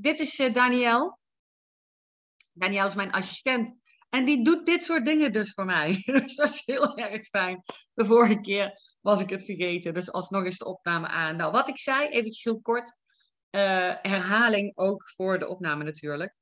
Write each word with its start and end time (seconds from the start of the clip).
dit 0.00 0.20
is 0.20 0.38
uh, 0.38 0.54
Danielle. 0.54 1.18
Danielle 2.52 2.88
is 2.88 2.94
mijn 2.94 3.12
assistent. 3.12 3.78
En 4.08 4.24
die 4.24 4.44
doet 4.44 4.66
dit 4.66 4.84
soort 4.84 5.04
dingen 5.04 5.32
dus 5.32 5.52
voor 5.52 5.64
mij. 5.64 6.02
Dus 6.06 6.34
dat 6.34 6.48
is 6.48 6.62
heel 6.64 6.96
erg 6.96 7.26
fijn. 7.26 7.62
De 7.94 8.04
vorige 8.04 8.40
keer 8.40 8.80
was 9.00 9.20
ik 9.20 9.30
het 9.30 9.44
vergeten. 9.44 9.94
Dus 9.94 10.12
alsnog 10.12 10.44
is 10.44 10.58
de 10.58 10.64
opname 10.64 11.06
aan. 11.06 11.36
Nou, 11.36 11.52
wat 11.52 11.68
ik 11.68 11.78
zei, 11.78 12.08
eventjes 12.08 12.44
heel 12.44 12.60
kort. 12.60 12.98
Uh, 13.50 13.94
herhaling 14.02 14.76
ook 14.76 15.10
voor 15.10 15.38
de 15.38 15.48
opname 15.48 15.84
natuurlijk. 15.84 16.34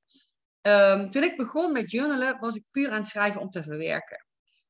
Um, 0.63 1.11
toen 1.11 1.23
ik 1.23 1.37
begon 1.37 1.73
met 1.73 1.91
journalen, 1.91 2.39
was 2.39 2.57
ik 2.57 2.65
puur 2.71 2.91
aan 2.91 2.97
het 2.97 3.07
schrijven 3.07 3.41
om 3.41 3.51
te 3.51 3.63
verwerken. 3.63 4.27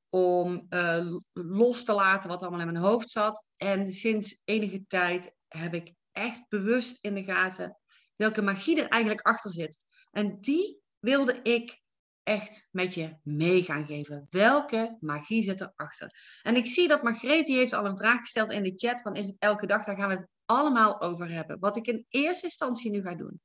Om 0.08 0.66
uh, 0.70 1.16
los 1.32 1.84
te 1.84 1.92
laten 1.92 2.28
wat 2.28 2.42
allemaal 2.42 2.60
in 2.60 2.72
mijn 2.72 2.84
hoofd 2.84 3.10
zat. 3.10 3.50
En 3.56 3.88
sinds 3.88 4.42
enige 4.44 4.84
tijd 4.86 5.34
heb 5.48 5.74
ik 5.74 5.92
echt 6.12 6.48
bewust 6.48 6.98
in 7.00 7.14
de 7.14 7.24
gaten 7.24 7.77
welke 8.18 8.42
magie 8.42 8.80
er 8.80 8.88
eigenlijk 8.88 9.26
achter 9.26 9.50
zit. 9.50 9.86
En 10.10 10.40
die 10.40 10.80
wilde 10.98 11.42
ik 11.42 11.82
echt 12.22 12.68
met 12.70 12.94
je 12.94 13.16
mee 13.22 13.62
gaan 13.62 13.86
geven. 13.86 14.26
Welke 14.30 14.96
magie 15.00 15.42
zit 15.42 15.60
erachter? 15.60 16.40
En 16.42 16.56
ik 16.56 16.66
zie 16.66 16.88
dat 16.88 17.02
Margreet 17.02 17.46
die 17.46 17.56
heeft 17.56 17.72
al 17.72 17.86
een 17.86 17.96
vraag 17.96 18.20
gesteld 18.20 18.50
in 18.50 18.62
de 18.62 18.72
chat 18.76 19.02
van 19.02 19.14
is 19.14 19.26
het 19.26 19.38
elke 19.38 19.66
dag? 19.66 19.84
Daar 19.84 19.96
gaan 19.96 20.08
we 20.08 20.14
het 20.14 20.28
allemaal 20.44 21.00
over 21.00 21.30
hebben. 21.30 21.58
Wat 21.58 21.76
ik 21.76 21.86
in 21.86 22.06
eerste 22.08 22.44
instantie 22.44 22.90
nu 22.90 23.02
ga 23.02 23.14
doen, 23.14 23.40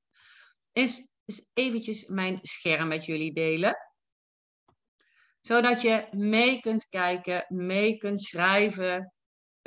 is, 0.71 1.09
is 1.25 1.47
eventjes 1.53 2.07
mijn 2.07 2.39
scherm 2.41 2.87
met 2.87 3.05
jullie 3.05 3.33
delen. 3.33 3.77
Zodat 5.41 5.81
je 5.81 6.07
mee 6.11 6.59
kunt 6.59 6.87
kijken, 6.87 7.45
mee 7.47 7.97
kunt 7.97 8.21
schrijven. 8.21 9.13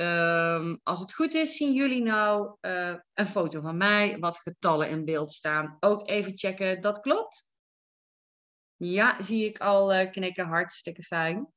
Um, 0.00 0.80
als 0.82 1.00
het 1.00 1.14
goed 1.14 1.34
is, 1.34 1.56
zien 1.56 1.72
jullie 1.72 2.02
nou 2.02 2.56
uh, 2.60 2.94
een 3.14 3.26
foto 3.26 3.60
van 3.60 3.76
mij, 3.76 4.18
wat 4.18 4.38
getallen 4.38 4.88
in 4.88 5.04
beeld 5.04 5.32
staan. 5.32 5.76
Ook 5.80 6.08
even 6.08 6.38
checken, 6.38 6.80
dat 6.80 7.00
klopt? 7.00 7.50
Ja, 8.76 9.22
zie 9.22 9.44
ik 9.44 9.58
al 9.58 9.94
uh, 9.94 10.10
knikken. 10.10 10.46
Hartstikke 10.46 11.02
fijn. 11.02 11.52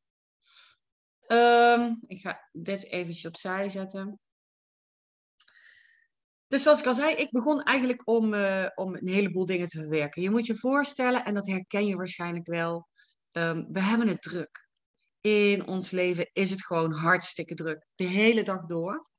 Um, 1.27 1.99
ik 2.07 2.21
ga 2.21 2.49
dit 2.51 2.85
eventjes 2.85 3.25
opzij 3.25 3.69
zetten. 3.69 4.19
Dus 6.47 6.63
zoals 6.63 6.79
ik 6.79 6.85
al 6.85 6.93
zei, 6.93 7.15
ik 7.15 7.31
begon 7.31 7.63
eigenlijk 7.63 8.07
om, 8.07 8.33
uh, 8.33 8.69
om 8.75 8.95
een 8.95 9.07
heleboel 9.07 9.45
dingen 9.45 9.67
te 9.67 9.79
verwerken. 9.79 10.21
Je 10.21 10.29
moet 10.29 10.45
je 10.45 10.55
voorstellen, 10.55 11.25
en 11.25 11.33
dat 11.33 11.47
herken 11.47 11.85
je 11.85 11.95
waarschijnlijk 11.95 12.47
wel, 12.47 12.87
um, 13.31 13.67
we 13.71 13.81
hebben 13.81 14.07
het 14.07 14.21
druk. 14.21 14.68
In 15.21 15.67
ons 15.67 15.91
leven 15.91 16.29
is 16.33 16.49
het 16.49 16.65
gewoon 16.65 16.91
hartstikke 16.91 17.53
druk. 17.53 17.85
De 17.95 18.03
hele 18.03 18.43
dag 18.43 18.65
door. 18.65 19.09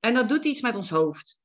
En 0.00 0.14
dat 0.14 0.28
doet 0.28 0.44
iets 0.44 0.60
met 0.60 0.74
ons 0.74 0.90
hoofd. 0.90 1.38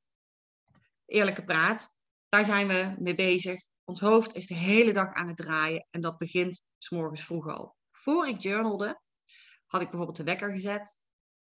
Eerlijke 1.06 1.44
praat, 1.44 1.94
daar 2.28 2.44
zijn 2.44 2.68
we 2.68 2.94
mee 2.98 3.14
bezig. 3.14 3.60
Ons 3.84 4.00
hoofd 4.00 4.34
is 4.34 4.46
de 4.46 4.54
hele 4.54 4.92
dag 4.92 5.12
aan 5.14 5.26
het 5.28 5.36
draaien 5.36 5.86
en 5.90 6.00
dat 6.00 6.18
begint 6.18 6.66
s 6.78 6.90
morgens 6.90 7.24
vroeg 7.24 7.48
al. 7.48 7.76
Voor 7.90 8.28
ik 8.28 8.40
journalde, 8.40 9.00
had 9.66 9.80
ik 9.80 9.88
bijvoorbeeld 9.88 10.18
de 10.18 10.24
wekker 10.24 10.50
gezet. 10.50 11.00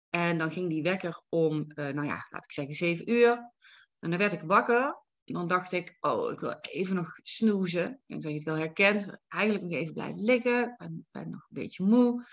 En 0.09 0.37
dan 0.37 0.51
ging 0.51 0.69
die 0.69 0.83
wekker 0.83 1.21
om, 1.29 1.55
uh, 1.55 1.65
nou 1.75 2.07
ja, 2.07 2.27
laat 2.29 2.43
ik 2.43 2.51
zeggen, 2.51 2.73
7 2.73 3.11
uur. 3.11 3.51
En 3.99 4.09
dan 4.09 4.19
werd 4.19 4.33
ik 4.33 4.41
wakker. 4.41 4.99
En 5.23 5.33
dan 5.33 5.47
dacht 5.47 5.71
ik, 5.71 5.97
oh, 5.99 6.31
ik 6.31 6.39
wil 6.39 6.57
even 6.61 6.95
nog 6.95 7.11
snoezen. 7.23 7.91
Ik 7.91 8.03
denk 8.07 8.21
dat 8.21 8.31
je 8.31 8.37
het 8.37 8.47
wel 8.47 8.57
herkent. 8.57 9.17
Eigenlijk 9.27 9.63
nog 9.63 9.73
even 9.73 9.93
blijven 9.93 10.23
liggen. 10.23 10.63
Ik 10.69 10.77
ben, 10.77 11.07
ben 11.11 11.29
nog 11.29 11.41
een 11.41 11.61
beetje 11.61 11.83
moe. 11.83 12.25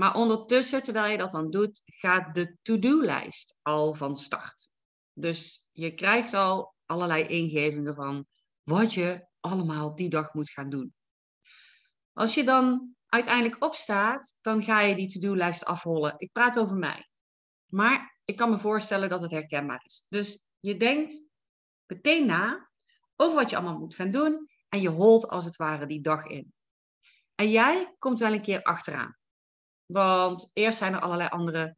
Maar 0.00 0.14
ondertussen, 0.14 0.82
terwijl 0.82 1.10
je 1.10 1.18
dat 1.18 1.30
dan 1.30 1.50
doet, 1.50 1.82
gaat 1.84 2.34
de 2.34 2.56
to-do-lijst 2.62 3.56
al 3.62 3.94
van 3.94 4.16
start. 4.16 4.68
Dus 5.12 5.66
je 5.72 5.94
krijgt 5.94 6.34
al 6.34 6.74
allerlei 6.86 7.26
ingevingen 7.26 7.94
van 7.94 8.26
wat 8.62 8.94
je 8.94 9.26
allemaal 9.40 9.94
die 9.94 10.08
dag 10.08 10.34
moet 10.34 10.50
gaan 10.50 10.70
doen. 10.70 10.94
Als 12.12 12.34
je 12.34 12.44
dan 12.44 12.94
uiteindelijk 13.06 13.62
opstaat, 13.64 14.36
dan 14.40 14.62
ga 14.62 14.80
je 14.80 14.94
die 14.94 15.08
to-do-lijst 15.08 15.64
afrollen. 15.64 16.14
Ik 16.16 16.32
praat 16.32 16.58
over 16.58 16.76
mij. 16.76 17.08
Maar 17.66 18.18
ik 18.24 18.36
kan 18.36 18.50
me 18.50 18.58
voorstellen 18.58 19.08
dat 19.08 19.22
het 19.22 19.30
herkenbaar 19.30 19.82
is. 19.84 20.04
Dus 20.08 20.42
je 20.60 20.76
denkt 20.76 21.28
meteen 21.86 22.26
na 22.26 22.70
over 23.16 23.34
wat 23.34 23.50
je 23.50 23.56
allemaal 23.56 23.78
moet 23.78 23.94
gaan 23.94 24.10
doen 24.10 24.48
en 24.68 24.80
je 24.80 24.88
holt 24.88 25.28
als 25.28 25.44
het 25.44 25.56
ware 25.56 25.86
die 25.86 26.00
dag 26.00 26.24
in. 26.24 26.52
En 27.34 27.50
jij 27.50 27.94
komt 27.98 28.18
wel 28.18 28.32
een 28.32 28.42
keer 28.42 28.62
achteraan. 28.62 29.18
Want 29.92 30.50
eerst 30.52 30.78
zijn 30.78 30.92
er 30.92 31.00
allerlei 31.00 31.28
andere 31.28 31.76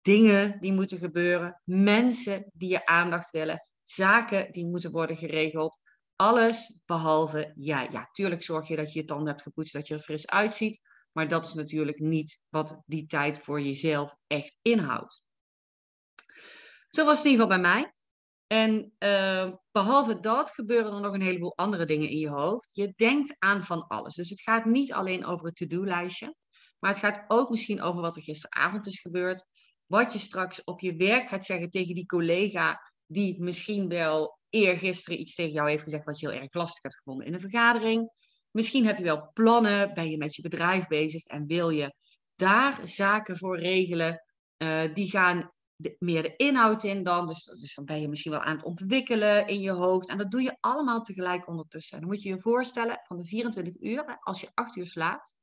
dingen 0.00 0.60
die 0.60 0.72
moeten 0.72 0.98
gebeuren, 0.98 1.60
mensen 1.64 2.50
die 2.52 2.68
je 2.68 2.86
aandacht 2.86 3.30
willen, 3.30 3.62
zaken 3.82 4.52
die 4.52 4.66
moeten 4.66 4.90
worden 4.90 5.16
geregeld, 5.16 5.80
alles 6.16 6.80
behalve 6.84 7.52
jij. 7.54 7.88
Ja, 7.90 8.08
tuurlijk 8.12 8.42
zorg 8.42 8.68
je 8.68 8.76
dat 8.76 8.92
je 8.92 9.00
je 9.00 9.04
tanden 9.04 9.28
hebt 9.28 9.42
gepoetst, 9.42 9.72
dat 9.72 9.88
je 9.88 9.94
er 9.94 10.00
fris 10.00 10.26
uitziet. 10.26 10.80
Maar 11.12 11.28
dat 11.28 11.44
is 11.44 11.54
natuurlijk 11.54 11.98
niet 11.98 12.42
wat 12.48 12.82
die 12.86 13.06
tijd 13.06 13.38
voor 13.38 13.60
jezelf 13.60 14.16
echt 14.26 14.58
inhoudt. 14.62 15.22
Zo 16.90 17.04
was 17.04 17.16
het 17.16 17.26
in 17.26 17.30
ieder 17.30 17.46
geval 17.46 17.62
bij 17.62 17.72
mij. 17.72 17.92
En 18.46 18.92
uh, 18.98 19.54
behalve 19.70 20.20
dat 20.20 20.50
gebeuren 20.50 20.92
er 20.92 21.00
nog 21.00 21.14
een 21.14 21.22
heleboel 21.22 21.56
andere 21.56 21.84
dingen 21.84 22.08
in 22.08 22.18
je 22.18 22.28
hoofd. 22.28 22.70
Je 22.72 22.92
denkt 22.96 23.36
aan 23.38 23.62
van 23.62 23.86
alles. 23.86 24.14
Dus 24.14 24.30
het 24.30 24.40
gaat 24.40 24.64
niet 24.64 24.92
alleen 24.92 25.24
over 25.24 25.46
het 25.46 25.56
to-do-lijstje. 25.56 26.34
Maar 26.82 26.90
het 26.90 27.00
gaat 27.00 27.24
ook 27.28 27.50
misschien 27.50 27.82
over 27.82 28.00
wat 28.00 28.16
er 28.16 28.22
gisteravond 28.22 28.86
is 28.86 29.00
gebeurd. 29.00 29.44
Wat 29.86 30.12
je 30.12 30.18
straks 30.18 30.64
op 30.64 30.80
je 30.80 30.96
werk 30.96 31.28
gaat 31.28 31.44
zeggen 31.44 31.70
tegen 31.70 31.94
die 31.94 32.06
collega 32.06 32.92
die 33.06 33.42
misschien 33.42 33.88
wel 33.88 34.38
eergisteren 34.48 35.20
iets 35.20 35.34
tegen 35.34 35.52
jou 35.52 35.68
heeft 35.68 35.82
gezegd 35.82 36.04
wat 36.04 36.20
je 36.20 36.28
heel 36.28 36.40
erg 36.40 36.54
lastig 36.54 36.82
hebt 36.82 36.94
gevonden 36.94 37.26
in 37.26 37.34
een 37.34 37.40
vergadering. 37.40 38.10
Misschien 38.50 38.86
heb 38.86 38.98
je 38.98 39.04
wel 39.04 39.30
plannen, 39.32 39.94
ben 39.94 40.10
je 40.10 40.16
met 40.16 40.34
je 40.34 40.42
bedrijf 40.42 40.86
bezig 40.86 41.24
en 41.24 41.46
wil 41.46 41.70
je 41.70 41.94
daar 42.36 42.80
zaken 42.82 43.38
voor 43.38 43.58
regelen. 43.58 44.24
Uh, 44.58 44.94
die 44.94 45.10
gaan 45.10 45.52
meer 45.98 46.22
de 46.22 46.36
inhoud 46.36 46.84
in 46.84 47.02
dan. 47.02 47.26
Dus, 47.26 47.44
dus, 47.44 47.74
dan 47.74 47.84
ben 47.84 48.00
je 48.00 48.08
misschien 48.08 48.32
wel 48.32 48.40
aan 48.40 48.56
het 48.56 48.64
ontwikkelen 48.64 49.46
in 49.46 49.60
je 49.60 49.70
hoofd. 49.70 50.08
En 50.08 50.18
dat 50.18 50.30
doe 50.30 50.42
je 50.42 50.56
allemaal 50.60 51.02
tegelijk 51.02 51.48
ondertussen. 51.48 51.98
dan 52.00 52.08
moet 52.08 52.22
je 52.22 52.28
je 52.28 52.40
voorstellen, 52.40 53.00
van 53.02 53.16
de 53.16 53.24
24 53.24 53.80
uur, 53.80 54.18
als 54.20 54.40
je 54.40 54.50
8 54.54 54.76
uur 54.76 54.86
slaapt, 54.86 55.36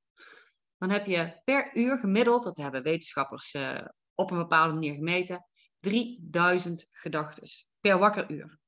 dan 0.80 0.90
heb 0.90 1.06
je 1.06 1.42
per 1.44 1.76
uur 1.78 1.98
gemiddeld, 1.98 2.44
dat 2.44 2.58
hebben 2.58 2.84
wetenschappers 2.84 3.54
uh, 3.54 3.82
op 4.16 4.32
een 4.32 4.38
bepaalde 4.38 4.74
manier 4.74 4.94
gemeten, 4.94 5.46
3000 5.80 6.88
gedachten 6.92 7.48
per 7.80 7.98
wakker 7.98 8.32
uur. 8.32 8.60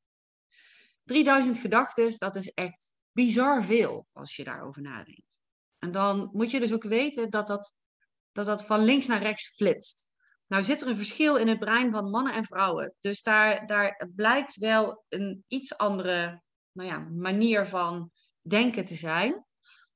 3000 1.03 1.57
gedachten, 1.57 2.17
dat 2.17 2.35
is 2.35 2.51
echt 2.53 2.94
bizar 3.11 3.63
veel 3.63 4.07
als 4.11 4.35
je 4.35 4.44
daarover 4.44 4.81
nadenkt. 4.81 5.39
En 5.79 5.91
dan 5.91 6.29
moet 6.33 6.51
je 6.51 6.59
dus 6.59 6.73
ook 6.73 6.83
weten 6.83 7.29
dat 7.29 7.47
dat, 7.47 7.75
dat, 8.31 8.45
dat 8.45 8.66
van 8.66 8.83
links 8.83 9.07
naar 9.07 9.22
rechts 9.22 9.47
flitst. 9.55 10.09
Nou 10.47 10.63
zit 10.63 10.81
er 10.81 10.88
een 10.88 10.95
verschil 10.95 11.35
in 11.35 11.47
het 11.47 11.59
brein 11.59 11.91
van 11.91 12.09
mannen 12.09 12.33
en 12.33 12.43
vrouwen. 12.43 12.93
Dus 12.99 13.22
daar, 13.22 13.66
daar 13.67 14.09
blijkt 14.16 14.55
wel 14.55 15.05
een 15.09 15.43
iets 15.47 15.78
andere 15.78 16.41
nou 16.72 16.89
ja, 16.89 16.99
manier 16.99 17.66
van 17.66 18.11
denken 18.41 18.85
te 18.85 18.95
zijn. 18.95 19.45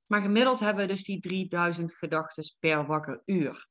Maar 0.06 0.22
gemiddeld 0.22 0.60
hebben 0.60 0.88
we 0.88 0.94
dus 0.94 1.04
die 1.04 1.20
3000 1.20 1.96
gedachten 1.96 2.44
per 2.60 2.86
wakker 2.86 3.22
uur. 3.26 3.68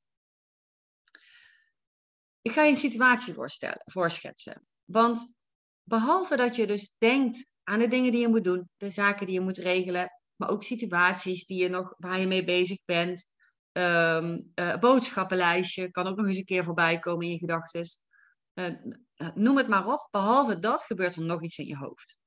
Ik 2.42 2.52
ga 2.52 2.62
je 2.62 2.70
een 2.70 2.76
situatie 2.76 3.34
voorstellen, 3.34 3.82
voorschetsen. 3.84 4.66
Want 4.84 5.34
behalve 5.82 6.36
dat 6.36 6.56
je 6.56 6.66
dus 6.66 6.94
denkt 6.98 7.52
aan 7.62 7.78
de 7.78 7.88
dingen 7.88 8.12
die 8.12 8.20
je 8.20 8.28
moet 8.28 8.44
doen, 8.44 8.68
de 8.76 8.90
zaken 8.90 9.26
die 9.26 9.34
je 9.34 9.40
moet 9.40 9.56
regelen, 9.56 10.10
maar 10.36 10.48
ook 10.48 10.62
situaties 10.62 11.46
die 11.46 11.62
je 11.62 11.68
nog, 11.68 11.94
waar 11.98 12.20
je 12.20 12.26
mee 12.26 12.44
bezig 12.44 12.84
bent. 12.84 13.32
Um, 13.72 14.52
boodschappenlijstje 14.80 15.90
kan 15.90 16.06
ook 16.06 16.16
nog 16.16 16.26
eens 16.26 16.36
een 16.36 16.44
keer 16.44 16.64
voorbij 16.64 16.98
komen 16.98 17.26
in 17.26 17.32
je 17.32 17.38
gedachten. 17.38 17.86
Uh, 18.54 18.76
noem 19.34 19.56
het 19.56 19.68
maar 19.68 19.86
op. 19.86 20.08
Behalve 20.10 20.58
dat 20.58 20.82
gebeurt 20.82 21.14
er 21.14 21.22
nog 21.22 21.42
iets 21.42 21.58
in 21.58 21.66
je 21.66 21.76
hoofd. 21.76 22.18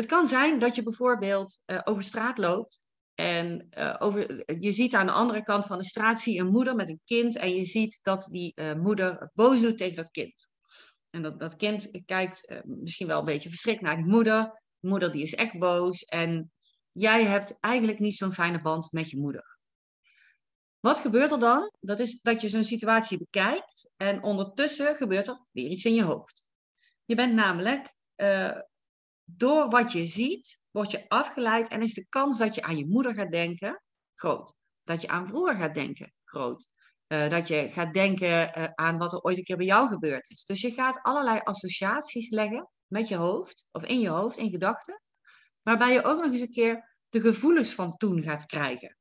Het 0.00 0.08
kan 0.08 0.26
zijn 0.26 0.58
dat 0.58 0.74
je 0.74 0.82
bijvoorbeeld 0.82 1.62
uh, 1.66 1.80
over 1.84 2.02
straat 2.02 2.38
loopt 2.38 2.84
en 3.14 3.68
over, 3.98 4.42
je 4.60 4.72
ziet 4.72 4.94
aan 4.94 5.06
de 5.06 5.12
andere 5.12 5.42
kant 5.42 5.66
van 5.66 5.78
de 5.78 5.84
straat 5.84 6.20
zie 6.20 6.34
je 6.34 6.40
een 6.40 6.50
moeder 6.50 6.74
met 6.74 6.88
een 6.88 7.00
kind 7.04 7.36
en 7.36 7.54
je 7.54 7.64
ziet 7.64 7.98
dat 8.02 8.28
die 8.30 8.62
moeder 8.62 9.30
boos 9.34 9.60
doet 9.60 9.78
tegen 9.78 9.96
dat 9.96 10.10
kind. 10.10 10.50
En 11.10 11.22
dat, 11.22 11.40
dat 11.40 11.56
kind 11.56 12.02
kijkt 12.04 12.62
misschien 12.64 13.06
wel 13.06 13.18
een 13.18 13.24
beetje 13.24 13.48
verschrikt 13.48 13.80
naar 13.80 13.96
die 13.96 14.04
moeder. 14.04 14.42
De 14.78 14.88
moeder 14.88 15.12
die 15.12 15.22
is 15.22 15.34
echt 15.34 15.58
boos. 15.58 16.04
En 16.04 16.52
jij 16.92 17.24
hebt 17.24 17.56
eigenlijk 17.60 17.98
niet 17.98 18.16
zo'n 18.16 18.32
fijne 18.32 18.60
band 18.60 18.92
met 18.92 19.10
je 19.10 19.18
moeder. 19.18 19.58
Wat 20.80 21.00
gebeurt 21.00 21.30
er 21.30 21.40
dan? 21.40 21.72
Dat 21.80 22.00
is 22.00 22.20
dat 22.20 22.40
je 22.40 22.48
zo'n 22.48 22.64
situatie 22.64 23.18
bekijkt. 23.18 23.92
En 23.96 24.22
ondertussen 24.22 24.94
gebeurt 24.94 25.28
er 25.28 25.46
weer 25.50 25.68
iets 25.68 25.84
in 25.84 25.94
je 25.94 26.02
hoofd. 26.02 26.44
Je 27.04 27.14
bent 27.14 27.34
namelijk, 27.34 27.94
door 29.36 29.68
wat 29.68 29.92
je 29.92 30.04
ziet, 30.04 30.62
word 30.70 30.90
je 30.90 31.08
afgeleid. 31.08 31.68
En 31.68 31.82
is 31.82 31.94
de 31.94 32.06
kans 32.08 32.38
dat 32.38 32.54
je 32.54 32.62
aan 32.62 32.76
je 32.76 32.86
moeder 32.86 33.14
gaat 33.14 33.30
denken 33.30 33.82
groot. 34.14 34.54
Dat 34.84 35.02
je 35.02 35.08
aan 35.08 35.28
vroeger 35.28 35.54
gaat 35.54 35.74
denken 35.74 36.12
groot. 36.24 36.72
Uh, 37.08 37.28
dat 37.28 37.48
je 37.48 37.70
gaat 37.70 37.94
denken 37.94 38.58
uh, 38.58 38.64
aan 38.74 38.98
wat 38.98 39.12
er 39.12 39.20
ooit 39.20 39.38
een 39.38 39.44
keer 39.44 39.56
bij 39.56 39.66
jou 39.66 39.88
gebeurd 39.88 40.30
is. 40.30 40.44
Dus 40.44 40.60
je 40.60 40.70
gaat 40.70 41.02
allerlei 41.02 41.38
associaties 41.38 42.30
leggen 42.30 42.70
met 42.86 43.08
je 43.08 43.16
hoofd, 43.16 43.66
of 43.72 43.84
in 43.84 44.00
je 44.00 44.08
hoofd, 44.08 44.36
in 44.36 44.50
gedachten, 44.50 45.02
waarbij 45.62 45.92
je 45.92 46.04
ook 46.04 46.22
nog 46.22 46.32
eens 46.32 46.40
een 46.40 46.50
keer 46.50 46.98
de 47.08 47.20
gevoelens 47.20 47.74
van 47.74 47.96
toen 47.96 48.22
gaat 48.22 48.46
krijgen. 48.46 48.96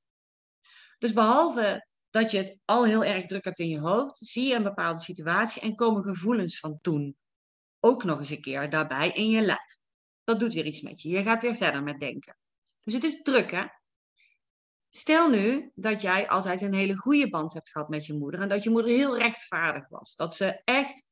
Dus 0.98 1.14
behalve 1.14 1.88
dat 2.10 2.31
je 2.31 2.38
het 2.38 2.60
al 2.66 2.86
heel 2.86 3.04
erg 3.04 3.26
druk 3.26 3.44
hebt 3.44 3.60
in 3.60 3.70
je 3.70 3.80
hoofd, 3.80 4.18
zie 4.18 4.48
je 4.48 4.56
een 4.56 4.64
bepaalde 4.64 5.02
situatie 5.02 5.62
en 5.62 5.76
komen 5.76 6.04
gevoelens 6.04 6.60
van 6.60 6.80
toen 6.81 7.18
ook 7.80 8.04
nog 8.04 8.18
eens 8.18 8.30
een 8.30 8.42
keer 8.42 8.70
daarbij 8.70 9.12
in 9.12 9.30
je 9.30 9.42
lijf. 9.42 9.79
Dat 10.30 10.40
doet 10.40 10.54
weer 10.54 10.66
iets 10.66 10.81
met 10.81 11.02
je. 11.02 11.10
Je 11.10 11.24
gaat 11.24 11.42
weer 11.42 11.56
verder 11.56 11.84
met 11.84 12.00
denken. 12.00 12.38
Dus 12.81 12.94
het 12.94 13.04
is 13.04 13.22
druk, 13.22 13.52
hè? 13.52 13.66
Stel 14.90 15.30
nu 15.30 15.72
dat 15.76 16.02
jij 16.02 16.30
altijd 16.30 16.62
een 16.62 16.74
hele 16.74 16.96
goede 16.96 17.30
band 17.30 17.54
hebt 17.54 17.70
gehad 17.70 17.90
met 17.90 18.06
je 18.06 18.14
moeder 18.14 18.42
en 18.42 18.50
dat 18.50 18.64
je 18.64 18.70
moeder 18.70 18.92
heel 18.92 19.18
rechtvaardig 19.18 19.88
was. 19.88 20.16
Dat 20.16 20.36
ze 20.36 20.62
echt 20.64 21.10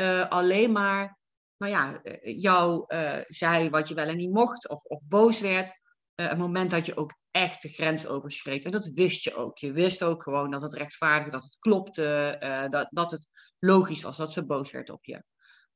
uh, 0.00 0.28
alleen 0.28 0.72
maar, 0.72 1.18
nou 1.56 1.72
ja, 1.72 2.00
uh, 2.02 2.40
jou 2.40 2.84
uh, 2.88 3.18
zei 3.26 3.70
wat 3.70 3.88
je 3.88 3.94
wel 3.94 4.06
en 4.06 4.16
niet 4.16 4.32
mocht 4.32 4.68
of, 4.68 4.84
of 4.84 5.00
boos 5.04 5.40
werd. 5.40 5.80
het 6.14 6.38
moment 6.38 6.70
dat 6.70 6.86
je 6.86 6.96
ook 6.96 7.14
echt 7.30 7.62
de 7.62 7.68
grens 7.68 8.06
overschreed. 8.06 8.64
En 8.64 8.70
dat 8.70 8.90
wist 8.94 9.24
je 9.24 9.34
ook. 9.34 9.58
Je 9.58 9.72
wist 9.72 10.02
ook 10.02 10.22
gewoon 10.22 10.50
dat 10.50 10.62
het 10.62 10.74
rechtvaardig, 10.74 11.32
dat 11.32 11.44
het 11.44 11.56
klopte, 11.58 12.36
dat, 12.70 12.88
dat 12.90 13.10
het 13.10 13.28
logisch 13.58 14.02
was 14.02 14.16
dat 14.16 14.32
ze 14.32 14.46
boos 14.46 14.70
werd 14.70 14.90
op 14.90 15.04
je. 15.04 15.22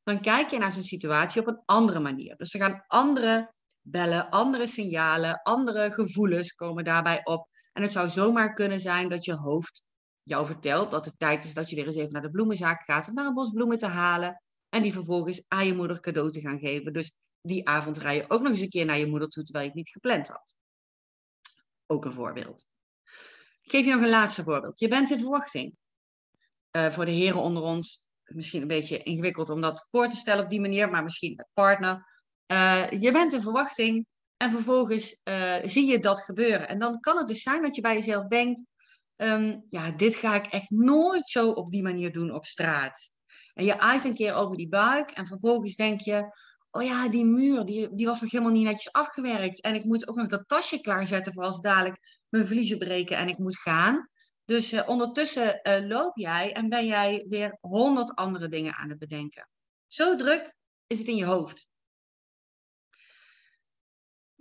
Dan 0.02 0.20
kijk 0.20 0.50
je 0.50 0.58
naar 0.58 0.72
zijn 0.72 0.84
situatie 0.84 1.40
op 1.40 1.46
een 1.46 1.62
andere 1.64 2.00
manier. 2.00 2.36
Dus 2.36 2.54
er 2.54 2.60
gaan 2.60 2.84
andere 2.86 3.52
bellen, 3.80 4.30
andere 4.30 4.66
signalen, 4.66 5.42
andere 5.42 5.92
gevoelens 5.92 6.54
komen 6.54 6.84
daarbij 6.84 7.24
op. 7.24 7.48
En 7.72 7.82
het 7.82 7.92
zou 7.92 8.08
zomaar 8.08 8.52
kunnen 8.52 8.80
zijn 8.80 9.08
dat 9.08 9.24
je 9.24 9.34
hoofd 9.34 9.84
jou 10.22 10.46
vertelt 10.46 10.90
dat 10.90 11.04
het 11.04 11.18
tijd 11.18 11.44
is 11.44 11.54
dat 11.54 11.70
je 11.70 11.76
weer 11.76 11.86
eens 11.86 11.96
even 11.96 12.12
naar 12.12 12.22
de 12.22 12.30
bloemenzaak 12.30 12.82
gaat 12.82 13.08
om 13.08 13.14
naar 13.14 13.26
een 13.26 13.34
bos 13.34 13.50
bloemen 13.50 13.78
te 13.78 13.86
halen 13.86 14.36
en 14.68 14.82
die 14.82 14.92
vervolgens 14.92 15.44
aan 15.48 15.66
je 15.66 15.74
moeder 15.74 16.00
cadeau 16.00 16.30
te 16.30 16.40
gaan 16.40 16.58
geven. 16.58 16.92
Dus 16.92 17.12
die 17.40 17.68
avond 17.68 17.98
rij 17.98 18.16
je 18.16 18.30
ook 18.30 18.40
nog 18.40 18.50
eens 18.50 18.60
een 18.60 18.68
keer 18.68 18.84
naar 18.84 18.98
je 18.98 19.06
moeder 19.06 19.28
toe 19.28 19.42
terwijl 19.42 19.64
je 19.64 19.70
het 19.70 19.80
niet 19.80 19.92
gepland 19.92 20.28
had. 20.28 20.58
Ook 21.86 22.04
een 22.04 22.12
voorbeeld. 22.12 22.68
Ik 23.62 23.70
geef 23.70 23.84
je 23.84 23.92
nog 23.92 24.02
een 24.02 24.08
laatste 24.08 24.42
voorbeeld. 24.42 24.78
Je 24.78 24.88
bent 24.88 25.10
in 25.10 25.20
verwachting. 25.20 25.76
Uh, 26.76 26.90
voor 26.90 27.04
de 27.04 27.10
heren 27.10 27.40
onder 27.40 27.62
ons, 27.62 28.11
misschien 28.34 28.62
een 28.62 28.68
beetje 28.68 29.02
ingewikkeld 29.02 29.50
om 29.50 29.60
dat 29.60 29.86
voor 29.90 30.08
te 30.08 30.16
stellen 30.16 30.44
op 30.44 30.50
die 30.50 30.60
manier, 30.60 30.90
maar 30.90 31.02
misschien 31.02 31.34
met 31.36 31.48
partner. 31.52 32.04
Uh, 32.46 32.90
je 32.90 33.12
bent 33.12 33.32
in 33.32 33.40
verwachting 33.40 34.06
en 34.36 34.50
vervolgens 34.50 35.20
uh, 35.24 35.56
zie 35.64 35.86
je 35.86 35.98
dat 35.98 36.20
gebeuren. 36.20 36.68
En 36.68 36.78
dan 36.78 37.00
kan 37.00 37.16
het 37.16 37.28
dus 37.28 37.42
zijn 37.42 37.62
dat 37.62 37.74
je 37.74 37.80
bij 37.80 37.94
jezelf 37.94 38.26
denkt, 38.26 38.62
um, 39.16 39.62
ja, 39.66 39.90
dit 39.90 40.14
ga 40.14 40.34
ik 40.34 40.46
echt 40.46 40.70
nooit 40.70 41.28
zo 41.28 41.50
op 41.50 41.70
die 41.70 41.82
manier 41.82 42.12
doen 42.12 42.34
op 42.34 42.44
straat. 42.44 43.12
En 43.54 43.64
je 43.64 43.78
aait 43.78 44.04
een 44.04 44.14
keer 44.14 44.34
over 44.34 44.56
die 44.56 44.68
buik 44.68 45.10
en 45.10 45.26
vervolgens 45.26 45.74
denk 45.74 46.00
je, 46.00 46.36
oh 46.70 46.82
ja, 46.82 47.08
die 47.08 47.24
muur, 47.24 47.64
die, 47.64 47.94
die 47.94 48.06
was 48.06 48.20
nog 48.20 48.30
helemaal 48.30 48.52
niet 48.52 48.64
netjes 48.64 48.92
afgewerkt. 48.92 49.60
En 49.60 49.74
ik 49.74 49.84
moet 49.84 50.08
ook 50.08 50.16
nog 50.16 50.26
dat 50.26 50.44
tasje 50.46 50.80
klaarzetten 50.80 51.32
voor 51.32 51.44
als 51.44 51.60
dadelijk 51.60 52.24
mijn 52.28 52.46
vliezen 52.46 52.78
breken 52.78 53.16
en 53.16 53.28
ik 53.28 53.38
moet 53.38 53.58
gaan. 53.58 54.08
Dus 54.44 54.72
uh, 54.72 54.88
ondertussen 54.88 55.60
uh, 55.62 55.88
loop 55.88 56.16
jij 56.16 56.52
en 56.52 56.68
ben 56.68 56.86
jij 56.86 57.24
weer 57.28 57.58
honderd 57.60 58.14
andere 58.14 58.48
dingen 58.48 58.74
aan 58.74 58.88
het 58.88 58.98
bedenken. 58.98 59.48
Zo 59.86 60.16
druk 60.16 60.54
is 60.86 60.98
het 60.98 61.08
in 61.08 61.16
je 61.16 61.24
hoofd 61.24 61.70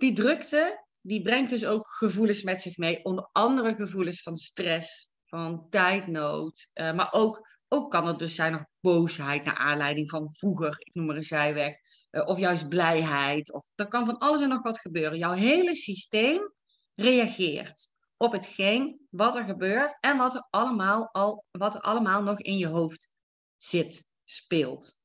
die 0.02 0.12
drukte, 0.12 0.84
die 1.00 1.22
brengt 1.22 1.50
dus 1.50 1.66
ook 1.66 1.86
gevoelens 1.86 2.42
met 2.42 2.62
zich 2.62 2.76
mee. 2.76 3.04
Onder 3.04 3.28
andere 3.32 3.74
gevoelens 3.74 4.22
van 4.22 4.36
stress, 4.36 5.12
van 5.26 5.66
tijdnood. 5.70 6.70
Uh, 6.74 6.92
maar 6.92 7.12
ook, 7.12 7.48
ook 7.68 7.90
kan 7.90 8.06
het 8.06 8.18
dus 8.18 8.34
zijn 8.34 8.52
nog 8.52 8.64
boosheid 8.80 9.44
naar 9.44 9.56
aanleiding 9.56 10.10
van 10.10 10.32
vroeger, 10.32 10.76
ik 10.78 10.94
noem 10.94 11.06
maar 11.06 11.16
een 11.16 11.22
zijweg. 11.22 11.76
Of 12.10 12.38
juist 12.38 12.68
blijheid. 12.68 13.52
Of 13.52 13.70
er 13.74 13.88
kan 13.88 14.06
van 14.06 14.18
alles 14.18 14.40
en 14.40 14.48
nog 14.48 14.62
wat 14.62 14.78
gebeuren. 14.78 15.18
Jouw 15.18 15.32
hele 15.32 15.74
systeem 15.74 16.52
reageert 16.94 17.88
op 18.22 18.32
hetgeen 18.32 19.06
wat 19.10 19.36
er 19.36 19.44
gebeurt 19.44 19.96
en 20.00 20.16
wat 20.16 20.34
er 20.34 20.46
allemaal, 20.50 21.08
al, 21.12 21.44
wat 21.50 21.74
er 21.74 21.80
allemaal 21.80 22.22
nog 22.22 22.40
in 22.40 22.56
je 22.56 22.66
hoofd 22.66 23.14
zit, 23.56 24.08
speelt. 24.24 25.00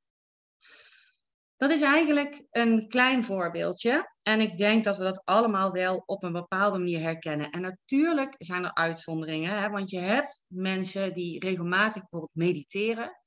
Dat 1.55 1.71
is 1.71 1.81
eigenlijk 1.81 2.43
een 2.51 2.87
klein 2.87 3.23
voorbeeldje. 3.23 4.15
En 4.21 4.41
ik 4.41 4.57
denk 4.57 4.83
dat 4.83 4.97
we 4.97 5.03
dat 5.03 5.21
allemaal 5.25 5.71
wel 5.71 6.03
op 6.05 6.23
een 6.23 6.31
bepaalde 6.31 6.77
manier 6.77 6.99
herkennen. 6.99 7.49
En 7.49 7.61
natuurlijk 7.61 8.35
zijn 8.37 8.63
er 8.63 8.73
uitzonderingen, 8.73 9.59
hè, 9.59 9.69
want 9.69 9.89
je 9.89 9.99
hebt 9.99 10.43
mensen 10.47 11.13
die 11.13 11.39
regelmatig 11.39 12.01
bijvoorbeeld 12.01 12.35
mediteren. 12.35 13.21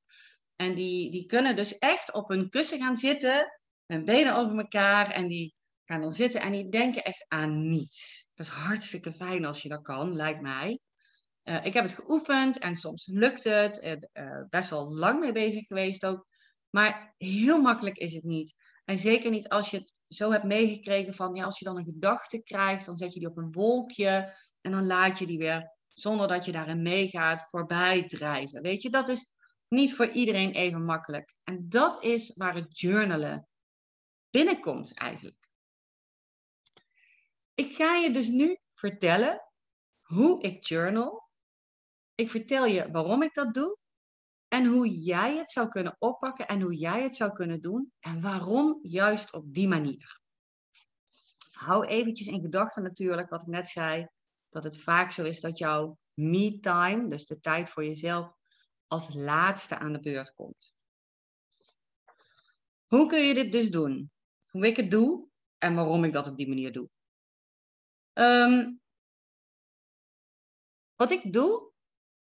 En 0.56 0.74
die, 0.74 1.10
die 1.10 1.26
kunnen 1.26 1.56
dus 1.56 1.78
echt 1.78 2.12
op 2.12 2.28
hun 2.28 2.48
kussen 2.48 2.78
gaan 2.78 2.96
zitten, 2.96 3.60
hun 3.86 4.04
benen 4.04 4.36
over 4.36 4.58
elkaar. 4.58 5.10
En 5.10 5.28
die 5.28 5.54
gaan 5.90 6.00
dan 6.00 6.12
zitten 6.12 6.40
en 6.40 6.52
die 6.52 6.68
denken 6.68 7.04
echt 7.04 7.24
aan 7.28 7.68
niets. 7.68 8.28
Dat 8.34 8.46
is 8.46 8.52
hartstikke 8.52 9.12
fijn 9.12 9.44
als 9.44 9.62
je 9.62 9.68
dat 9.68 9.82
kan, 9.82 10.14
lijkt 10.14 10.40
mij. 10.40 10.78
Uh, 11.44 11.64
ik 11.64 11.74
heb 11.74 11.84
het 11.84 11.92
geoefend 11.92 12.58
en 12.58 12.76
soms 12.76 13.06
lukt 13.06 13.44
het. 13.44 14.00
Uh, 14.12 14.42
best 14.48 14.70
wel 14.70 14.94
lang 14.94 15.20
mee 15.20 15.32
bezig 15.32 15.66
geweest 15.66 16.06
ook. 16.06 16.26
Maar 16.70 17.14
heel 17.16 17.60
makkelijk 17.60 17.96
is 17.96 18.14
het 18.14 18.24
niet. 18.24 18.54
En 18.84 18.98
zeker 18.98 19.30
niet 19.30 19.48
als 19.48 19.70
je 19.70 19.78
het 19.78 19.94
zo 20.08 20.30
hebt 20.30 20.44
meegekregen 20.44 21.14
van, 21.14 21.34
ja, 21.34 21.44
als 21.44 21.58
je 21.58 21.64
dan 21.64 21.76
een 21.76 21.84
gedachte 21.84 22.42
krijgt, 22.42 22.86
dan 22.86 22.96
zet 22.96 23.14
je 23.14 23.20
die 23.20 23.28
op 23.28 23.36
een 23.36 23.52
wolkje 23.52 24.34
en 24.60 24.72
dan 24.72 24.86
laat 24.86 25.18
je 25.18 25.26
die 25.26 25.38
weer, 25.38 25.76
zonder 25.86 26.28
dat 26.28 26.44
je 26.44 26.52
daarin 26.52 26.82
meegaat, 26.82 27.48
voorbij 27.48 28.04
drijven. 28.04 28.62
Weet 28.62 28.82
je, 28.82 28.90
dat 28.90 29.08
is 29.08 29.32
niet 29.68 29.94
voor 29.94 30.08
iedereen 30.08 30.50
even 30.50 30.84
makkelijk. 30.84 31.36
En 31.44 31.68
dat 31.68 32.04
is 32.04 32.34
waar 32.36 32.54
het 32.54 32.78
journalen 32.78 33.48
binnenkomt 34.30 34.94
eigenlijk. 34.94 35.39
Ik 37.60 37.74
ga 37.74 37.94
je 37.94 38.10
dus 38.10 38.28
nu 38.28 38.58
vertellen 38.74 39.42
hoe 40.00 40.42
ik 40.42 40.64
journal. 40.64 41.28
Ik 42.14 42.30
vertel 42.30 42.66
je 42.66 42.90
waarom 42.90 43.22
ik 43.22 43.34
dat 43.34 43.54
doe. 43.54 43.78
En 44.48 44.66
hoe 44.66 44.88
jij 44.88 45.36
het 45.36 45.50
zou 45.50 45.68
kunnen 45.68 45.96
oppakken 45.98 46.46
en 46.46 46.60
hoe 46.60 46.76
jij 46.76 47.02
het 47.02 47.16
zou 47.16 47.32
kunnen 47.32 47.60
doen 47.60 47.92
en 47.98 48.20
waarom 48.20 48.78
juist 48.82 49.32
op 49.32 49.54
die 49.54 49.68
manier. 49.68 50.20
Hou 51.50 51.86
eventjes 51.86 52.26
in 52.26 52.40
gedachten 52.40 52.82
natuurlijk 52.82 53.30
wat 53.30 53.42
ik 53.42 53.48
net 53.48 53.68
zei, 53.68 54.06
dat 54.48 54.64
het 54.64 54.82
vaak 54.82 55.10
zo 55.10 55.24
is 55.24 55.40
dat 55.40 55.58
jouw 55.58 55.98
me-time, 56.14 57.08
dus 57.08 57.26
de 57.26 57.40
tijd 57.40 57.70
voor 57.70 57.84
jezelf, 57.84 58.32
als 58.86 59.14
laatste 59.14 59.78
aan 59.78 59.92
de 59.92 60.00
beurt 60.00 60.34
komt. 60.34 60.74
Hoe 62.86 63.06
kun 63.06 63.26
je 63.26 63.34
dit 63.34 63.52
dus 63.52 63.70
doen? 63.70 64.10
Hoe 64.50 64.66
ik 64.66 64.76
het 64.76 64.90
doe 64.90 65.28
en 65.58 65.74
waarom 65.74 66.04
ik 66.04 66.12
dat 66.12 66.28
op 66.28 66.36
die 66.36 66.48
manier 66.48 66.72
doe. 66.72 66.90
Um, 68.20 68.80
wat 70.96 71.10
ik 71.10 71.32
doe, 71.32 71.72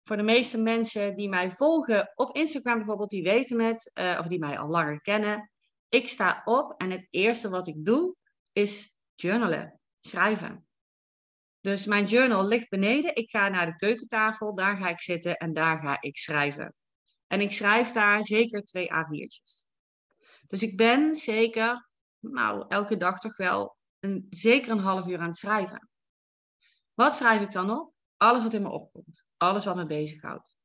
voor 0.03 0.17
de 0.17 0.23
meeste 0.23 0.57
mensen 0.57 1.15
die 1.15 1.29
mij 1.29 1.51
volgen 1.51 2.11
op 2.15 2.35
Instagram 2.35 2.77
bijvoorbeeld, 2.77 3.09
die 3.09 3.23
weten 3.23 3.59
het, 3.59 3.91
uh, 3.93 4.17
of 4.19 4.27
die 4.27 4.39
mij 4.39 4.59
al 4.59 4.67
langer 4.67 5.01
kennen. 5.01 5.51
Ik 5.89 6.07
sta 6.07 6.41
op 6.45 6.81
en 6.81 6.91
het 6.91 7.07
eerste 7.09 7.49
wat 7.49 7.67
ik 7.67 7.85
doe 7.85 8.15
is 8.51 8.93
journalen, 9.15 9.79
schrijven. 10.01 10.67
Dus 11.61 11.85
mijn 11.85 12.05
journal 12.05 12.47
ligt 12.47 12.69
beneden. 12.69 13.15
Ik 13.15 13.29
ga 13.29 13.49
naar 13.49 13.65
de 13.65 13.75
keukentafel, 13.75 14.55
daar 14.55 14.77
ga 14.77 14.89
ik 14.89 15.01
zitten 15.01 15.37
en 15.37 15.53
daar 15.53 15.79
ga 15.79 16.01
ik 16.01 16.17
schrijven. 16.17 16.75
En 17.27 17.41
ik 17.41 17.51
schrijf 17.51 17.91
daar 17.91 18.23
zeker 18.23 18.63
twee 18.63 18.91
A4'tjes. 18.93 19.67
Dus 20.47 20.63
ik 20.63 20.77
ben 20.77 21.15
zeker, 21.15 21.89
nou, 22.19 22.65
elke 22.67 22.97
dag 22.97 23.19
toch 23.19 23.37
wel 23.37 23.77
een, 23.99 24.27
zeker 24.29 24.71
een 24.71 24.79
half 24.79 25.07
uur 25.07 25.19
aan 25.19 25.27
het 25.27 25.37
schrijven. 25.37 25.88
Wat 26.99 27.15
schrijf 27.15 27.41
ik 27.41 27.51
dan 27.51 27.71
op? 27.71 27.93
Alles 28.17 28.43
wat 28.43 28.53
in 28.53 28.61
me 28.61 28.69
opkomt. 28.69 29.25
Alles 29.37 29.65
wat 29.65 29.75
me 29.75 29.85
bezighoudt. 29.85 30.55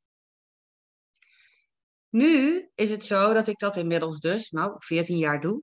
Nu 2.09 2.69
is 2.75 2.89
het 2.89 3.05
zo 3.05 3.33
dat 3.33 3.47
ik 3.47 3.59
dat 3.59 3.77
inmiddels 3.77 4.19
dus, 4.19 4.49
nou, 4.49 4.73
14 4.77 5.17
jaar 5.17 5.41
doe. 5.41 5.61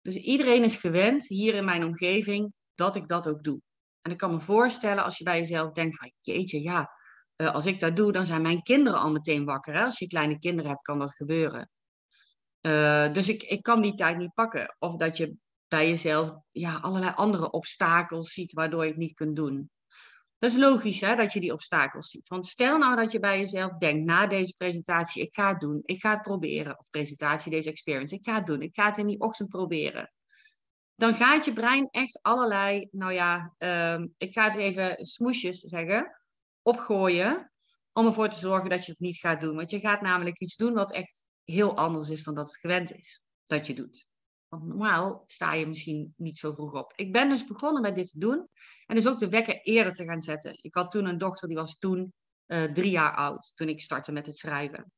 Dus 0.00 0.16
iedereen 0.16 0.64
is 0.64 0.76
gewend 0.76 1.26
hier 1.26 1.54
in 1.54 1.64
mijn 1.64 1.84
omgeving 1.84 2.52
dat 2.74 2.96
ik 2.96 3.08
dat 3.08 3.28
ook 3.28 3.44
doe. 3.44 3.60
En 4.00 4.10
ik 4.10 4.16
kan 4.16 4.30
me 4.30 4.40
voorstellen 4.40 5.04
als 5.04 5.18
je 5.18 5.24
bij 5.24 5.38
jezelf 5.38 5.72
denkt 5.72 5.96
van 5.96 6.12
jeetje, 6.16 6.62
ja, 6.62 6.90
uh, 7.36 7.54
als 7.54 7.66
ik 7.66 7.80
dat 7.80 7.96
doe, 7.96 8.12
dan 8.12 8.24
zijn 8.24 8.42
mijn 8.42 8.62
kinderen 8.62 9.00
al 9.00 9.10
meteen 9.10 9.44
wakker. 9.44 9.74
Hè? 9.74 9.84
Als 9.84 9.98
je 9.98 10.06
kleine 10.06 10.38
kinderen 10.38 10.70
hebt, 10.70 10.82
kan 10.82 10.98
dat 10.98 11.14
gebeuren. 11.14 11.70
Uh, 12.60 13.12
dus 13.12 13.28
ik, 13.28 13.42
ik 13.42 13.62
kan 13.62 13.80
die 13.80 13.94
tijd 13.94 14.16
niet 14.16 14.34
pakken. 14.34 14.76
Of 14.78 14.96
dat 14.96 15.16
je 15.16 15.36
bij 15.68 15.88
jezelf 15.88 16.30
ja, 16.50 16.74
allerlei 16.76 17.12
andere 17.14 17.50
obstakels 17.50 18.32
ziet 18.32 18.52
waardoor 18.52 18.82
je 18.82 18.88
het 18.90 18.98
niet 18.98 19.14
kunt 19.14 19.36
doen. 19.36 19.70
Dat 20.38 20.50
is 20.50 20.56
logisch 20.56 21.00
hè, 21.00 21.16
dat 21.16 21.32
je 21.32 21.40
die 21.40 21.52
obstakels 21.52 22.10
ziet. 22.10 22.28
Want 22.28 22.46
stel 22.46 22.78
nou 22.78 22.96
dat 22.96 23.12
je 23.12 23.18
bij 23.18 23.38
jezelf 23.38 23.76
denkt, 23.76 24.04
na 24.04 24.26
deze 24.26 24.54
presentatie, 24.56 25.22
ik 25.22 25.34
ga 25.34 25.48
het 25.48 25.60
doen, 25.60 25.80
ik 25.84 26.00
ga 26.00 26.10
het 26.10 26.22
proberen. 26.22 26.78
Of 26.78 26.90
presentatie, 26.90 27.50
deze 27.50 27.70
experience, 27.70 28.14
ik 28.14 28.24
ga 28.24 28.34
het 28.34 28.46
doen, 28.46 28.62
ik 28.62 28.74
ga 28.74 28.86
het 28.86 28.98
in 28.98 29.06
die 29.06 29.20
ochtend 29.20 29.48
proberen. 29.48 30.12
Dan 30.94 31.14
gaat 31.14 31.44
je 31.44 31.52
brein 31.52 31.88
echt 31.90 32.18
allerlei, 32.22 32.88
nou 32.90 33.12
ja, 33.12 33.54
um, 33.58 34.14
ik 34.16 34.32
ga 34.32 34.44
het 34.44 34.56
even 34.56 35.06
smoesjes 35.06 35.60
zeggen, 35.60 36.16
opgooien. 36.62 37.50
Om 37.92 38.06
ervoor 38.06 38.28
te 38.28 38.38
zorgen 38.38 38.70
dat 38.70 38.84
je 38.84 38.90
het 38.90 39.00
niet 39.00 39.16
gaat 39.16 39.40
doen. 39.40 39.56
Want 39.56 39.70
je 39.70 39.80
gaat 39.80 40.00
namelijk 40.00 40.38
iets 40.38 40.56
doen 40.56 40.74
wat 40.74 40.92
echt 40.92 41.26
heel 41.44 41.76
anders 41.76 42.08
is 42.08 42.24
dan 42.24 42.34
dat 42.34 42.46
het 42.46 42.58
gewend 42.58 42.92
is 42.92 43.22
dat 43.46 43.66
je 43.66 43.74
doet. 43.74 44.06
Want 44.48 44.64
normaal 44.64 45.22
sta 45.26 45.52
je 45.52 45.66
misschien 45.66 46.14
niet 46.16 46.38
zo 46.38 46.52
vroeg 46.52 46.72
op. 46.72 46.92
Ik 46.96 47.12
ben 47.12 47.28
dus 47.28 47.46
begonnen 47.46 47.82
met 47.82 47.94
dit 47.94 48.10
te 48.10 48.18
doen. 48.18 48.48
En 48.86 48.94
dus 48.94 49.08
ook 49.08 49.18
de 49.18 49.28
wekker 49.28 49.60
eerder 49.60 49.92
te 49.92 50.04
gaan 50.04 50.20
zetten. 50.20 50.58
Ik 50.60 50.74
had 50.74 50.90
toen 50.90 51.06
een 51.06 51.18
dochter, 51.18 51.48
die 51.48 51.56
was 51.56 51.78
toen 51.78 52.12
uh, 52.46 52.72
drie 52.72 52.90
jaar 52.90 53.14
oud. 53.14 53.52
Toen 53.54 53.68
ik 53.68 53.80
startte 53.80 54.12
met 54.12 54.26
het 54.26 54.36
schrijven. 54.36 54.92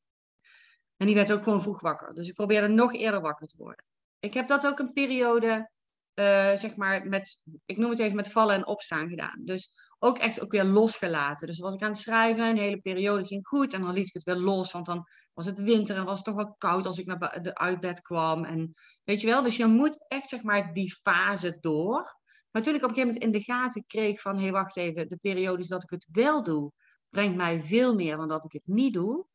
En 0.96 1.06
die 1.06 1.14
werd 1.14 1.32
ook 1.32 1.42
gewoon 1.42 1.62
vroeg 1.62 1.80
wakker. 1.80 2.14
Dus 2.14 2.28
ik 2.28 2.34
probeerde 2.34 2.68
nog 2.68 2.94
eerder 2.94 3.20
wakker 3.20 3.46
te 3.46 3.56
worden. 3.56 3.84
Ik 4.18 4.34
heb 4.34 4.48
dat 4.48 4.66
ook 4.66 4.78
een 4.78 4.92
periode, 4.92 5.70
uh, 6.18 6.56
zeg 6.56 6.76
maar, 6.76 7.06
met, 7.06 7.42
ik 7.64 7.76
noem 7.76 7.90
het 7.90 7.98
even 7.98 8.16
met 8.16 8.32
vallen 8.32 8.54
en 8.54 8.66
opstaan 8.66 9.08
gedaan. 9.08 9.40
Dus 9.44 9.70
ook 9.98 10.18
echt 10.18 10.40
ook 10.40 10.50
weer 10.50 10.64
losgelaten. 10.64 11.46
Dus 11.46 11.58
was 11.58 11.74
ik 11.74 11.82
aan 11.82 11.88
het 11.88 11.98
schrijven, 11.98 12.44
een 12.44 12.56
hele 12.56 12.80
periode 12.80 13.24
ging 13.24 13.46
goed. 13.46 13.74
En 13.74 13.80
dan 13.80 13.92
liet 13.92 14.06
ik 14.06 14.12
het 14.12 14.24
weer 14.24 14.36
los, 14.36 14.72
want 14.72 14.86
dan 14.86 15.04
was 15.32 15.46
het 15.46 15.60
winter 15.60 15.96
en 15.96 16.04
was 16.04 16.16
het 16.16 16.24
toch 16.24 16.34
wel 16.34 16.54
koud 16.58 16.86
als 16.86 16.98
ik 16.98 17.06
naar 17.06 17.42
de 17.42 17.54
uitbed 17.54 18.00
kwam. 18.00 18.44
En 18.44 18.74
weet 19.04 19.20
je 19.20 19.26
wel, 19.26 19.42
dus 19.42 19.56
je 19.56 19.66
moet 19.66 20.04
echt 20.08 20.28
zeg 20.28 20.42
maar 20.42 20.72
die 20.72 20.94
fase 21.02 21.58
door. 21.60 22.16
Maar 22.50 22.62
toen 22.62 22.74
ik 22.74 22.82
op 22.82 22.88
een 22.88 22.94
gegeven 22.94 23.14
moment 23.14 23.34
in 23.34 23.40
de 23.40 23.52
gaten 23.52 23.86
kreeg 23.86 24.20
van, 24.20 24.36
hé 24.36 24.42
hey, 24.42 24.52
wacht 24.52 24.76
even, 24.76 25.08
de 25.08 25.16
periodes 25.16 25.68
dat 25.68 25.82
ik 25.82 25.90
het 25.90 26.08
wel 26.12 26.42
doe, 26.42 26.72
brengt 27.08 27.36
mij 27.36 27.60
veel 27.60 27.94
meer 27.94 28.16
dan 28.16 28.28
dat 28.28 28.44
ik 28.44 28.52
het 28.52 28.66
niet 28.66 28.92
doe. 28.92 29.26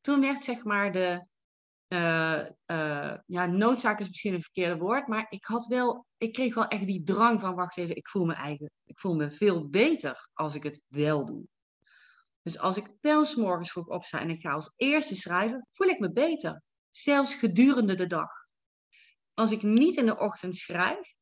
Toen 0.00 0.20
werd 0.20 0.42
zeg 0.42 0.64
maar 0.64 0.92
de, 0.92 1.26
uh, 1.92 2.46
uh, 2.66 3.14
ja, 3.26 3.46
noodzaak 3.46 4.00
is 4.00 4.08
misschien 4.08 4.34
een 4.34 4.42
verkeerde 4.42 4.76
woord, 4.76 5.06
maar 5.06 5.26
ik 5.28 5.44
had 5.44 5.66
wel, 5.66 6.06
ik 6.16 6.32
kreeg 6.32 6.54
wel 6.54 6.68
echt 6.68 6.86
die 6.86 7.02
drang 7.02 7.40
van, 7.40 7.54
wacht 7.54 7.76
even, 7.76 7.96
ik 7.96 8.08
voel 8.08 8.24
me 8.24 8.34
eigen, 8.34 8.70
ik 8.84 8.98
voel 8.98 9.14
me 9.14 9.30
veel 9.30 9.68
beter 9.68 10.28
als 10.32 10.54
ik 10.54 10.62
het 10.62 10.82
wel 10.88 11.26
doe. 11.26 11.44
Dus 12.42 12.58
als 12.58 12.76
ik 12.76 12.86
wel 13.00 13.24
s 13.24 13.34
morgens 13.34 13.70
vroeg 13.70 13.86
opsta 13.86 14.20
en 14.20 14.30
ik 14.30 14.40
ga 14.40 14.52
als 14.52 14.72
eerste 14.76 15.14
schrijven, 15.14 15.68
voel 15.70 15.88
ik 15.88 15.98
me 15.98 16.12
beter. 16.12 16.62
Zelfs 16.90 17.34
gedurende 17.34 17.94
de 17.94 18.06
dag. 18.06 18.30
Als 19.34 19.52
ik 19.52 19.62
niet 19.62 19.96
in 19.96 20.06
de 20.06 20.18
ochtend 20.18 20.56
schrijf, 20.56 21.14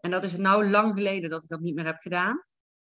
en 0.00 0.10
dat 0.10 0.24
is 0.24 0.36
nou 0.36 0.70
lang 0.70 0.94
geleden 0.94 1.30
dat 1.30 1.42
ik 1.42 1.48
dat 1.48 1.60
niet 1.60 1.74
meer 1.74 1.84
heb 1.84 1.98
gedaan, 1.98 2.44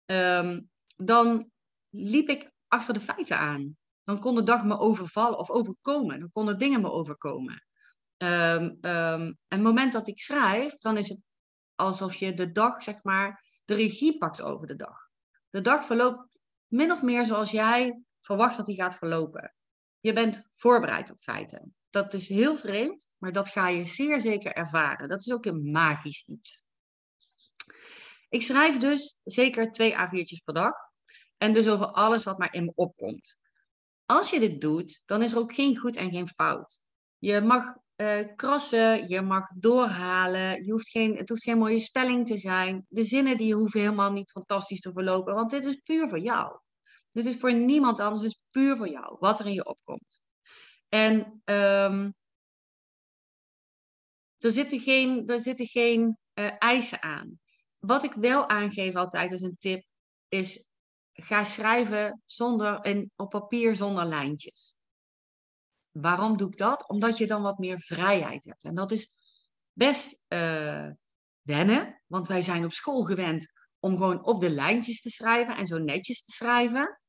um, 0.05 0.69
dan 0.95 1.51
liep 1.89 2.29
ik 2.29 2.51
achter 2.67 2.93
de 2.93 2.99
feiten 2.99 3.37
aan. 3.37 3.77
Dan 4.05 4.19
kon 4.19 4.35
de 4.35 4.43
dag 4.43 4.63
me 4.63 4.77
overvallen 4.77 5.37
of 5.37 5.49
overkomen. 5.49 6.19
Dan 6.19 6.29
konden 6.29 6.57
dingen 6.57 6.81
me 6.81 6.91
overkomen. 6.91 7.65
Um, 8.17 8.63
um, 8.63 8.77
en 8.81 9.37
het 9.47 9.61
moment 9.61 9.93
dat 9.93 10.07
ik 10.07 10.19
schrijf, 10.19 10.77
dan 10.77 10.97
is 10.97 11.09
het 11.09 11.21
alsof 11.75 12.15
je 12.15 12.33
de 12.33 12.51
dag, 12.51 12.83
zeg 12.83 13.03
maar, 13.03 13.43
de 13.65 13.73
regie 13.73 14.17
pakt 14.17 14.41
over 14.41 14.67
de 14.67 14.75
dag. 14.75 15.09
De 15.49 15.61
dag 15.61 15.85
verloopt 15.85 16.39
min 16.67 16.91
of 16.91 17.01
meer 17.01 17.25
zoals 17.25 17.51
jij 17.51 18.03
verwacht 18.21 18.57
dat 18.57 18.65
hij 18.65 18.75
gaat 18.75 18.97
verlopen. 18.97 19.55
Je 19.99 20.13
bent 20.13 20.43
voorbereid 20.53 21.11
op 21.11 21.19
feiten. 21.19 21.75
Dat 21.89 22.13
is 22.13 22.29
heel 22.29 22.57
vreemd, 22.57 23.07
maar 23.17 23.31
dat 23.31 23.49
ga 23.49 23.67
je 23.67 23.85
zeer 23.85 24.19
zeker 24.19 24.53
ervaren. 24.53 25.07
Dat 25.07 25.19
is 25.19 25.33
ook 25.33 25.45
een 25.45 25.71
magisch 25.71 26.27
iets. 26.27 26.63
Ik 28.29 28.41
schrijf 28.41 28.77
dus 28.77 29.19
zeker 29.23 29.71
twee 29.71 29.93
A4'tjes 29.93 30.43
per 30.43 30.53
dag. 30.53 30.73
En 31.37 31.53
dus 31.53 31.67
over 31.67 31.85
alles 31.85 32.23
wat 32.23 32.37
maar 32.37 32.53
in 32.53 32.65
me 32.65 32.71
opkomt. 32.75 33.39
Als 34.05 34.29
je 34.29 34.39
dit 34.39 34.61
doet, 34.61 35.01
dan 35.05 35.21
is 35.21 35.31
er 35.31 35.37
ook 35.37 35.53
geen 35.53 35.77
goed 35.77 35.97
en 35.97 36.11
geen 36.11 36.27
fout. 36.27 36.81
Je 37.17 37.41
mag 37.41 37.75
uh, 37.95 38.35
krassen, 38.35 39.09
je 39.09 39.21
mag 39.21 39.47
doorhalen. 39.47 40.63
Je 40.65 40.71
hoeft 40.71 40.89
geen, 40.89 41.17
het 41.17 41.29
hoeft 41.29 41.43
geen 41.43 41.57
mooie 41.57 41.79
spelling 41.79 42.27
te 42.27 42.37
zijn. 42.37 42.85
De 42.89 43.03
zinnen 43.03 43.37
die 43.37 43.53
hoeven 43.53 43.79
helemaal 43.79 44.11
niet 44.11 44.31
fantastisch 44.31 44.79
te 44.79 44.91
verlopen, 44.91 45.33
want 45.33 45.49
dit 45.49 45.65
is 45.65 45.75
puur 45.75 46.09
voor 46.09 46.19
jou. 46.19 46.59
Dit 47.11 47.25
is 47.25 47.37
voor 47.37 47.53
niemand 47.53 47.99
anders, 47.99 48.21
het 48.21 48.31
is 48.31 48.39
puur 48.49 48.77
voor 48.77 48.89
jou, 48.89 49.17
wat 49.19 49.39
er 49.39 49.45
in 49.45 49.53
je 49.53 49.65
opkomt. 49.65 50.25
En 50.89 51.41
um, 51.45 52.13
er 54.37 54.51
zitten 54.51 54.79
geen, 54.79 55.27
er 55.27 55.39
zitten 55.39 55.67
geen 55.67 56.17
uh, 56.33 56.51
eisen 56.59 57.03
aan. 57.03 57.39
Wat 57.79 58.03
ik 58.03 58.13
wel 58.13 58.49
aangeef 58.49 58.95
altijd 58.95 59.31
als 59.31 59.41
een 59.41 59.57
tip, 59.59 59.83
is 60.27 60.65
ga 61.15 61.43
schrijven 61.43 62.21
zonder, 62.25 62.85
in, 62.85 63.11
op 63.15 63.29
papier 63.29 63.75
zonder 63.75 64.05
lijntjes. 64.05 64.75
Waarom 65.91 66.37
doe 66.37 66.49
ik 66.51 66.57
dat? 66.57 66.87
Omdat 66.87 67.17
je 67.17 67.27
dan 67.27 67.41
wat 67.41 67.57
meer 67.57 67.79
vrijheid 67.79 68.43
hebt. 68.43 68.63
En 68.63 68.75
dat 68.75 68.91
is 68.91 69.15
best 69.73 70.21
uh, 70.27 70.89
wennen, 71.41 72.01
want 72.07 72.27
wij 72.27 72.41
zijn 72.41 72.65
op 72.65 72.71
school 72.71 73.03
gewend 73.03 73.47
om 73.79 73.97
gewoon 73.97 74.25
op 74.25 74.39
de 74.39 74.49
lijntjes 74.49 75.01
te 75.01 75.09
schrijven 75.09 75.55
en 75.55 75.67
zo 75.67 75.77
netjes 75.77 76.21
te 76.21 76.31
schrijven. 76.31 76.99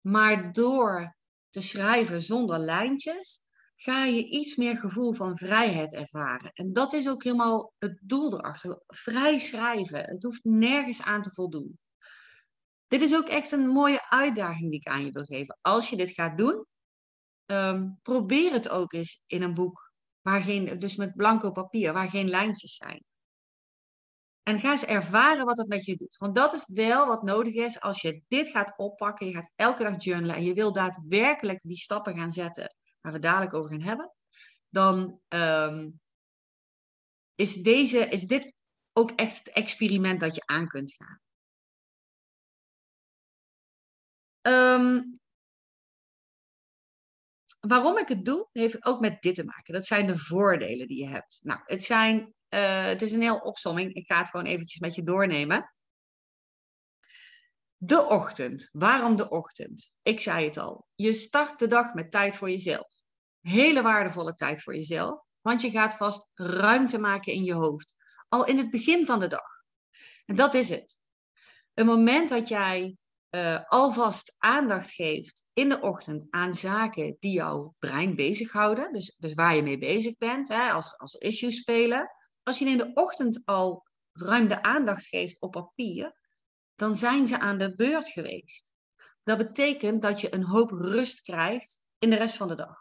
Maar 0.00 0.52
door 0.52 1.16
te 1.50 1.60
schrijven 1.60 2.22
zonder 2.22 2.58
lijntjes, 2.58 3.42
ga 3.76 4.04
je 4.04 4.24
iets 4.24 4.56
meer 4.56 4.76
gevoel 4.76 5.12
van 5.12 5.36
vrijheid 5.36 5.94
ervaren. 5.94 6.52
En 6.52 6.72
dat 6.72 6.92
is 6.92 7.08
ook 7.08 7.22
helemaal 7.22 7.72
het 7.78 8.00
doel 8.02 8.32
erachter. 8.32 8.82
Vrij 8.86 9.38
schrijven. 9.38 10.04
Het 10.04 10.22
hoeft 10.22 10.44
nergens 10.44 11.02
aan 11.02 11.22
te 11.22 11.30
voldoen. 11.30 11.78
Dit 12.90 13.02
is 13.02 13.14
ook 13.14 13.28
echt 13.28 13.52
een 13.52 13.68
mooie 13.68 14.10
uitdaging 14.10 14.70
die 14.70 14.80
ik 14.80 14.86
aan 14.86 15.04
je 15.04 15.10
wil 15.10 15.24
geven. 15.24 15.58
Als 15.60 15.90
je 15.90 15.96
dit 15.96 16.10
gaat 16.10 16.38
doen, 16.38 16.66
um, 17.46 17.98
probeer 18.02 18.52
het 18.52 18.68
ook 18.68 18.92
eens 18.92 19.24
in 19.26 19.42
een 19.42 19.54
boek, 19.54 19.92
waar 20.20 20.42
geen, 20.42 20.78
dus 20.78 20.96
met 20.96 21.16
blanco 21.16 21.50
papier, 21.50 21.92
waar 21.92 22.08
geen 22.08 22.28
lijntjes 22.28 22.76
zijn. 22.76 23.04
En 24.42 24.60
ga 24.60 24.70
eens 24.70 24.84
ervaren 24.84 25.44
wat 25.44 25.56
het 25.56 25.68
met 25.68 25.84
je 25.84 25.96
doet. 25.96 26.16
Want 26.16 26.34
dat 26.34 26.52
is 26.52 26.70
wel 26.72 27.06
wat 27.06 27.22
nodig 27.22 27.54
is 27.54 27.80
als 27.80 28.00
je 28.00 28.22
dit 28.28 28.48
gaat 28.48 28.78
oppakken. 28.78 29.26
Je 29.26 29.34
gaat 29.34 29.52
elke 29.56 29.82
dag 29.82 30.04
journalen 30.04 30.36
en 30.36 30.44
je 30.44 30.54
wil 30.54 30.72
daadwerkelijk 30.72 31.60
die 31.60 31.76
stappen 31.76 32.16
gaan 32.16 32.32
zetten, 32.32 32.74
waar 33.00 33.12
we 33.12 33.18
dadelijk 33.18 33.54
over 33.54 33.70
gaan 33.70 33.80
hebben. 33.80 34.12
Dan 34.68 35.20
um, 35.28 36.00
is, 37.34 37.54
deze, 37.54 37.98
is 37.98 38.26
dit 38.26 38.52
ook 38.92 39.10
echt 39.10 39.38
het 39.38 39.50
experiment 39.50 40.20
dat 40.20 40.34
je 40.34 40.42
aan 40.46 40.68
kunt 40.68 40.94
gaan. 40.94 41.20
Um, 44.42 45.20
waarom 47.60 47.98
ik 47.98 48.08
het 48.08 48.24
doe, 48.24 48.48
heeft 48.52 48.84
ook 48.84 49.00
met 49.00 49.22
dit 49.22 49.34
te 49.34 49.44
maken. 49.44 49.74
Dat 49.74 49.86
zijn 49.86 50.06
de 50.06 50.18
voordelen 50.18 50.86
die 50.86 50.98
je 50.98 51.08
hebt. 51.08 51.40
Nou, 51.42 51.60
het, 51.64 51.84
zijn, 51.84 52.34
uh, 52.48 52.84
het 52.84 53.02
is 53.02 53.12
een 53.12 53.20
heel 53.20 53.38
opsomming. 53.38 53.94
Ik 53.94 54.06
ga 54.06 54.18
het 54.18 54.30
gewoon 54.30 54.46
eventjes 54.46 54.80
met 54.80 54.94
je 54.94 55.02
doornemen. 55.02 55.74
De 57.76 58.02
ochtend. 58.02 58.68
Waarom 58.72 59.16
de 59.16 59.28
ochtend? 59.28 59.92
Ik 60.02 60.20
zei 60.20 60.44
het 60.44 60.56
al. 60.56 60.86
Je 60.94 61.12
start 61.12 61.58
de 61.58 61.66
dag 61.66 61.94
met 61.94 62.10
tijd 62.10 62.36
voor 62.36 62.50
jezelf. 62.50 62.94
Hele 63.40 63.82
waardevolle 63.82 64.34
tijd 64.34 64.62
voor 64.62 64.74
jezelf. 64.74 65.24
Want 65.40 65.60
je 65.60 65.70
gaat 65.70 65.96
vast 65.96 66.30
ruimte 66.34 66.98
maken 66.98 67.32
in 67.32 67.44
je 67.44 67.54
hoofd. 67.54 67.94
Al 68.28 68.46
in 68.46 68.58
het 68.58 68.70
begin 68.70 69.06
van 69.06 69.18
de 69.18 69.28
dag. 69.28 69.62
En 70.26 70.36
dat 70.36 70.54
is 70.54 70.68
het. 70.68 70.98
Een 71.74 71.86
moment 71.86 72.28
dat 72.28 72.48
jij 72.48 72.96
uh, 73.30 73.60
alvast 73.66 74.34
aandacht 74.38 74.90
geeft 74.90 75.48
in 75.52 75.68
de 75.68 75.80
ochtend 75.80 76.26
aan 76.30 76.54
zaken 76.54 77.16
die 77.18 77.32
jouw 77.32 77.74
brein 77.78 78.16
bezighouden, 78.16 78.92
dus, 78.92 79.16
dus 79.18 79.34
waar 79.34 79.56
je 79.56 79.62
mee 79.62 79.78
bezig 79.78 80.16
bent, 80.16 80.48
hè, 80.48 80.70
als, 80.70 80.98
als 80.98 81.14
er 81.14 81.22
issues 81.22 81.56
spelen. 81.56 82.10
Als 82.42 82.58
je 82.58 82.64
in 82.64 82.76
de 82.76 82.90
ochtend 82.94 83.40
al 83.44 83.86
ruim 84.12 84.48
de 84.48 84.62
aandacht 84.62 85.06
geeft 85.06 85.40
op 85.40 85.50
papier, 85.50 86.18
dan 86.74 86.96
zijn 86.96 87.26
ze 87.26 87.38
aan 87.38 87.58
de 87.58 87.74
beurt 87.74 88.08
geweest. 88.08 88.74
Dat 89.22 89.38
betekent 89.38 90.02
dat 90.02 90.20
je 90.20 90.34
een 90.34 90.44
hoop 90.44 90.70
rust 90.70 91.20
krijgt 91.20 91.86
in 91.98 92.10
de 92.10 92.16
rest 92.16 92.36
van 92.36 92.48
de 92.48 92.54
dag. 92.54 92.78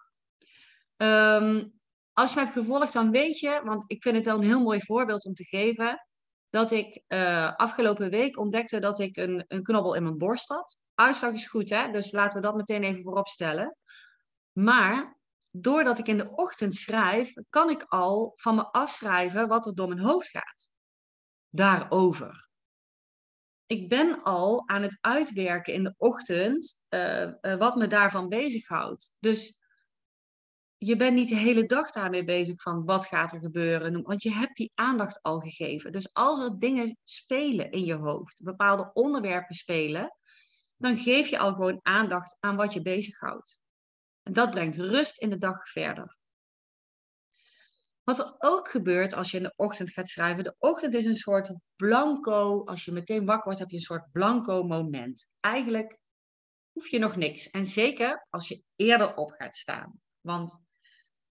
Um, 0.97 1.79
als 2.13 2.29
je 2.29 2.35
me 2.35 2.41
hebt 2.41 2.57
gevolgd, 2.57 2.93
dan 2.93 3.11
weet 3.11 3.39
je, 3.39 3.61
want 3.63 3.83
ik 3.87 4.01
vind 4.01 4.15
het 4.15 4.25
wel 4.25 4.35
een 4.35 4.43
heel 4.43 4.63
mooi 4.63 4.81
voorbeeld 4.81 5.25
om 5.25 5.33
te 5.33 5.43
geven 5.43 6.08
dat 6.49 6.71
ik 6.71 7.03
uh, 7.07 7.55
afgelopen 7.55 8.09
week 8.09 8.37
ontdekte 8.37 8.79
dat 8.79 8.99
ik 8.99 9.17
een, 9.17 9.45
een 9.47 9.63
knobbel 9.63 9.93
in 9.93 10.03
mijn 10.03 10.17
borst 10.17 10.49
had. 10.49 10.81
Uitslag 10.95 11.33
is 11.33 11.47
goed, 11.47 11.69
hè? 11.69 11.91
dus 11.91 12.11
laten 12.11 12.41
we 12.41 12.47
dat 12.47 12.55
meteen 12.55 12.83
even 12.83 13.01
voorop 13.01 13.27
stellen. 13.27 13.77
Maar 14.51 15.17
doordat 15.51 15.99
ik 15.99 16.07
in 16.07 16.17
de 16.17 16.31
ochtend 16.31 16.75
schrijf, 16.75 17.33
kan 17.49 17.69
ik 17.69 17.83
al 17.87 18.33
van 18.35 18.55
me 18.55 18.71
afschrijven 18.71 19.47
wat 19.47 19.65
er 19.65 19.75
door 19.75 19.87
mijn 19.87 19.99
hoofd 19.99 20.29
gaat. 20.29 20.73
Daarover. 21.49 22.47
Ik 23.65 23.89
ben 23.89 24.23
al 24.23 24.67
aan 24.67 24.81
het 24.81 24.97
uitwerken 25.01 25.73
in 25.73 25.83
de 25.83 25.93
ochtend 25.97 26.83
uh, 26.89 27.21
uh, 27.21 27.55
wat 27.55 27.75
me 27.75 27.87
daarvan 27.87 28.29
bezighoudt. 28.29 29.17
Dus 29.19 29.58
je 30.81 30.95
bent 30.95 31.15
niet 31.15 31.29
de 31.29 31.35
hele 31.35 31.65
dag 31.65 31.91
daarmee 31.91 32.23
bezig 32.23 32.61
van 32.61 32.85
wat 32.85 33.05
gaat 33.05 33.33
er 33.33 33.39
gebeuren. 33.39 34.01
Want 34.01 34.23
je 34.23 34.33
hebt 34.33 34.55
die 34.55 34.71
aandacht 34.75 35.21
al 35.21 35.39
gegeven. 35.39 35.91
Dus 35.91 36.13
als 36.13 36.39
er 36.39 36.59
dingen 36.59 36.97
spelen 37.03 37.71
in 37.71 37.85
je 37.85 37.93
hoofd, 37.93 38.43
bepaalde 38.43 38.89
onderwerpen 38.93 39.55
spelen, 39.55 40.15
dan 40.77 40.97
geef 40.97 41.27
je 41.27 41.39
al 41.39 41.53
gewoon 41.53 41.79
aandacht 41.81 42.37
aan 42.39 42.55
wat 42.55 42.73
je 42.73 42.81
bezighoudt. 42.81 43.59
En 44.23 44.33
dat 44.33 44.49
brengt 44.49 44.77
rust 44.77 45.21
in 45.21 45.29
de 45.29 45.37
dag 45.37 45.69
verder. 45.69 46.17
Wat 48.03 48.19
er 48.19 48.35
ook 48.37 48.69
gebeurt 48.69 49.13
als 49.13 49.31
je 49.31 49.37
in 49.37 49.43
de 49.43 49.53
ochtend 49.55 49.91
gaat 49.91 50.07
schrijven, 50.07 50.43
de 50.43 50.55
ochtend 50.57 50.93
is 50.93 51.05
een 51.05 51.15
soort 51.15 51.53
blanco, 51.75 52.63
als 52.65 52.85
je 52.85 52.91
meteen 52.91 53.25
wakker 53.25 53.45
wordt, 53.45 53.59
heb 53.59 53.69
je 53.69 53.75
een 53.75 53.81
soort 53.81 54.11
blanco 54.11 54.63
moment. 54.63 55.33
Eigenlijk 55.39 55.97
hoef 56.71 56.87
je 56.87 56.99
nog 56.99 57.15
niks. 57.15 57.49
En 57.49 57.65
zeker 57.65 58.27
als 58.29 58.47
je 58.47 58.63
eerder 58.75 59.15
op 59.15 59.31
gaat 59.31 59.55
staan. 59.55 59.97
Want 60.21 60.67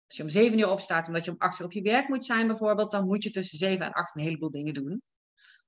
Als 0.08 0.16
je 0.16 0.22
om 0.22 0.28
zeven 0.28 0.58
uur 0.58 0.70
opstaat 0.70 1.06
omdat 1.06 1.24
je 1.24 1.30
om 1.30 1.36
acht 1.38 1.58
uur 1.58 1.66
op 1.66 1.72
je 1.72 1.82
werk 1.82 2.08
moet 2.08 2.24
zijn 2.24 2.46
bijvoorbeeld, 2.46 2.90
dan 2.90 3.06
moet 3.06 3.22
je 3.22 3.30
tussen 3.30 3.58
zeven 3.58 3.86
en 3.86 3.92
acht 3.92 4.14
een 4.14 4.22
heleboel 4.22 4.50
dingen 4.50 4.74
doen. 4.74 5.02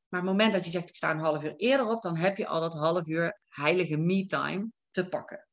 Maar 0.08 0.20
op 0.20 0.26
het 0.26 0.36
moment 0.36 0.52
dat 0.52 0.64
je 0.64 0.70
zegt 0.70 0.88
ik 0.88 0.96
sta 0.96 1.10
een 1.10 1.18
half 1.18 1.42
uur 1.42 1.56
eerder 1.56 1.88
op, 1.88 2.02
dan 2.02 2.16
heb 2.16 2.36
je 2.36 2.46
al 2.46 2.60
dat 2.60 2.74
half 2.74 3.06
uur 3.06 3.40
heilige 3.48 3.96
me-time 3.96 4.70
te 4.90 5.08
pakken. 5.08 5.48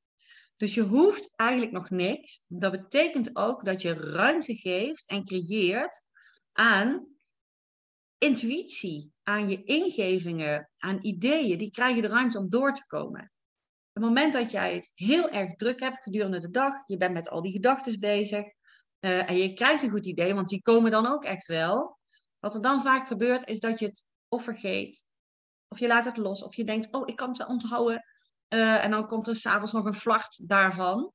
Dus 0.57 0.73
je 0.73 0.81
hoeft 0.81 1.33
eigenlijk 1.35 1.71
nog 1.71 1.89
niks. 1.89 2.45
Dat 2.47 2.71
betekent 2.71 3.35
ook 3.35 3.65
dat 3.65 3.81
je 3.81 3.93
ruimte 3.93 4.55
geeft 4.55 5.07
en 5.07 5.25
creëert 5.25 6.01
aan 6.51 7.07
intuïtie, 8.17 9.11
aan 9.23 9.49
je 9.49 9.63
ingevingen, 9.63 10.69
aan 10.77 10.97
ideeën. 11.01 11.57
Die 11.57 11.71
krijg 11.71 11.95
je 11.95 12.01
de 12.01 12.07
ruimte 12.07 12.37
om 12.37 12.49
door 12.49 12.73
te 12.73 12.87
komen. 12.87 13.31
Het 13.93 14.03
moment 14.03 14.33
dat 14.33 14.51
jij 14.51 14.75
het 14.75 14.91
heel 14.93 15.29
erg 15.29 15.55
druk 15.55 15.79
hebt 15.79 16.01
gedurende 16.01 16.39
de 16.39 16.49
dag, 16.49 16.73
je 16.85 16.97
bent 16.97 17.13
met 17.13 17.29
al 17.29 17.41
die 17.41 17.51
gedachten 17.51 17.99
bezig 17.99 18.55
uh, 18.99 19.29
en 19.29 19.37
je 19.37 19.53
krijgt 19.53 19.83
een 19.83 19.89
goed 19.89 20.05
idee, 20.05 20.33
want 20.33 20.49
die 20.49 20.61
komen 20.61 20.91
dan 20.91 21.05
ook 21.05 21.23
echt 21.23 21.47
wel. 21.47 21.97
Wat 22.39 22.55
er 22.55 22.61
dan 22.61 22.81
vaak 22.81 23.07
gebeurt, 23.07 23.47
is 23.47 23.59
dat 23.59 23.79
je 23.79 23.85
het 23.85 24.05
of 24.27 24.43
vergeet, 24.43 25.03
of 25.67 25.79
je 25.79 25.87
laat 25.87 26.05
het 26.05 26.17
los, 26.17 26.43
of 26.43 26.55
je 26.55 26.63
denkt, 26.63 26.91
oh, 26.91 27.07
ik 27.07 27.15
kan 27.15 27.29
het 27.29 27.47
onthouden. 27.47 28.03
Uh, 28.49 28.83
en 28.83 28.91
dan 28.91 29.07
komt 29.07 29.27
er 29.27 29.35
s'avonds 29.35 29.71
nog 29.71 29.85
een 29.85 29.93
vlacht 29.93 30.49
daarvan. 30.49 31.11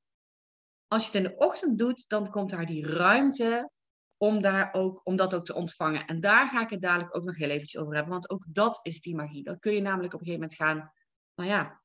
Als 0.89 1.03
je 1.03 1.07
het 1.07 1.17
in 1.17 1.29
de 1.31 1.37
ochtend 1.37 1.79
doet, 1.79 2.09
dan 2.09 2.31
komt 2.31 2.51
daar 2.51 2.67
die 2.67 2.87
ruimte 2.87 3.71
om, 4.17 4.43
daar 4.43 4.73
ook, 4.73 5.01
om 5.05 5.17
dat 5.17 5.35
ook 5.35 5.45
te 5.45 5.55
ontvangen. 5.55 6.07
En 6.07 6.21
daar 6.21 6.49
ga 6.49 6.61
ik 6.61 6.71
het 6.71 6.81
dadelijk 6.81 7.17
ook 7.17 7.25
nog 7.25 7.37
heel 7.37 7.49
eventjes 7.49 7.81
over 7.81 7.95
hebben, 7.95 8.13
want 8.13 8.31
ook 8.31 8.45
dat 8.49 8.81
is 8.83 9.01
die 9.01 9.17
magie. 9.17 9.45
Dan 9.45 9.59
kun 9.59 9.73
je 9.73 9.81
namelijk 9.81 10.15
op 10.15 10.21
een 10.21 10.27
gegeven 10.27 10.49
moment 10.49 10.59
gaan, 10.59 10.93
nou 11.35 11.51
ja, 11.51 11.83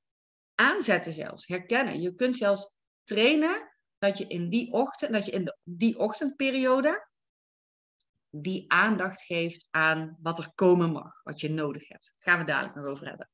aanzetten 0.56 1.12
zelfs, 1.12 1.48
herkennen. 1.48 2.02
Je 2.02 2.14
kunt 2.14 2.36
zelfs 2.36 2.74
trainen 3.04 3.67
dat 3.98 4.18
je 4.18 4.28
in 4.28 4.50
die 4.50 4.72
ochtend, 4.72 5.14
dat 5.14 5.26
je 5.26 5.32
in 5.32 5.46
de, 5.46 5.58
die 5.64 6.00
ochtendperiode 6.00 7.08
die 8.30 8.72
aandacht 8.72 9.22
geeft 9.22 9.68
aan 9.72 10.18
wat 10.22 10.40
er 10.40 10.52
komen 10.56 10.92
mag, 10.92 11.24
wat 11.24 11.42
je 11.42 11.50
nodig 11.50 11.88
hebt. 11.88 12.16
Daar 12.20 12.34
gaan 12.34 12.46
we 12.46 12.52
dadelijk 12.52 12.76
nog 12.76 12.86
over 12.86 13.08
hebben. 13.08 13.30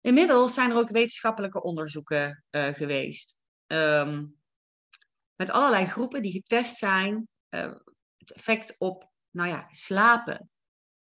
Inmiddels 0.00 0.54
zijn 0.54 0.70
er 0.70 0.76
ook 0.76 0.90
wetenschappelijke 0.90 1.62
onderzoeken 1.62 2.44
uh, 2.50 2.74
geweest. 2.74 3.38
Um, 3.66 4.36
met 5.36 5.50
allerlei 5.50 5.86
groepen 5.86 6.22
die 6.22 6.32
getest 6.32 6.76
zijn. 6.76 7.28
Uh, 7.50 7.74
het 8.16 8.32
effect 8.32 8.74
op 8.78 9.10
nou 9.30 9.48
ja, 9.48 9.66
slapen, 9.70 10.50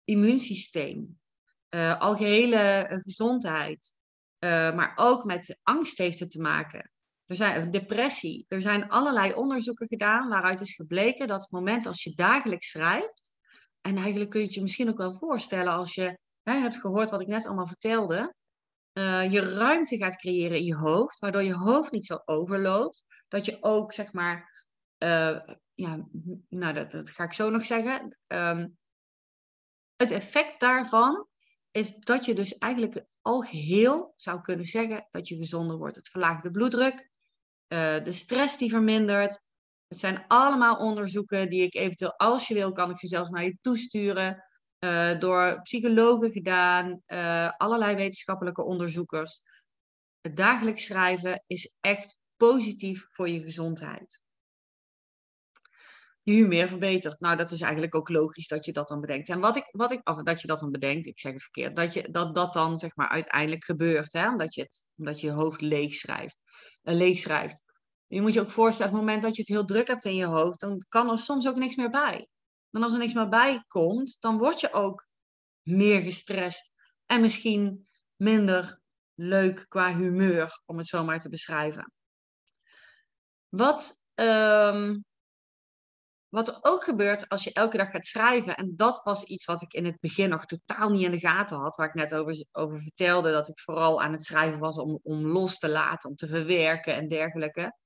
immuunsysteem, 0.04 1.20
uh, 1.70 2.00
algehele 2.00 2.86
gezondheid. 3.04 3.98
maar 4.38 4.92
ook 4.96 5.24
met 5.24 5.58
angst 5.62 5.98
heeft 5.98 6.18
het 6.18 6.30
te 6.30 6.40
maken. 6.40 6.93
Er 7.26 7.36
zijn 7.36 7.70
depressie. 7.70 8.44
Er 8.48 8.62
zijn 8.62 8.88
allerlei 8.88 9.34
onderzoeken 9.34 9.86
gedaan 9.86 10.28
waaruit 10.28 10.60
is 10.60 10.74
gebleken 10.74 11.26
dat 11.26 11.42
het 11.42 11.50
moment 11.50 11.86
als 11.86 12.02
je 12.02 12.14
dagelijks 12.14 12.70
schrijft, 12.70 13.38
en 13.80 13.96
eigenlijk 13.96 14.30
kun 14.30 14.40
je 14.40 14.46
het 14.46 14.54
je 14.54 14.62
misschien 14.62 14.88
ook 14.88 14.98
wel 14.98 15.14
voorstellen 15.14 15.72
als 15.72 15.94
je 15.94 16.18
hè, 16.42 16.52
hebt 16.52 16.76
gehoord 16.76 17.10
wat 17.10 17.20
ik 17.20 17.26
net 17.26 17.46
allemaal 17.46 17.66
vertelde, 17.66 18.34
uh, 18.92 19.32
je 19.32 19.40
ruimte 19.40 19.96
gaat 19.96 20.16
creëren 20.16 20.58
in 20.58 20.64
je 20.64 20.76
hoofd, 20.76 21.18
waardoor 21.18 21.42
je 21.42 21.54
hoofd 21.54 21.90
niet 21.90 22.06
zo 22.06 22.18
overloopt. 22.24 23.04
Dat 23.28 23.44
je 23.44 23.58
ook, 23.60 23.92
zeg 23.92 24.12
maar, 24.12 24.66
uh, 24.98 25.40
ja, 25.74 26.06
nou 26.48 26.74
dat, 26.74 26.90
dat, 26.90 27.10
ga 27.10 27.24
ik 27.24 27.32
zo 27.32 27.50
nog 27.50 27.64
zeggen. 27.64 28.18
Um, 28.26 28.76
het 29.96 30.10
effect 30.10 30.60
daarvan 30.60 31.26
is 31.70 31.96
dat 31.96 32.24
je 32.24 32.34
dus 32.34 32.58
eigenlijk 32.58 33.04
al 33.20 33.40
geheel 33.40 34.12
zou 34.16 34.40
kunnen 34.40 34.66
zeggen 34.66 35.06
dat 35.10 35.28
je 35.28 35.36
gezonder 35.36 35.76
wordt. 35.76 35.96
Het 35.96 36.08
verlaagt 36.08 36.42
de 36.42 36.50
bloeddruk, 36.50 37.10
de 38.04 38.12
stress 38.12 38.58
die 38.58 38.70
vermindert. 38.70 39.46
Het 39.86 40.00
zijn 40.00 40.24
allemaal 40.28 40.76
onderzoeken 40.76 41.50
die 41.50 41.62
ik 41.62 41.74
eventueel, 41.74 42.16
als 42.16 42.48
je 42.48 42.54
wil, 42.54 42.72
kan 42.72 42.90
ik 42.90 42.98
ze 42.98 43.06
zelfs 43.06 43.30
naar 43.30 43.44
je 43.44 43.58
toesturen. 43.60 44.44
Uh, 44.84 45.18
door 45.18 45.62
psychologen 45.62 46.32
gedaan, 46.32 47.02
uh, 47.06 47.50
allerlei 47.56 47.96
wetenschappelijke 47.96 48.62
onderzoekers. 48.62 49.40
Het 50.20 50.36
dagelijks 50.36 50.84
schrijven 50.84 51.44
is 51.46 51.76
echt 51.80 52.18
positief 52.36 53.06
voor 53.10 53.28
je 53.28 53.42
gezondheid. 53.42 54.23
Je 56.24 56.32
humeur 56.32 56.68
verbetert. 56.68 57.20
Nou, 57.20 57.36
dat 57.36 57.50
is 57.50 57.60
eigenlijk 57.60 57.94
ook 57.94 58.08
logisch 58.08 58.46
dat 58.46 58.64
je 58.64 58.72
dat 58.72 58.88
dan 58.88 59.00
bedenkt. 59.00 59.28
En 59.28 59.40
wat 59.40 59.56
ik, 59.56 59.68
wat 59.70 59.92
ik 59.92 60.08
of 60.08 60.22
dat 60.22 60.40
je 60.40 60.46
dat 60.46 60.60
dan 60.60 60.70
bedenkt, 60.70 61.06
ik 61.06 61.20
zeg 61.20 61.32
het 61.32 61.42
verkeerd, 61.42 61.76
dat 61.76 61.94
je, 61.94 62.10
dat, 62.10 62.34
dat 62.34 62.52
dan 62.52 62.78
zeg 62.78 62.96
maar 62.96 63.08
uiteindelijk 63.08 63.64
gebeurt, 63.64 64.12
hè? 64.12 64.28
Omdat, 64.28 64.54
je 64.54 64.62
het, 64.62 64.86
omdat 64.96 65.20
je 65.20 65.26
je 65.26 65.32
hoofd 65.32 65.60
leeg 65.60 65.94
schrijft. 65.94 66.36
Uh, 66.82 66.94
leeg 66.94 67.18
schrijft. 67.18 67.72
Je 68.06 68.20
moet 68.20 68.32
je 68.32 68.40
ook 68.40 68.50
voorstellen, 68.50 68.92
op 68.92 68.98
het 68.98 69.06
moment 69.06 69.22
dat 69.22 69.36
je 69.36 69.42
het 69.42 69.50
heel 69.50 69.64
druk 69.64 69.86
hebt 69.86 70.04
in 70.04 70.14
je 70.14 70.24
hoofd, 70.24 70.60
dan 70.60 70.84
kan 70.88 71.10
er 71.10 71.18
soms 71.18 71.48
ook 71.48 71.56
niks 71.56 71.76
meer 71.76 71.90
bij. 71.90 72.28
En 72.70 72.82
als 72.82 72.92
er 72.92 72.98
niks 72.98 73.12
meer 73.12 73.28
bij 73.28 73.64
komt, 73.66 74.16
dan 74.20 74.38
word 74.38 74.60
je 74.60 74.72
ook 74.72 75.06
meer 75.62 76.02
gestrest 76.02 76.74
en 77.06 77.20
misschien 77.20 77.88
minder 78.16 78.80
leuk 79.14 79.64
qua 79.68 79.96
humeur, 79.96 80.60
om 80.64 80.78
het 80.78 80.86
zo 80.86 81.04
maar 81.04 81.20
te 81.20 81.28
beschrijven. 81.28 81.92
Wat, 83.48 84.04
um, 84.14 85.04
wat 86.34 86.48
er 86.48 86.58
ook 86.60 86.84
gebeurt 86.84 87.28
als 87.28 87.44
je 87.44 87.52
elke 87.52 87.76
dag 87.76 87.90
gaat 87.90 88.06
schrijven, 88.06 88.56
en 88.56 88.76
dat 88.76 89.02
was 89.02 89.24
iets 89.24 89.44
wat 89.44 89.62
ik 89.62 89.72
in 89.72 89.84
het 89.84 90.00
begin 90.00 90.28
nog 90.28 90.46
totaal 90.46 90.88
niet 90.88 91.02
in 91.02 91.10
de 91.10 91.18
gaten 91.18 91.56
had, 91.56 91.76
waar 91.76 91.88
ik 91.88 91.94
net 91.94 92.14
over, 92.14 92.46
over 92.52 92.78
vertelde, 92.78 93.32
dat 93.32 93.48
ik 93.48 93.58
vooral 93.60 94.02
aan 94.02 94.12
het 94.12 94.24
schrijven 94.24 94.58
was 94.58 94.78
om, 94.78 95.00
om 95.02 95.26
los 95.26 95.58
te 95.58 95.68
laten, 95.68 96.10
om 96.10 96.16
te 96.16 96.26
verwerken 96.26 96.94
en 96.94 97.08
dergelijke. 97.08 97.76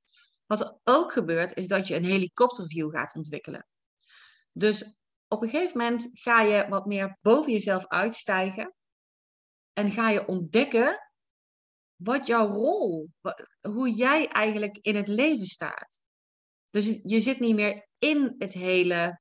Wat 0.46 0.60
er 0.60 0.78
ook 0.84 1.12
gebeurt, 1.12 1.56
is 1.56 1.68
dat 1.68 1.88
je 1.88 1.94
een 1.94 2.04
helikopterview 2.04 2.94
gaat 2.94 3.14
ontwikkelen. 3.14 3.66
Dus 4.52 4.98
op 5.26 5.42
een 5.42 5.48
gegeven 5.48 5.78
moment 5.78 6.10
ga 6.12 6.42
je 6.42 6.68
wat 6.68 6.86
meer 6.86 7.18
boven 7.20 7.52
jezelf 7.52 7.86
uitstijgen 7.86 8.74
en 9.72 9.90
ga 9.90 10.10
je 10.10 10.26
ontdekken 10.26 11.10
wat 11.96 12.26
jouw 12.26 12.46
rol, 12.46 13.10
hoe 13.60 13.90
jij 13.90 14.28
eigenlijk 14.28 14.78
in 14.78 14.96
het 14.96 15.08
leven 15.08 15.46
staat. 15.46 16.07
Dus 16.70 16.98
je 17.02 17.20
zit 17.20 17.40
niet 17.40 17.54
meer 17.54 17.86
in 17.98 18.34
het 18.38 18.52
hele 18.52 19.20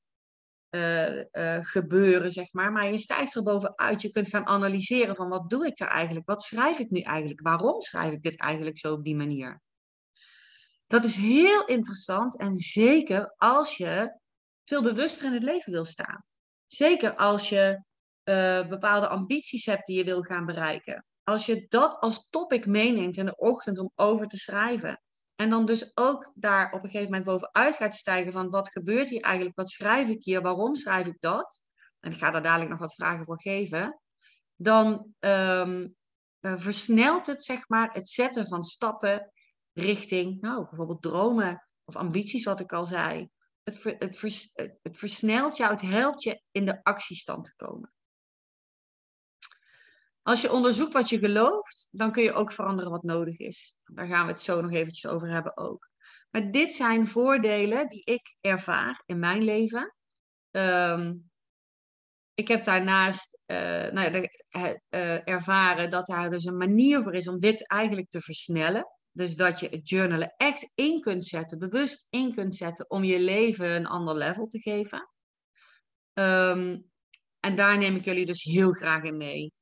uh, 0.69 1.15
uh, 1.15 1.57
gebeuren, 1.62 2.31
zeg 2.31 2.53
maar, 2.53 2.71
maar 2.71 2.91
je 2.91 2.97
stijgt 2.97 3.36
er 3.36 3.43
bovenuit. 3.43 4.01
Je 4.01 4.10
kunt 4.10 4.27
gaan 4.27 4.45
analyseren 4.45 5.15
van 5.15 5.29
wat 5.29 5.49
doe 5.49 5.65
ik 5.65 5.77
daar 5.77 5.91
eigenlijk? 5.91 6.27
Wat 6.27 6.43
schrijf 6.43 6.79
ik 6.79 6.89
nu 6.89 6.99
eigenlijk? 6.99 7.41
Waarom 7.41 7.81
schrijf 7.81 8.13
ik 8.13 8.21
dit 8.21 8.39
eigenlijk 8.39 8.77
zo 8.77 8.93
op 8.93 9.03
die 9.03 9.15
manier? 9.15 9.62
Dat 10.88 11.03
is 11.03 11.15
heel 11.15 11.65
interessant 11.65 12.38
en 12.38 12.55
zeker 12.55 13.33
als 13.38 13.77
je 13.77 14.19
veel 14.63 14.83
bewuster 14.83 15.25
in 15.25 15.33
het 15.33 15.43
leven 15.43 15.71
wil 15.71 15.86
staan. 15.86 16.23
Zeker 16.65 17.15
als 17.15 17.49
je 17.49 17.83
uh, 18.23 18.67
bepaalde 18.67 19.07
ambities 19.07 19.65
hebt 19.65 19.86
die 19.86 19.97
je 19.97 20.03
wil 20.03 20.21
gaan 20.21 20.45
bereiken. 20.45 21.05
Als 21.23 21.45
je 21.45 21.65
dat 21.67 21.99
als 21.99 22.29
topic 22.29 22.65
meeneemt 22.65 23.17
in 23.17 23.25
de 23.25 23.36
ochtend 23.36 23.79
om 23.79 23.91
over 23.95 24.27
te 24.27 24.38
schrijven. 24.38 25.01
En 25.38 25.50
dan 25.50 25.65
dus 25.65 25.97
ook 25.97 26.32
daar 26.36 26.71
op 26.71 26.84
een 26.84 26.89
gegeven 26.89 27.12
moment 27.12 27.26
bovenuit 27.26 27.76
gaat 27.76 27.95
stijgen 27.95 28.32
van 28.32 28.50
wat 28.50 28.69
gebeurt 28.69 29.10
hier 29.10 29.21
eigenlijk? 29.21 29.56
Wat 29.56 29.69
schrijf 29.69 30.08
ik 30.08 30.23
hier? 30.23 30.41
Waarom 30.41 30.76
schrijf 30.76 31.06
ik 31.08 31.19
dat? 31.19 31.67
En 32.00 32.12
ik 32.12 32.17
ga 32.17 32.32
daar 32.32 32.43
dadelijk 32.43 32.69
nog 32.69 32.80
wat 32.80 32.93
vragen 32.93 33.26
voor 33.26 33.41
geven. 33.41 34.02
Dan 34.56 35.13
um, 35.19 35.95
uh, 36.41 36.58
versnelt 36.58 37.26
het 37.26 37.43
zeg 37.43 37.67
maar 37.67 37.93
het 37.93 38.10
zetten 38.10 38.47
van 38.47 38.63
stappen 38.63 39.32
richting 39.73 40.41
nou, 40.41 40.65
bijvoorbeeld 40.67 41.02
dromen 41.02 41.67
of 41.86 41.95
ambities, 41.95 42.45
wat 42.45 42.60
ik 42.60 42.73
al 42.73 42.86
zei 42.86 43.30
het, 43.63 44.78
het 44.82 44.97
versnelt 44.97 45.58
jou, 45.58 45.71
het 45.71 45.82
helpt 45.82 46.23
je 46.23 46.41
in 46.52 46.65
de 46.65 46.84
actiestand 46.84 47.45
te 47.45 47.56
komen. 47.56 47.91
Als 50.27 50.41
je 50.41 50.51
onderzoekt 50.51 50.93
wat 50.93 51.09
je 51.09 51.19
gelooft, 51.19 51.87
dan 51.91 52.11
kun 52.11 52.23
je 52.23 52.33
ook 52.33 52.51
veranderen 52.51 52.91
wat 52.91 53.03
nodig 53.03 53.37
is. 53.37 53.75
Daar 53.83 54.07
gaan 54.07 54.25
we 54.25 54.31
het 54.31 54.41
zo 54.41 54.61
nog 54.61 54.71
eventjes 54.71 55.11
over 55.11 55.29
hebben 55.29 55.57
ook. 55.57 55.89
Maar 56.29 56.51
dit 56.51 56.73
zijn 56.73 57.07
voordelen 57.07 57.87
die 57.87 58.01
ik 58.03 58.35
ervaar 58.41 59.03
in 59.05 59.19
mijn 59.19 59.43
leven. 59.43 59.95
Um, 60.51 61.29
ik 62.33 62.47
heb 62.47 62.63
daarnaast 62.63 63.39
uh, 63.45 63.57
nou 63.91 63.99
ja, 63.99 64.29
uh, 64.89 65.27
ervaren 65.27 65.89
dat 65.89 66.05
daar 66.05 66.29
dus 66.29 66.45
een 66.45 66.57
manier 66.57 67.03
voor 67.03 67.13
is 67.13 67.27
om 67.27 67.39
dit 67.39 67.67
eigenlijk 67.67 68.09
te 68.09 68.21
versnellen. 68.21 68.87
Dus 69.11 69.35
dat 69.35 69.59
je 69.59 69.67
het 69.69 69.89
journalen 69.89 70.33
echt 70.37 70.71
in 70.75 71.01
kunt 71.01 71.25
zetten, 71.25 71.59
bewust 71.59 72.07
in 72.09 72.33
kunt 72.33 72.55
zetten 72.55 72.89
om 72.89 73.03
je 73.03 73.19
leven 73.19 73.75
een 73.75 73.87
ander 73.87 74.15
level 74.15 74.45
te 74.45 74.59
geven. 74.59 75.09
Um, 76.13 76.91
en 77.39 77.55
daar 77.55 77.77
neem 77.77 77.95
ik 77.95 78.05
jullie 78.05 78.25
dus 78.25 78.43
heel 78.43 78.71
graag 78.71 79.03
in 79.03 79.17
mee. 79.17 79.55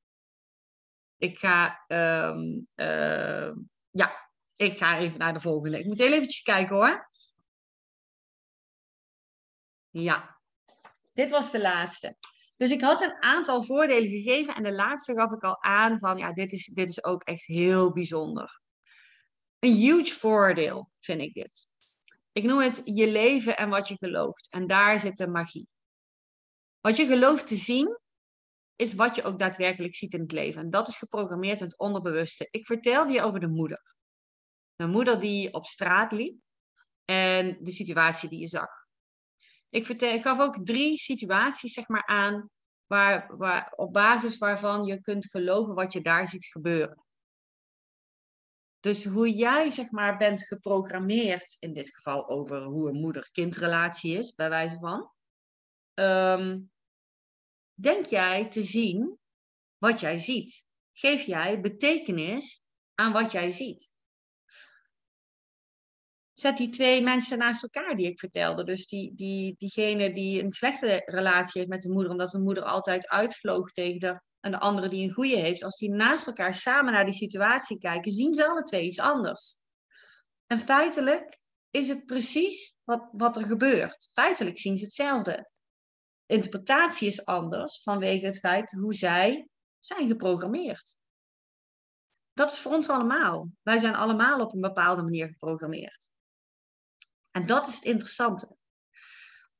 Ik 1.26 1.38
ga, 1.38 1.84
um, 1.88 2.68
uh, 2.76 3.52
ja, 3.90 4.30
ik 4.56 4.78
ga 4.78 4.98
even 4.98 5.20
naar 5.20 5.34
de 5.34 5.40
volgende. 5.40 5.80
Ik 5.80 5.86
moet 5.86 6.00
heel 6.00 6.14
eventjes 6.14 6.42
kijken 6.42 6.76
hoor. 6.76 7.10
Ja, 9.90 10.40
dit 11.14 11.32
was 11.32 11.52
de 11.52 11.62
laatste. 11.62 12.18
Dus 12.58 12.72
ik 12.72 12.82
had 12.82 13.02
een 13.02 13.22
aantal 13.24 13.64
voordelen 13.64 14.10
gegeven 14.10 14.56
en 14.56 14.64
de 14.64 14.74
laatste 14.74 15.14
gaf 15.14 15.32
ik 15.32 15.44
al 15.44 15.64
aan 15.64 16.00
van, 16.00 16.18
ja, 16.18 16.34
dit 16.34 16.52
is, 16.52 16.66
dit 16.66 16.90
is 16.90 17.04
ook 17.04 17.24
echt 17.24 17.46
heel 17.46 17.94
bijzonder. 17.94 18.62
Een 19.60 19.76
huge 19.76 20.14
voordeel 20.14 20.92
vind 21.00 21.22
ik 21.22 21.34
dit. 21.34 21.68
Ik 22.32 22.44
noem 22.44 22.60
het 22.60 22.82
je 22.84 23.10
leven 23.10 23.58
en 23.58 23.70
wat 23.70 23.88
je 23.88 23.98
gelooft. 23.98 24.50
En 24.50 24.68
daar 24.68 25.00
zit 25.00 25.18
de 25.18 25.28
magie. 25.28 25.68
Wat 26.82 26.96
je 26.96 27.06
gelooft 27.06 27.48
te 27.48 27.56
zien, 27.56 28.00
is 28.76 28.94
wat 28.94 29.16
je 29.16 29.24
ook 29.24 29.40
daadwerkelijk 29.40 29.96
ziet 29.96 30.14
in 30.14 30.22
het 30.22 30.32
leven. 30.32 30.62
En 30.62 30.70
dat 30.70 30.88
is 30.88 30.98
geprogrammeerd 30.98 31.60
in 31.60 31.66
het 31.66 31.78
onderbewuste. 31.78 32.48
Ik 32.52 32.66
vertelde 32.66 33.14
je 33.14 33.22
over 33.22 33.40
de 33.40 33.48
moeder. 33.48 33.96
Een 34.76 34.90
moeder 34.90 35.20
die 35.20 35.54
op 35.54 35.66
straat 35.66 36.12
liep 36.12 36.40
en 37.06 37.58
de 37.62 37.72
situatie 37.72 38.30
die 38.30 38.40
je 38.40 38.48
zag. 38.48 38.70
Ik, 39.70 39.86
vertel, 39.86 40.14
ik 40.14 40.22
gaf 40.22 40.40
ook 40.40 40.66
drie 40.66 40.98
situaties 40.98 41.74
zeg 41.74 41.88
maar, 41.88 42.06
aan 42.06 42.50
waar, 42.86 43.38
waar, 43.38 43.74
op 43.76 43.94
basis 43.94 44.38
waarvan 44.38 44.84
je 44.84 45.02
kunt 45.02 45.30
geloven 45.30 45.74
wat 45.74 45.94
je 45.94 46.02
daar 46.02 46.28
ziet 46.28 46.46
gebeuren. 46.46 47.04
Dus 48.80 49.06
hoe 49.06 49.34
jij 49.34 49.70
zeg 49.70 49.92
maar, 49.92 50.18
bent 50.18 50.44
geprogrammeerd, 50.44 51.56
in 51.60 51.74
dit 51.74 51.90
geval 51.90 52.28
over 52.28 52.64
hoe 52.64 52.90
een 52.90 53.00
moeder-kindrelatie 53.00 54.18
is, 54.18 54.34
bij 54.34 54.50
wijze 54.50 54.78
van, 54.78 55.12
ehm, 55.94 56.62
denk 57.76 58.06
jij 58.06 58.48
te 58.48 58.64
zien 58.64 59.20
wat 59.78 60.00
jij 60.00 60.18
ziet? 60.18 60.66
Geef 60.92 61.26
jij 61.26 61.62
betekenis 61.62 62.62
aan 62.96 63.12
wat 63.12 63.32
jij 63.32 63.52
ziet? 63.52 63.94
Zet 66.34 66.58
die 66.58 66.70
twee 66.70 67.02
mensen 67.02 67.38
naast 67.38 67.64
elkaar 67.64 67.96
die 67.96 68.08
ik 68.08 68.20
vertelde. 68.20 68.64
Dus 68.64 68.88
die, 68.88 69.16
die, 69.16 69.56
diegene 69.58 70.14
die 70.14 70.44
een 70.44 70.50
slechte 70.50 71.02
relatie 71.06 71.52
heeft 71.54 71.70
met 71.70 71.82
de 71.82 71.92
moeder, 71.92 72.12
omdat 72.12 72.32
de 72.32 72.40
moeder 72.40 72.64
altijd 72.64 73.08
uitvloog 73.08 73.72
tegen 73.72 74.00
de, 74.00 74.22
en 74.40 74.52
de 74.52 74.60
andere 74.60 74.88
die 74.88 75.04
een 75.04 75.14
goede 75.14 75.36
heeft. 75.36 75.64
Als 75.64 75.78
die 75.78 75.92
naast 75.92 76.28
elkaar 76.28 76.54
samen 76.54 76.94
naar 76.94 77.06
die 77.06 77.14
situatie 77.14 77.78
kijken, 77.78 78.12
zien 78.12 78.34
ze 78.34 78.48
alle 78.48 78.64
twee 78.64 78.86
iets 78.86 79.00
anders. 79.00 79.56
En 80.48 80.60
feitelijk 80.60 81.38
is 81.70 81.88
het 81.88 82.06
precies 82.06 82.76
wat, 82.84 83.10
wat 83.12 83.38
er 83.38 83.44
gebeurt. 83.44 84.10
Feitelijk 84.14 84.60
zien 84.60 84.78
ze 84.78 84.86
hetzelfde 84.86 85.50
interpretatie 86.26 87.08
is 87.08 87.26
anders 87.26 87.84
vanwege 87.84 88.26
het 88.26 88.40
feit 88.40 88.72
hoe 88.72 88.94
zij 88.94 89.50
zijn 89.80 90.08
geprogrammeerd. 90.08 90.98
Dat 92.34 92.52
is 92.52 92.60
voor 92.60 92.72
ons 92.72 92.90
allemaal. 92.90 93.50
Wij 93.62 93.78
zijn 93.78 93.96
allemaal 93.96 94.40
op 94.40 94.54
een 94.54 94.62
bepaalde 94.62 95.04
manier 95.04 95.28
geprogrammeerd. 95.28 96.14
En 97.32 97.46
dat 97.46 97.68
is 97.68 97.76
het 97.76 97.84
interessante. 97.84 98.56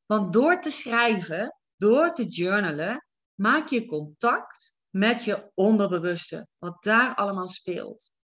Want 0.06 0.34
door 0.34 0.62
te 0.62 0.72
schrijven, 0.72 1.60
door 1.78 2.14
te 2.14 2.28
journalen, 2.28 3.08
maak 3.34 3.68
je 3.70 3.86
contact 3.86 4.80
met 4.90 5.24
je 5.24 5.52
onderbewuste, 5.54 6.48
wat 6.58 6.84
daar 6.84 7.16
allemaal 7.16 7.48
speelt. 7.48 8.16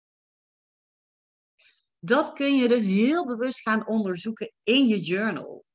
Dat 1.99 2.33
kun 2.33 2.55
je 2.55 2.67
dus 2.67 2.83
heel 2.83 3.25
bewust 3.25 3.61
gaan 3.61 3.87
onderzoeken 3.87 4.53
in 4.63 4.87
je 4.87 4.99
journal. 4.99 5.65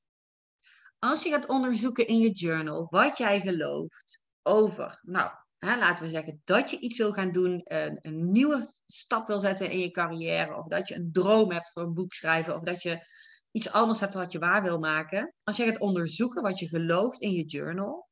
Als 1.06 1.22
je 1.22 1.30
gaat 1.30 1.46
onderzoeken 1.46 2.06
in 2.06 2.18
je 2.18 2.30
journal 2.30 2.86
wat 2.90 3.18
jij 3.18 3.40
gelooft 3.40 4.26
over, 4.42 5.00
nou, 5.02 5.30
hè, 5.58 5.78
laten 5.78 6.04
we 6.04 6.10
zeggen 6.10 6.42
dat 6.44 6.70
je 6.70 6.78
iets 6.78 6.98
wil 6.98 7.12
gaan 7.12 7.32
doen, 7.32 7.60
een, 7.64 7.98
een, 8.00 8.32
nieuwe 8.32 8.70
stap 8.86 9.26
wil 9.26 9.38
zetten 9.38 9.70
in 9.70 9.78
je 9.78 9.90
carrière, 9.90 10.56
of 10.56 10.66
dat 10.66 10.88
je 10.88 10.94
een 10.94 11.12
droom 11.12 11.52
hebt 11.52 11.70
voor 11.70 11.82
een 11.82 11.94
boek 11.94 12.12
schrijven, 12.12 12.54
of 12.54 12.62
dat 12.62 12.82
je 12.82 13.06
iets 13.50 13.72
anders 13.72 14.00
hebt 14.00 14.14
wat 14.14 14.32
je 14.32 14.38
waar 14.38 14.62
wil 14.62 14.78
maken. 14.78 15.34
Als 15.42 15.56
je 15.56 15.64
gaat 15.64 15.78
onderzoeken 15.78 16.42
wat 16.42 16.58
je 16.58 16.68
gelooft 16.68 17.20
in 17.20 17.32
je 17.32 17.44
journal, 17.44 18.08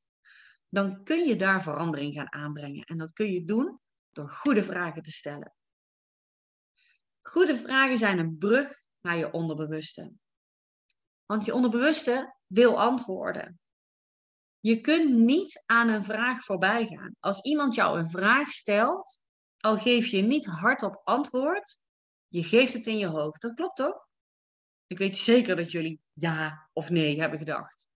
dan 0.69 1.05
kun 1.05 1.27
je 1.27 1.37
daar 1.37 1.63
verandering 1.63 2.15
gaan 2.15 2.33
aanbrengen. 2.33 2.85
En 2.85 2.99
dat 2.99 3.13
kun 3.13 3.33
je 3.33 3.45
doen 3.45 3.81
door 4.11 4.31
goede 4.31 4.63
vragen 4.63 5.03
te 5.03 5.11
stellen. 5.11 5.55
Goede 7.23 7.57
vragen 7.57 7.99
zijn 7.99 8.19
een 8.19 8.39
brug 8.39 8.85
naar 9.01 9.17
je 9.17 9.33
onderbewuste. 9.33 10.13
Want 11.27 11.45
je 11.45 11.55
onderbewuste 11.55 12.35
wil 12.55 12.81
antwoorden. 12.81 13.59
Je 14.61 14.81
kunt 14.81 15.11
niet 15.11 15.63
aan 15.67 15.89
een 15.89 16.05
vraag 16.05 16.45
voorbij 16.45 16.87
gaan. 16.87 17.15
Als 17.21 17.43
iemand 17.43 17.75
jou 17.75 17.99
een 17.99 18.11
vraag 18.11 18.51
stelt, 18.51 19.25
al 19.59 19.79
geef 19.79 20.07
je 20.07 20.23
niet 20.23 20.47
hardop 20.47 21.01
antwoord, 21.05 21.79
je 22.27 22.43
geeft 22.43 22.73
het 22.73 22.87
in 22.87 22.99
je 22.99 23.07
hoofd. 23.07 23.41
Dat 23.41 23.55
klopt 23.55 23.77
toch? 23.77 24.09
Ik 24.87 24.99
weet 24.99 25.17
zeker 25.17 25.57
dat 25.57 25.71
jullie 25.71 26.01
ja 26.11 26.71
of 26.73 26.91
nee 26.91 27.21
hebben 27.21 27.39
gedacht. 27.39 27.93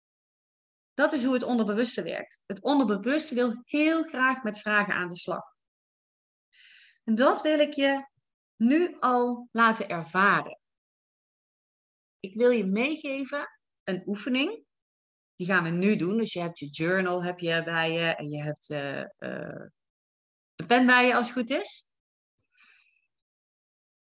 Dat 0.94 1.14
is 1.14 1.24
hoe 1.24 1.34
het 1.34 1.44
onderbewuste 1.44 2.04
werkt. 2.04 2.44
Het 2.46 2.62
onderbewuste 2.62 3.36
wil 3.36 3.62
heel 3.64 4.04
graag 4.04 4.44
met 4.44 4.60
vragen 4.60 4.94
aan 4.94 5.10
de 5.10 5.16
slag. 5.16 5.44
En 7.04 7.16
dat 7.16 7.42
wil 7.42 7.60
ik 7.60 7.74
je 7.74 8.08
nu 8.56 8.98
al 9.00 9.48
laten 9.52 9.90
ervaren. 9.90 10.60
Ik 12.20 12.36
wil 12.36 12.50
je 12.50 12.66
meegeven 12.66 13.55
een 13.86 14.04
oefening. 14.06 14.64
Die 15.36 15.48
gaan 15.48 15.64
we 15.64 15.70
nu 15.70 15.96
doen. 15.96 16.18
Dus 16.18 16.34
je 16.34 16.40
hebt 16.40 16.60
je 16.60 16.70
journal 16.70 17.24
heb 17.24 17.40
je 17.40 17.64
bij 17.64 17.92
je 17.92 18.16
en 18.16 18.30
je 18.30 18.42
hebt 18.44 18.70
uh, 18.70 19.00
uh, 19.00 19.66
een 20.56 20.66
pen 20.68 20.86
bij 20.86 21.06
je 21.06 21.16
als 21.16 21.28
het 21.28 21.38
goed 21.38 21.50
is. 21.50 21.90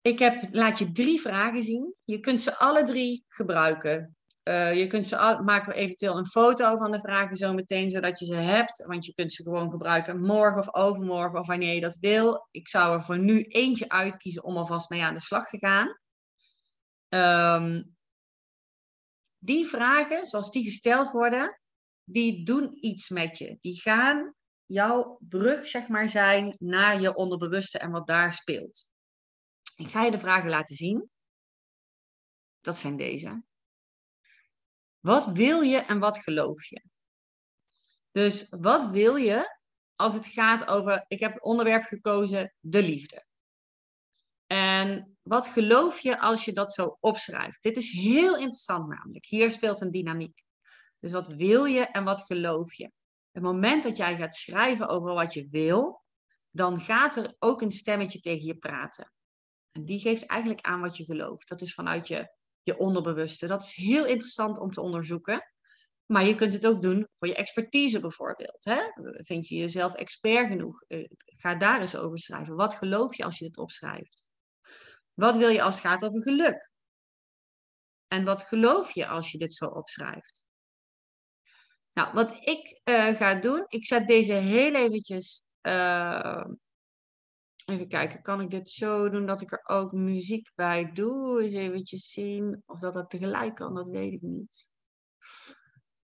Ik 0.02 0.20
heb, 0.20 0.44
laat 0.52 0.80
je 0.80 0.92
drie 0.92 1.22
vragen 1.22 1.64
zien. 1.64 1.96
Je 2.04 2.20
kunt 2.20 2.42
ze 2.42 2.58
alle 2.58 2.84
drie 2.84 3.26
gebruiken. 3.28 4.16
Uh, 4.44 4.78
je 4.78 4.88
kunt 4.88 5.08
ze 5.08 5.18
al, 5.18 5.44
maken 5.44 5.74
eventueel 5.74 6.18
een 6.18 6.26
foto 6.26 6.76
van 6.76 6.92
de 6.92 7.00
vragen 7.00 7.36
zo 7.36 7.54
meteen, 7.54 7.90
zodat 7.90 8.20
je 8.20 8.26
ze 8.26 8.36
hebt. 8.36 8.86
Want 8.86 9.06
je 9.06 9.14
kunt 9.14 9.34
ze 9.34 9.44
gewoon 9.44 9.72
gebruiken 9.72 10.22
morgen 10.22 10.60
of 10.60 10.74
overmorgen 10.74 11.40
of 11.40 11.48
wanneer 11.48 11.74
je 11.74 11.82
dat 11.82 11.98
wil. 12.00 12.48
Ik 12.52 12.68
zou 12.68 12.96
er 12.96 13.04
voor 13.04 13.20
nu 13.20 13.44
eentje 13.44 13.90
uitkiezen 13.90 14.44
om 14.44 14.58
alvast 14.58 14.90
mee 14.90 15.04
aan 15.04 15.14
de 15.14 15.20
slag 15.20 15.48
te 15.48 15.58
gaan. 15.58 16.00
Um, 17.10 17.97
die 19.38 19.66
vragen, 19.66 20.26
zoals 20.26 20.52
die 20.52 20.64
gesteld 20.64 21.12
worden, 21.12 21.60
die 22.04 22.44
doen 22.46 22.86
iets 22.86 23.10
met 23.10 23.38
je. 23.38 23.58
Die 23.62 23.82
gaan 23.82 24.36
jouw 24.66 25.18
brug, 25.20 25.68
zeg 25.68 25.88
maar, 25.88 26.10
zijn 26.10 26.56
naar 26.60 27.02
je 27.02 27.16
onderbewuste 27.16 27.78
en 27.78 27.92
wat 27.92 28.08
daar 28.08 28.34
speelt. 28.34 28.92
Ik 29.76 29.88
ga 29.88 30.04
je 30.04 30.12
de 30.12 30.20
vragen 30.20 30.50
laten 30.50 30.76
zien. 30.76 31.10
Dat 32.62 32.76
zijn 32.76 32.98
deze. 32.98 33.44
Wat 35.00 35.28
wil 35.28 35.62
je 35.62 35.78
en 35.78 36.00
wat 36.00 36.18
geloof 36.18 36.66
je? 36.66 36.84
Dus 38.12 38.50
wat 38.50 38.90
wil 38.90 39.16
je 39.16 39.58
als 39.96 40.14
het 40.14 40.28
gaat 40.28 40.68
over, 40.68 41.06
ik 41.08 41.20
heb 41.20 41.34
het 41.34 41.44
onderwerp 41.44 41.84
gekozen, 41.84 42.54
de 42.60 42.84
liefde. 42.84 43.26
En 44.46 45.17
wat 45.28 45.48
geloof 45.48 46.00
je 46.00 46.20
als 46.20 46.46
je 46.46 46.54
dat 46.54 46.74
zo 46.74 46.98
opschrijft? 47.00 47.64
Dit 47.64 47.78
is 47.78 47.92
heel 47.92 48.36
interessant 48.36 48.88
namelijk. 48.88 49.26
Hier 49.26 49.52
speelt 49.52 49.82
een 49.82 49.92
dynamiek. 49.92 50.44
Dus 51.00 51.12
wat 51.12 51.28
wil 51.28 51.66
je 51.66 51.82
en 51.82 52.04
wat 52.04 52.22
geloof 52.22 52.74
je? 52.74 52.92
Het 53.32 53.44
moment 53.44 53.84
dat 53.84 53.98
jij 53.98 54.18
gaat 54.18 54.36
schrijven 54.36 54.88
over 54.88 55.14
wat 55.14 55.34
je 55.34 55.48
wil, 55.50 56.04
dan 56.50 56.80
gaat 56.80 57.16
er 57.16 57.36
ook 57.40 57.62
een 57.62 57.72
stemmetje 57.72 58.20
tegen 58.20 58.46
je 58.46 58.58
praten. 58.58 59.12
En 59.72 59.86
die 59.86 60.00
geeft 60.00 60.26
eigenlijk 60.26 60.62
aan 60.62 60.82
wat 60.82 60.98
je 60.98 61.04
gelooft. 61.04 61.50
Dat 61.50 61.62
is 61.62 61.74
vanuit 61.74 62.08
je, 62.08 62.34
je 62.64 62.78
onderbewuste. 62.78 63.48
Dat 63.48 63.64
is 63.64 63.74
heel 63.76 64.06
interessant 64.06 64.60
om 64.60 64.72
te 64.72 64.82
onderzoeken. 64.82 65.52
Maar 66.06 66.24
je 66.24 66.36
kunt 66.36 66.54
het 66.54 66.68
ook 66.68 66.82
doen 66.82 67.08
voor 67.14 67.28
je 67.28 67.36
expertise 67.36 68.00
bijvoorbeeld. 68.00 68.66
Hè? 68.66 68.80
Vind 69.24 69.48
je 69.48 69.56
jezelf 69.56 69.94
expert 69.94 70.48
genoeg? 70.48 70.82
Eh, 70.82 71.10
ga 71.18 71.56
daar 71.56 71.80
eens 71.80 71.96
over 71.96 72.20
schrijven. 72.20 72.56
Wat 72.56 72.74
geloof 72.74 73.16
je 73.16 73.24
als 73.24 73.38
je 73.38 73.46
dit 73.46 73.58
opschrijft? 73.58 74.27
Wat 75.18 75.38
wil 75.38 75.50
je 75.50 75.62
als 75.62 75.76
het 75.76 75.84
gaat 75.84 76.06
over 76.06 76.22
geluk? 76.22 76.72
En 78.08 78.24
wat 78.24 78.44
geloof 78.44 78.92
je 78.92 79.08
als 79.08 79.32
je 79.32 79.38
dit 79.38 79.54
zo 79.54 79.66
opschrijft? 79.66 80.48
Nou, 81.94 82.14
wat 82.14 82.32
ik 82.32 82.82
uh, 82.84 83.08
ga 83.08 83.36
doen, 83.36 83.66
ik 83.68 83.86
zet 83.86 84.08
deze 84.08 84.34
heel 84.34 84.76
eventjes. 84.76 85.46
Uh, 85.62 86.46
even 87.66 87.88
kijken, 87.88 88.22
kan 88.22 88.42
ik 88.42 88.50
dit 88.50 88.70
zo 88.70 89.10
doen 89.10 89.26
dat 89.26 89.42
ik 89.42 89.52
er 89.52 89.62
ook 89.64 89.92
muziek 89.92 90.52
bij 90.56 90.92
doe? 90.92 91.42
Eens 91.42 91.54
eventjes 91.54 92.10
zien 92.12 92.64
of 92.66 92.80
dat 92.80 92.94
dat 92.94 93.10
tegelijk 93.10 93.56
kan, 93.56 93.76
dat 93.76 93.88
weet 93.88 94.14
ik 94.14 94.22
niet. 94.22 94.72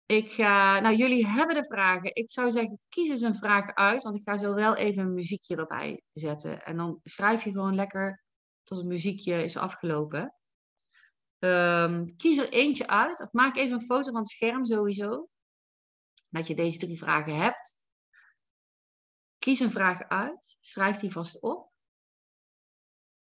Ik 0.05 0.31
ga, 0.31 0.79
nou 0.79 0.95
jullie 0.95 1.27
hebben 1.27 1.55
de 1.55 1.65
vragen. 1.65 2.15
Ik 2.15 2.31
zou 2.31 2.51
zeggen, 2.51 2.79
kies 2.89 3.09
eens 3.09 3.21
een 3.21 3.35
vraag 3.35 3.73
uit, 3.73 4.03
want 4.03 4.15
ik 4.15 4.23
ga 4.23 4.37
zo 4.37 4.53
wel 4.53 4.75
even 4.75 5.03
een 5.03 5.13
muziekje 5.13 5.55
erbij 5.55 6.01
zetten. 6.11 6.63
En 6.63 6.77
dan 6.77 6.99
schrijf 7.03 7.43
je 7.43 7.51
gewoon 7.51 7.75
lekker 7.75 8.22
tot 8.63 8.77
het 8.77 8.87
muziekje 8.87 9.43
is 9.43 9.57
afgelopen. 9.57 10.35
Um, 11.39 12.15
kies 12.15 12.37
er 12.37 12.49
eentje 12.49 12.87
uit, 12.87 13.21
of 13.21 13.31
maak 13.31 13.55
even 13.55 13.73
een 13.73 13.85
foto 13.85 14.11
van 14.11 14.19
het 14.19 14.29
scherm 14.29 14.65
sowieso. 14.65 15.29
Dat 16.29 16.47
je 16.47 16.55
deze 16.55 16.79
drie 16.79 16.97
vragen 16.97 17.35
hebt. 17.35 17.87
Kies 19.37 19.59
een 19.59 19.71
vraag 19.71 20.07
uit, 20.07 20.57
schrijf 20.59 20.97
die 20.97 21.11
vast 21.11 21.41
op. 21.41 21.71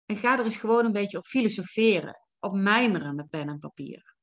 En 0.05 0.17
ga 0.17 0.39
er 0.39 0.45
eens 0.45 0.57
gewoon 0.57 0.85
een 0.85 0.93
beetje 0.93 1.19
op 1.19 1.27
filosoferen, 1.27 2.27
op 2.39 2.53
mijmeren 2.53 3.15
met 3.15 3.29
pen 3.29 3.49
en 3.49 3.59
papier. 3.59 4.17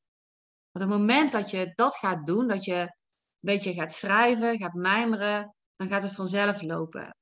Want 0.72 0.86
op 0.86 0.92
het 0.92 1.00
moment 1.00 1.32
dat 1.32 1.50
je 1.50 1.72
dat 1.76 1.96
gaat 1.96 2.26
doen, 2.26 2.48
dat 2.48 2.64
je 2.64 2.76
een 2.76 2.96
beetje 3.40 3.74
gaat 3.74 3.94
schrijven, 3.94 4.58
gaat 4.58 4.74
mijmeren, 4.74 5.56
dan 5.76 5.88
gaat 5.88 6.04
het 6.04 6.16
vanzelf 6.16 6.62
lopen. 6.62 7.18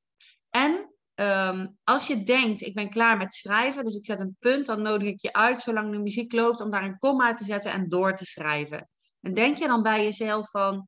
En 0.50 0.91
ehm, 1.14 1.68
als 1.84 2.08
je 2.08 2.24
denkt, 2.24 2.62
ik 2.62 2.74
ben 2.74 2.90
klaar 2.90 3.18
met 3.18 3.34
schrijven, 3.34 3.84
dus 3.86 3.96
ik 3.96 4.06
zet 4.06 4.20
een 4.20 4.36
punt, 4.40 4.66
dan 4.66 4.82
nodig 4.82 5.08
ik 5.08 5.22
je 5.22 5.34
uit, 5.34 5.62
zolang 5.62 5.92
de 5.92 6.00
muziek 6.00 6.32
loopt, 6.32 6.62
om 6.62 6.72
daar 6.72 6.84
een 6.84 6.98
komma 6.98 7.34
te 7.34 7.44
zetten 7.44 7.72
en 7.72 7.90
door 7.90 8.16
te 8.16 8.26
schrijven. 8.26 8.90
En 9.22 9.34
denk 9.34 9.58
je 9.58 9.68
dan 9.68 9.82
bij 9.82 10.04
jezelf 10.04 10.50
van, 10.50 10.88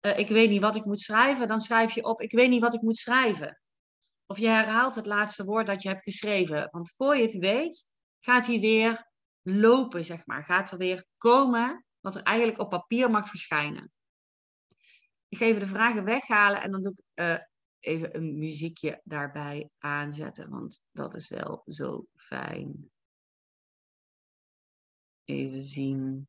uh, 0.00 0.18
ik 0.18 0.28
weet 0.28 0.50
niet 0.50 0.60
wat 0.60 0.76
ik 0.76 0.84
moet 0.84 1.00
schrijven, 1.00 1.48
dan 1.48 1.60
schrijf 1.60 1.94
je 1.94 2.04
op, 2.04 2.20
ik 2.20 2.32
weet 2.32 2.48
niet 2.48 2.60
wat 2.60 2.74
ik 2.74 2.82
moet 2.82 2.96
schrijven. 2.96 3.60
Of 4.26 4.38
je 4.38 4.48
herhaalt 4.48 4.94
het 4.94 5.06
laatste 5.06 5.44
woord 5.44 5.66
dat 5.66 5.82
je 5.82 5.88
hebt 5.88 6.02
geschreven. 6.02 6.68
Want 6.70 6.92
voor 6.96 7.16
je 7.16 7.22
het 7.22 7.38
weet, 7.38 7.84
gaat 8.20 8.46
hij 8.46 8.60
weer 8.60 9.10
lopen, 9.42 10.04
zeg 10.04 10.26
maar. 10.26 10.44
Gaat 10.44 10.70
er 10.70 10.78
weer 10.78 11.04
komen 11.16 11.84
wat 12.00 12.14
er 12.14 12.22
eigenlijk 12.22 12.58
op 12.58 12.70
papier 12.70 13.10
mag 13.10 13.28
verschijnen. 13.28 13.92
Ik 15.28 15.38
ga 15.38 15.44
even 15.44 15.60
de 15.60 15.66
vragen 15.66 16.04
weghalen 16.04 16.62
en 16.62 16.70
dan 16.70 16.82
doe 16.82 16.92
ik 16.92 17.24
uh, 17.24 17.36
even 17.84 18.16
een 18.16 18.38
muziekje 18.38 19.00
daarbij 19.04 19.70
aanzetten, 19.78 20.50
want 20.50 20.88
dat 20.92 21.14
is 21.14 21.28
wel 21.28 21.62
zo 21.66 22.06
fijn. 22.16 22.90
Even 25.24 25.62
zien. 25.62 26.28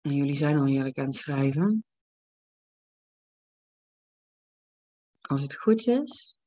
En 0.00 0.14
jullie 0.16 0.34
zijn 0.34 0.56
al 0.56 0.66
heerlijk 0.66 0.98
aan 0.98 1.04
het 1.04 1.14
schrijven. 1.14 1.84
Als 5.20 5.42
het 5.42 5.56
goed 5.56 5.86
is. 5.86 6.39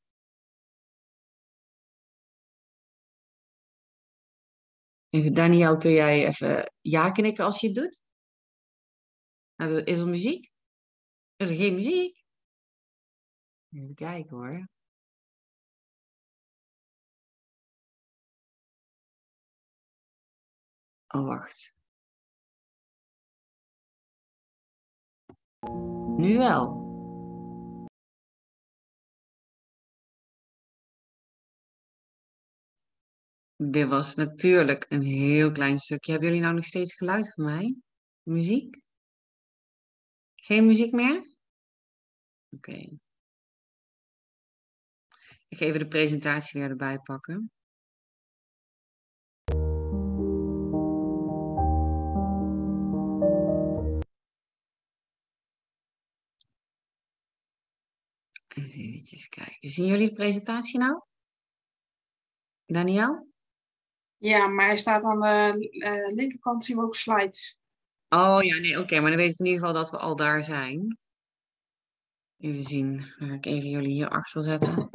Daniel, 5.13 5.77
kun 5.77 5.91
jij 5.91 6.27
even 6.27 6.73
ja 6.81 7.11
knikken 7.11 7.45
als 7.45 7.59
je 7.61 7.67
het 7.67 7.75
doet? 7.75 8.03
Is 9.85 9.99
er 10.01 10.07
muziek? 10.07 10.51
Is 11.35 11.49
er 11.49 11.55
geen 11.55 11.73
muziek? 11.73 12.23
Even 13.69 13.93
kijken 13.95 14.37
hoor. 14.37 14.67
Oh, 21.07 21.25
wacht. 21.27 21.75
Nu 26.17 26.37
wel. 26.37 26.92
Dit 33.71 33.87
was 33.87 34.15
natuurlijk 34.15 34.85
een 34.89 35.01
heel 35.01 35.51
klein 35.51 35.79
stukje. 35.79 36.11
Hebben 36.11 36.29
jullie 36.29 36.43
nou 36.43 36.55
nog 36.55 36.65
steeds 36.65 36.93
geluid 36.93 37.33
van 37.33 37.43
mij? 37.43 37.75
Muziek? 38.21 38.79
Geen 40.35 40.65
muziek 40.65 40.91
meer? 40.91 41.35
Oké. 42.49 42.89
Ik 45.47 45.57
ga 45.57 45.65
even 45.65 45.79
de 45.79 45.87
presentatie 45.87 46.59
weer 46.59 46.69
erbij 46.69 46.99
pakken. 46.99 47.51
Even 58.47 59.29
kijken. 59.29 59.69
Zien 59.69 59.85
jullie 59.85 60.07
de 60.07 60.13
presentatie 60.13 60.79
nou? 60.79 61.01
Daniel? 62.65 63.32
Ja, 64.23 64.47
maar 64.47 64.65
hij 64.65 64.77
staat 64.77 65.03
aan 65.03 65.19
de 65.19 65.67
uh, 65.71 66.15
linkerkant 66.15 66.63
zien 66.63 66.77
we 66.77 66.83
ook 66.83 66.95
slides. 66.95 67.57
Oh 68.09 68.37
ja, 68.41 68.57
nee, 68.57 68.79
oké. 68.79 68.99
maar 68.99 69.09
dan 69.09 69.19
weet 69.19 69.31
ik 69.31 69.39
in 69.39 69.45
ieder 69.45 69.59
geval 69.59 69.75
dat 69.75 69.91
we 69.91 69.97
al 69.97 70.15
daar 70.15 70.43
zijn. 70.43 70.97
Even 72.37 72.61
zien. 72.61 73.13
Dan 73.17 73.29
ga 73.29 73.33
ik 73.33 73.45
even 73.45 73.69
jullie 73.69 73.91
hier 73.91 74.09
achter 74.09 74.43
zetten. 74.43 74.89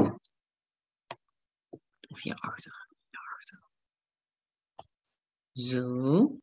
Of 2.09 2.23
hierachter. 2.23 2.87
Hierachter. 3.11 3.69
Zo. 5.53 6.39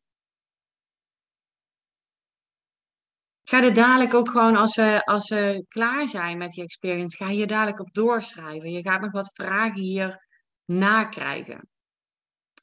Ga 3.42 3.62
er 3.62 3.74
dadelijk 3.74 4.14
ook 4.14 4.30
gewoon, 4.30 4.56
als 4.56 4.72
ze, 4.72 5.04
als 5.04 5.26
ze 5.26 5.64
klaar 5.68 6.08
zijn 6.08 6.38
met 6.38 6.50
die 6.50 6.62
experience, 6.62 7.16
ga 7.16 7.30
je 7.30 7.46
dadelijk 7.46 7.80
op 7.80 7.94
doorschrijven. 7.94 8.70
Je 8.70 8.82
gaat 8.82 9.00
nog 9.00 9.12
wat 9.12 9.34
vragen 9.34 9.80
hier 9.80 10.26
nakrijgen. 10.64 11.74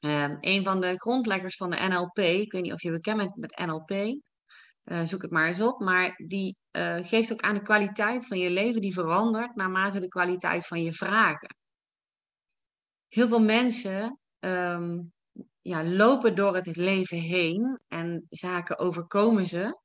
Um, 0.04 0.36
een 0.40 0.64
van 0.64 0.80
de 0.80 0.94
grondleggers 0.96 1.56
van 1.56 1.70
de 1.70 1.86
NLP, 1.88 2.18
ik 2.18 2.52
weet 2.52 2.62
niet 2.62 2.72
of 2.72 2.82
je 2.82 2.90
bekend 2.90 3.16
bent 3.16 3.36
met 3.36 3.58
NLP, 3.66 3.90
eh, 4.84 5.04
zoek 5.04 5.22
het 5.22 5.30
maar 5.30 5.46
eens 5.46 5.60
op, 5.60 5.80
maar 5.80 6.14
die 6.26 6.56
uh, 6.72 6.96
geeft 7.02 7.32
ook 7.32 7.40
aan 7.40 7.54
de 7.54 7.62
kwaliteit 7.62 8.26
van 8.26 8.38
je 8.38 8.50
leven 8.50 8.80
die 8.80 8.92
verandert 8.92 9.54
naarmate 9.54 10.00
de 10.00 10.08
kwaliteit 10.08 10.66
van 10.66 10.82
je 10.82 10.92
vragen. 10.92 11.56
Heel 13.08 13.28
veel 13.28 13.40
mensen 13.40 14.18
um, 14.40 15.12
ja, 15.60 15.84
lopen 15.84 16.34
door 16.34 16.54
het 16.54 16.76
leven 16.76 17.18
heen 17.18 17.80
en 17.88 18.26
zaken 18.30 18.78
overkomen 18.78 19.46
ze 19.46 19.80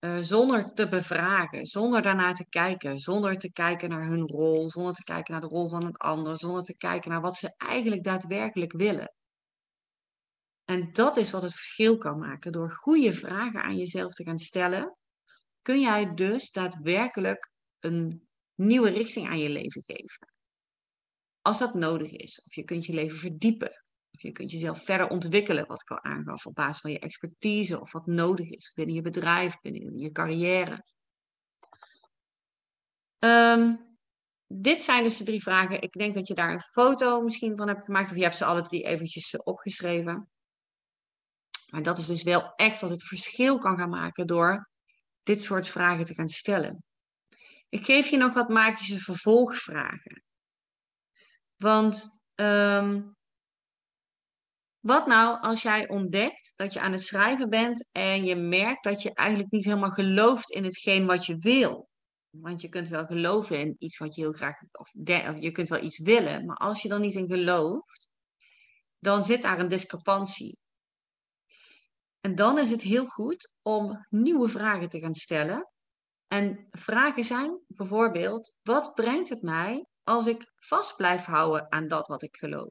uh, 0.00 0.16
zonder 0.18 0.74
te 0.74 0.88
bevragen, 0.88 1.66
zonder 1.66 2.02
daarnaar 2.02 2.34
te 2.34 2.46
kijken, 2.48 2.98
zonder 2.98 3.38
te 3.38 3.52
kijken 3.52 3.88
naar 3.88 4.06
hun 4.06 4.26
rol, 4.26 4.70
zonder 4.70 4.94
te 4.94 5.04
kijken 5.04 5.32
naar 5.32 5.42
de 5.42 5.54
rol 5.54 5.68
van 5.68 5.84
een 5.84 5.96
ander, 5.96 6.38
zonder 6.38 6.62
te 6.62 6.76
kijken 6.76 7.10
naar 7.10 7.20
wat 7.20 7.36
ze 7.36 7.54
eigenlijk 7.56 8.04
daadwerkelijk 8.04 8.72
willen. 8.72 9.12
En 10.72 10.92
dat 10.92 11.16
is 11.16 11.30
wat 11.30 11.42
het 11.42 11.54
verschil 11.54 11.98
kan 11.98 12.18
maken. 12.18 12.52
Door 12.52 12.70
goede 12.70 13.12
vragen 13.12 13.62
aan 13.62 13.76
jezelf 13.76 14.12
te 14.12 14.24
gaan 14.24 14.38
stellen, 14.38 14.96
kun 15.62 15.80
jij 15.80 16.14
dus 16.14 16.50
daadwerkelijk 16.50 17.50
een 17.78 18.28
nieuwe 18.54 18.90
richting 18.90 19.28
aan 19.28 19.38
je 19.38 19.48
leven 19.48 19.82
geven. 19.84 20.32
Als 21.40 21.58
dat 21.58 21.74
nodig 21.74 22.10
is. 22.10 22.42
Of 22.46 22.54
je 22.54 22.64
kunt 22.64 22.86
je 22.86 22.92
leven 22.92 23.18
verdiepen. 23.18 23.84
Of 24.10 24.22
je 24.22 24.32
kunt 24.32 24.50
jezelf 24.50 24.84
verder 24.84 25.08
ontwikkelen, 25.08 25.66
wat 25.66 25.82
ik 25.82 25.90
al 25.90 26.02
aangaf, 26.02 26.46
op 26.46 26.54
basis 26.54 26.80
van 26.80 26.90
je 26.90 26.98
expertise 26.98 27.80
of 27.80 27.92
wat 27.92 28.06
nodig 28.06 28.50
is 28.50 28.72
binnen 28.74 28.94
je 28.94 29.02
bedrijf, 29.02 29.60
binnen 29.60 29.98
je 29.98 30.12
carrière. 30.12 30.84
Um, 33.18 33.96
dit 34.46 34.80
zijn 34.80 35.02
dus 35.02 35.16
de 35.16 35.24
drie 35.24 35.42
vragen. 35.42 35.82
Ik 35.82 35.92
denk 35.92 36.14
dat 36.14 36.28
je 36.28 36.34
daar 36.34 36.52
een 36.52 36.60
foto 36.60 37.22
misschien 37.22 37.56
van 37.56 37.68
hebt 37.68 37.84
gemaakt, 37.84 38.10
of 38.10 38.16
je 38.16 38.22
hebt 38.22 38.36
ze 38.36 38.44
alle 38.44 38.62
drie 38.62 38.82
eventjes 38.82 39.36
opgeschreven. 39.42 40.31
Maar 41.72 41.82
dat 41.82 41.98
is 41.98 42.06
dus 42.06 42.22
wel 42.22 42.54
echt 42.54 42.80
wat 42.80 42.90
het 42.90 43.04
verschil 43.04 43.58
kan 43.58 43.78
gaan 43.78 43.88
maken 43.88 44.26
door 44.26 44.68
dit 45.22 45.42
soort 45.42 45.68
vragen 45.68 46.04
te 46.04 46.14
gaan 46.14 46.28
stellen. 46.28 46.84
Ik 47.68 47.84
geef 47.84 48.08
je 48.08 48.16
nog 48.16 48.34
wat 48.34 48.48
magische 48.48 48.98
vervolgvragen. 48.98 50.22
Want 51.56 52.22
um, 52.34 53.16
wat 54.80 55.06
nou 55.06 55.40
als 55.40 55.62
jij 55.62 55.88
ontdekt 55.88 56.52
dat 56.56 56.72
je 56.72 56.80
aan 56.80 56.92
het 56.92 57.02
schrijven 57.02 57.48
bent 57.48 57.88
en 57.92 58.24
je 58.24 58.36
merkt 58.36 58.84
dat 58.84 59.02
je 59.02 59.14
eigenlijk 59.14 59.50
niet 59.50 59.64
helemaal 59.64 59.90
gelooft 59.90 60.50
in 60.50 60.64
hetgeen 60.64 61.06
wat 61.06 61.26
je 61.26 61.36
wil? 61.38 61.88
Want 62.30 62.60
je 62.60 62.68
kunt 62.68 62.88
wel 62.88 63.06
geloven 63.06 63.58
in 63.58 63.76
iets 63.78 63.98
wat 63.98 64.14
je 64.14 64.20
heel 64.20 64.32
graag, 64.32 64.62
of, 64.62 64.70
of 64.78 65.40
je 65.40 65.50
kunt 65.52 65.68
wel 65.68 65.82
iets 65.82 65.98
willen, 65.98 66.44
maar 66.44 66.56
als 66.56 66.82
je 66.82 66.88
dan 66.88 67.00
niet 67.00 67.14
in 67.14 67.26
gelooft, 67.26 68.14
dan 68.98 69.24
zit 69.24 69.42
daar 69.42 69.58
een 69.58 69.68
discrepantie. 69.68 70.60
En 72.22 72.34
dan 72.34 72.58
is 72.58 72.70
het 72.70 72.82
heel 72.82 73.06
goed 73.06 73.52
om 73.62 74.06
nieuwe 74.08 74.48
vragen 74.48 74.88
te 74.88 74.98
gaan 75.00 75.14
stellen. 75.14 75.70
En 76.26 76.66
vragen 76.70 77.24
zijn 77.24 77.60
bijvoorbeeld, 77.66 78.54
wat 78.62 78.94
brengt 78.94 79.28
het 79.28 79.42
mij 79.42 79.86
als 80.02 80.26
ik 80.26 80.52
vast 80.54 80.96
blijf 80.96 81.24
houden 81.24 81.72
aan 81.72 81.88
dat 81.88 82.08
wat 82.08 82.22
ik 82.22 82.36
geloof? 82.36 82.70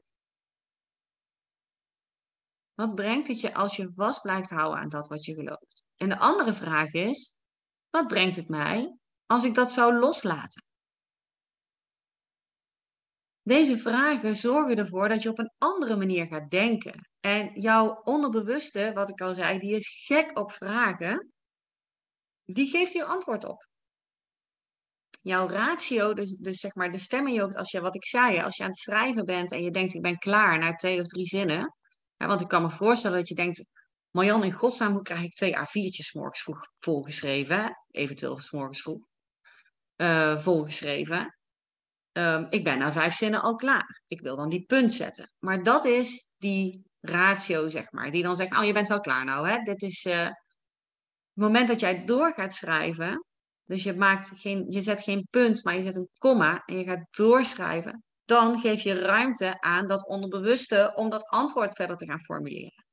Wat 2.74 2.94
brengt 2.94 3.28
het 3.28 3.40
je 3.40 3.54
als 3.54 3.76
je 3.76 3.92
vast 3.94 4.22
blijft 4.22 4.50
houden 4.50 4.80
aan 4.80 4.88
dat 4.88 5.08
wat 5.08 5.24
je 5.24 5.34
gelooft? 5.34 5.88
En 5.96 6.08
de 6.08 6.18
andere 6.18 6.52
vraag 6.52 6.92
is, 6.92 7.36
wat 7.90 8.06
brengt 8.06 8.36
het 8.36 8.48
mij 8.48 8.96
als 9.26 9.44
ik 9.44 9.54
dat 9.54 9.72
zou 9.72 9.98
loslaten? 9.98 10.62
Deze 13.42 13.78
vragen 13.78 14.36
zorgen 14.36 14.76
ervoor 14.76 15.08
dat 15.08 15.22
je 15.22 15.28
op 15.28 15.38
een 15.38 15.52
andere 15.58 15.96
manier 15.96 16.26
gaat 16.26 16.50
denken. 16.50 17.11
En 17.24 17.60
jouw 17.60 18.00
onderbewuste, 18.04 18.90
wat 18.94 19.08
ik 19.08 19.20
al 19.20 19.34
zei, 19.34 19.58
die 19.58 19.76
is 19.76 20.04
gek 20.06 20.38
op 20.38 20.52
vragen, 20.52 21.32
die 22.44 22.70
geeft 22.70 22.92
hier 22.92 23.04
antwoord 23.04 23.44
op. 23.44 23.68
Jouw 25.22 25.48
ratio, 25.48 26.14
dus, 26.14 26.36
dus 26.36 26.56
zeg 26.56 26.74
maar 26.74 26.92
de 26.92 26.98
stem 26.98 27.26
in 27.26 27.32
je 27.32 27.40
hoofd, 27.40 27.56
als 27.56 27.70
je, 27.70 27.80
wat 27.80 27.94
ik 27.94 28.06
zei, 28.06 28.40
als 28.40 28.56
je 28.56 28.62
aan 28.62 28.68
het 28.68 28.78
schrijven 28.78 29.24
bent 29.24 29.52
en 29.52 29.62
je 29.62 29.70
denkt, 29.70 29.94
ik 29.94 30.02
ben 30.02 30.18
klaar 30.18 30.58
na 30.58 30.74
twee 30.74 31.00
of 31.00 31.06
drie 31.06 31.26
zinnen. 31.26 31.76
Want 32.16 32.40
ik 32.40 32.48
kan 32.48 32.62
me 32.62 32.70
voorstellen 32.70 33.18
dat 33.18 33.28
je 33.28 33.34
denkt, 33.34 33.64
Marjan, 34.10 34.44
in 34.44 34.52
godsnaam, 34.52 34.92
hoe 34.92 35.02
krijg 35.02 35.22
ik 35.22 35.34
twee 35.34 35.56
A4'tjes 35.56 36.12
morgens 36.12 36.42
vroeg 36.42 36.60
volgeschreven? 36.76 37.76
Eventueel 37.90 38.40
morgens 38.50 38.82
vroeg. 38.82 39.06
Uh, 39.96 40.38
volgeschreven. 40.38 41.36
Um, 42.12 42.46
ik 42.50 42.64
ben 42.64 42.78
na 42.78 42.92
vijf 42.92 43.14
zinnen 43.14 43.42
al 43.42 43.56
klaar. 43.56 44.02
Ik 44.06 44.20
wil 44.20 44.36
dan 44.36 44.48
die 44.48 44.64
punt 44.64 44.92
zetten. 44.92 45.32
Maar 45.38 45.62
dat 45.62 45.84
is 45.84 46.32
die 46.38 46.90
ratio, 47.02 47.68
zeg 47.68 47.90
maar, 47.90 48.10
die 48.10 48.22
dan 48.22 48.36
zegt, 48.36 48.56
oh, 48.56 48.64
je 48.64 48.72
bent 48.72 48.88
wel 48.88 49.00
klaar 49.00 49.24
nou, 49.24 49.48
hè? 49.48 49.58
Dit 49.62 49.82
is 49.82 50.04
uh, 50.04 50.24
het 50.24 50.34
moment 51.32 51.68
dat 51.68 51.80
jij 51.80 52.04
door 52.04 52.32
gaat 52.32 52.54
schrijven, 52.54 53.24
dus 53.64 53.82
je, 53.82 53.94
maakt 53.94 54.32
geen, 54.34 54.64
je 54.68 54.80
zet 54.80 55.00
geen 55.02 55.26
punt, 55.30 55.64
maar 55.64 55.74
je 55.74 55.82
zet 55.82 55.96
een 55.96 56.08
komma 56.18 56.62
en 56.64 56.78
je 56.78 56.84
gaat 56.84 57.06
doorschrijven, 57.10 58.04
dan 58.24 58.60
geef 58.60 58.82
je 58.82 58.94
ruimte 58.94 59.60
aan 59.60 59.86
dat 59.86 60.08
onderbewuste 60.08 60.92
om 60.94 61.10
dat 61.10 61.24
antwoord 61.24 61.74
verder 61.74 61.96
te 61.96 62.06
gaan 62.06 62.24
formuleren. 62.24 62.84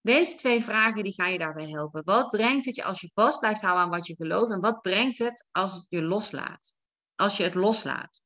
Deze 0.00 0.34
twee 0.34 0.62
vragen 0.62 1.02
die 1.02 1.12
gaan 1.12 1.32
je 1.32 1.38
daarbij 1.38 1.68
helpen. 1.68 2.04
Wat 2.04 2.30
brengt 2.30 2.64
het 2.64 2.76
je 2.76 2.84
als 2.84 3.00
je 3.00 3.10
vast 3.14 3.38
blijft 3.38 3.60
houden 3.60 3.82
aan 3.82 3.90
wat 3.90 4.06
je 4.06 4.14
gelooft 4.14 4.52
en 4.52 4.60
wat 4.60 4.80
brengt 4.80 5.18
het 5.18 5.48
als 5.50 5.86
je 5.88 6.02
loslaat? 6.02 6.76
Als 7.14 7.36
je 7.36 7.42
het 7.42 7.54
loslaat. 7.54 8.22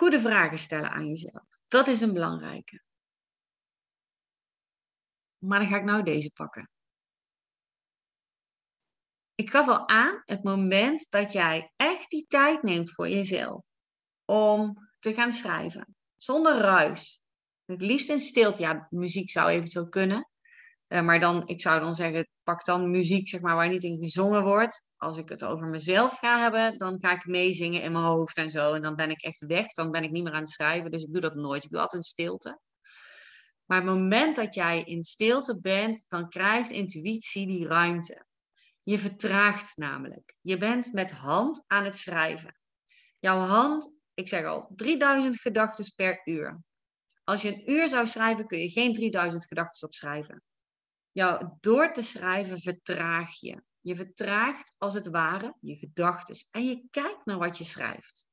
Goede 0.00 0.20
vragen 0.20 0.58
stellen 0.58 0.90
aan 0.90 1.06
jezelf. 1.06 1.60
Dat 1.68 1.86
is 1.86 2.00
een 2.00 2.12
belangrijke. 2.12 2.82
Maar 5.38 5.58
dan 5.58 5.68
ga 5.68 5.76
ik 5.76 5.84
nou 5.84 6.02
deze 6.02 6.30
pakken. 6.32 6.70
Ik 9.34 9.50
gaf 9.50 9.68
al 9.68 9.88
aan, 9.88 10.22
het 10.24 10.42
moment 10.42 11.10
dat 11.10 11.32
jij 11.32 11.72
echt 11.76 12.10
die 12.10 12.26
tijd 12.26 12.62
neemt 12.62 12.92
voor 12.92 13.08
jezelf 13.08 13.64
om 14.24 14.88
te 14.98 15.14
gaan 15.14 15.32
schrijven, 15.32 15.96
zonder 16.16 16.56
ruis. 16.56 17.22
Het 17.64 17.80
liefst 17.80 18.08
in 18.08 18.18
stilte. 18.18 18.62
Ja, 18.62 18.86
muziek 18.90 19.30
zou 19.30 19.50
eventueel 19.50 19.88
kunnen. 19.88 20.29
Uh, 20.92 21.00
maar 21.00 21.20
dan, 21.20 21.46
ik 21.46 21.60
zou 21.60 21.80
dan 21.80 21.94
zeggen, 21.94 22.28
pak 22.42 22.64
dan 22.64 22.90
muziek 22.90 23.28
zeg 23.28 23.40
maar, 23.40 23.54
waar 23.54 23.68
niet 23.68 23.82
in 23.82 23.98
gezongen 23.98 24.44
wordt. 24.44 24.88
Als 24.96 25.16
ik 25.16 25.28
het 25.28 25.44
over 25.44 25.66
mezelf 25.66 26.18
ga 26.18 26.40
hebben, 26.40 26.78
dan 26.78 27.00
ga 27.00 27.12
ik 27.12 27.26
meezingen 27.26 27.82
in 27.82 27.92
mijn 27.92 28.04
hoofd 28.04 28.36
en 28.36 28.50
zo. 28.50 28.72
En 28.72 28.82
dan 28.82 28.96
ben 28.96 29.10
ik 29.10 29.22
echt 29.22 29.46
weg. 29.46 29.72
Dan 29.72 29.90
ben 29.90 30.02
ik 30.02 30.10
niet 30.10 30.22
meer 30.22 30.32
aan 30.32 30.40
het 30.40 30.50
schrijven. 30.50 30.90
Dus 30.90 31.02
ik 31.02 31.12
doe 31.12 31.20
dat 31.20 31.34
nooit. 31.34 31.64
Ik 31.64 31.70
doe 31.70 31.80
altijd 31.80 32.02
in 32.02 32.08
stilte. 32.08 32.60
Maar 33.64 33.78
het 33.78 33.86
moment 33.86 34.36
dat 34.36 34.54
jij 34.54 34.82
in 34.82 35.02
stilte 35.02 35.60
bent, 35.60 36.04
dan 36.08 36.28
krijgt 36.28 36.70
intuïtie 36.70 37.46
die 37.46 37.66
ruimte. 37.66 38.26
Je 38.80 38.98
vertraagt 38.98 39.76
namelijk. 39.76 40.34
Je 40.40 40.56
bent 40.56 40.92
met 40.92 41.10
hand 41.10 41.64
aan 41.66 41.84
het 41.84 41.96
schrijven. 41.96 42.56
Jouw 43.18 43.38
hand, 43.38 43.94
ik 44.14 44.28
zeg 44.28 44.44
al, 44.44 44.72
3000 44.76 45.40
gedachten 45.40 45.92
per 45.94 46.20
uur. 46.24 46.60
Als 47.24 47.42
je 47.42 47.54
een 47.54 47.70
uur 47.70 47.88
zou 47.88 48.06
schrijven, 48.06 48.46
kun 48.46 48.58
je 48.58 48.70
geen 48.70 48.94
3000 48.94 49.46
gedachten 49.46 49.88
opschrijven. 49.88 50.42
Jou, 51.12 51.56
door 51.60 51.92
te 51.92 52.02
schrijven 52.02 52.58
vertraag 52.58 53.40
je. 53.40 53.62
Je 53.80 53.94
vertraagt 53.94 54.74
als 54.78 54.94
het 54.94 55.08
ware 55.08 55.56
je 55.60 55.76
gedachten 55.76 56.36
en 56.50 56.64
je 56.64 56.86
kijkt 56.90 57.24
naar 57.24 57.38
wat 57.38 57.58
je 57.58 57.64
schrijft. 57.64 58.28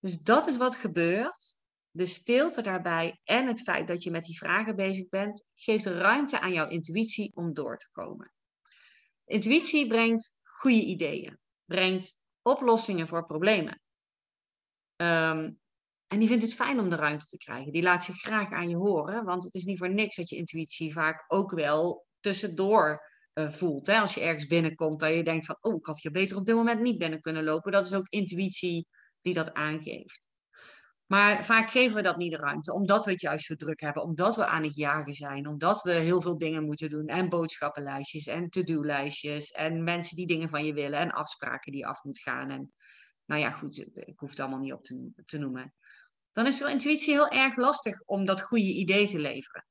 Dus 0.00 0.20
dat 0.20 0.46
is 0.46 0.56
wat 0.56 0.74
gebeurt. 0.74 1.56
De 1.90 2.06
stilte 2.06 2.62
daarbij 2.62 3.20
en 3.24 3.46
het 3.46 3.62
feit 3.62 3.88
dat 3.88 4.02
je 4.02 4.10
met 4.10 4.24
die 4.24 4.38
vragen 4.38 4.76
bezig 4.76 5.08
bent, 5.08 5.48
geeft 5.54 5.86
ruimte 5.86 6.40
aan 6.40 6.52
jouw 6.52 6.68
intuïtie 6.68 7.30
om 7.34 7.54
door 7.54 7.78
te 7.78 7.90
komen. 7.90 8.32
Intuïtie 9.24 9.86
brengt 9.86 10.36
goede 10.42 10.84
ideeën, 10.84 11.38
brengt 11.64 12.22
oplossingen 12.42 13.08
voor 13.08 13.26
problemen. 13.26 13.82
Ehm, 14.96 15.52
en 16.08 16.18
die 16.18 16.28
vindt 16.28 16.42
het 16.42 16.54
fijn 16.54 16.80
om 16.80 16.90
de 16.90 16.96
ruimte 16.96 17.26
te 17.26 17.36
krijgen. 17.36 17.72
Die 17.72 17.82
laat 17.82 18.04
zich 18.04 18.16
graag 18.16 18.50
aan 18.50 18.68
je 18.68 18.76
horen, 18.76 19.24
want 19.24 19.44
het 19.44 19.54
is 19.54 19.64
niet 19.64 19.78
voor 19.78 19.90
niks 19.90 20.16
dat 20.16 20.28
je 20.28 20.36
intuïtie 20.36 20.92
vaak 20.92 21.24
ook 21.26 21.50
wel 21.50 22.06
tussendoor 22.20 23.02
uh, 23.34 23.50
voelt. 23.50 23.86
Hè? 23.86 23.98
Als 23.98 24.14
je 24.14 24.20
ergens 24.20 24.46
binnenkomt, 24.46 25.00
dat 25.00 25.14
je 25.14 25.24
denkt 25.24 25.46
van, 25.46 25.56
oh, 25.60 25.74
ik 25.74 25.86
had 25.86 26.00
hier 26.00 26.12
beter 26.12 26.36
op 26.36 26.46
dit 26.46 26.54
moment 26.54 26.80
niet 26.80 26.98
binnen 26.98 27.20
kunnen 27.20 27.44
lopen. 27.44 27.72
Dat 27.72 27.86
is 27.86 27.94
ook 27.94 28.08
intuïtie 28.08 28.86
die 29.20 29.34
dat 29.34 29.54
aangeeft. 29.54 30.28
Maar 31.06 31.44
vaak 31.44 31.70
geven 31.70 31.96
we 31.96 32.02
dat 32.02 32.16
niet 32.16 32.30
de 32.30 32.36
ruimte, 32.36 32.72
omdat 32.72 33.04
we 33.04 33.10
het 33.10 33.20
juist 33.20 33.44
zo 33.44 33.54
druk 33.54 33.80
hebben, 33.80 34.02
omdat 34.02 34.36
we 34.36 34.46
aan 34.46 34.62
het 34.62 34.74
jagen 34.74 35.12
zijn, 35.12 35.46
omdat 35.48 35.82
we 35.82 35.92
heel 35.92 36.20
veel 36.20 36.38
dingen 36.38 36.64
moeten 36.64 36.90
doen 36.90 37.06
en 37.06 37.28
boodschappenlijstjes 37.28 38.26
en 38.26 38.48
to-do-lijstjes 38.48 39.50
en 39.50 39.84
mensen 39.84 40.16
die 40.16 40.26
dingen 40.26 40.48
van 40.48 40.64
je 40.64 40.72
willen 40.72 40.98
en 40.98 41.10
afspraken 41.10 41.72
die 41.72 41.86
af 41.86 42.04
moet 42.04 42.18
gaan. 42.18 42.50
En 42.50 42.72
nou 43.24 43.40
ja, 43.40 43.50
goed, 43.50 43.88
ik 43.94 44.18
hoef 44.18 44.30
het 44.30 44.40
allemaal 44.40 44.58
niet 44.58 44.72
op 44.72 44.84
te 45.26 45.38
noemen. 45.38 45.74
Dan 46.38 46.46
is 46.46 46.58
de 46.58 46.70
intuïtie 46.70 47.12
heel 47.12 47.28
erg 47.28 47.56
lastig 47.56 48.02
om 48.04 48.24
dat 48.24 48.42
goede 48.42 48.72
idee 48.72 49.08
te 49.08 49.18
leveren. 49.18 49.66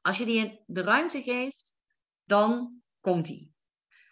Als 0.00 0.18
je 0.18 0.24
die 0.24 0.62
de 0.66 0.82
ruimte 0.82 1.22
geeft, 1.22 1.76
dan 2.24 2.80
komt 3.00 3.26
die. 3.26 3.52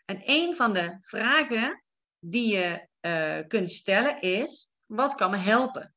En 0.05 0.22
een 0.25 0.55
van 0.55 0.72
de 0.72 0.96
vragen 1.01 1.83
die 2.18 2.57
je 2.57 2.88
uh, 3.01 3.46
kunt 3.49 3.70
stellen 3.70 4.20
is: 4.20 4.72
wat 4.87 5.14
kan 5.14 5.31
me 5.31 5.37
helpen? 5.37 5.94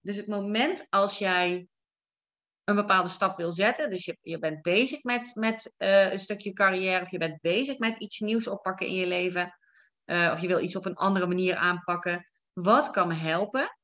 Dus 0.00 0.16
het 0.16 0.26
moment 0.26 0.86
als 0.90 1.18
jij 1.18 1.68
een 2.64 2.76
bepaalde 2.76 3.08
stap 3.08 3.36
wil 3.36 3.52
zetten, 3.52 3.90
dus 3.90 4.04
je, 4.04 4.18
je 4.20 4.38
bent 4.38 4.62
bezig 4.62 5.02
met, 5.02 5.34
met 5.34 5.74
uh, 5.78 6.10
een 6.10 6.18
stukje 6.18 6.52
carrière, 6.52 7.02
of 7.02 7.10
je 7.10 7.18
bent 7.18 7.40
bezig 7.40 7.78
met 7.78 7.96
iets 7.96 8.18
nieuws 8.18 8.46
oppakken 8.46 8.86
in 8.86 8.94
je 8.94 9.06
leven, 9.06 9.58
uh, 10.04 10.30
of 10.32 10.40
je 10.40 10.46
wil 10.46 10.60
iets 10.60 10.76
op 10.76 10.84
een 10.84 10.96
andere 10.96 11.26
manier 11.26 11.56
aanpakken, 11.56 12.26
wat 12.52 12.90
kan 12.90 13.08
me 13.08 13.14
helpen? 13.14 13.76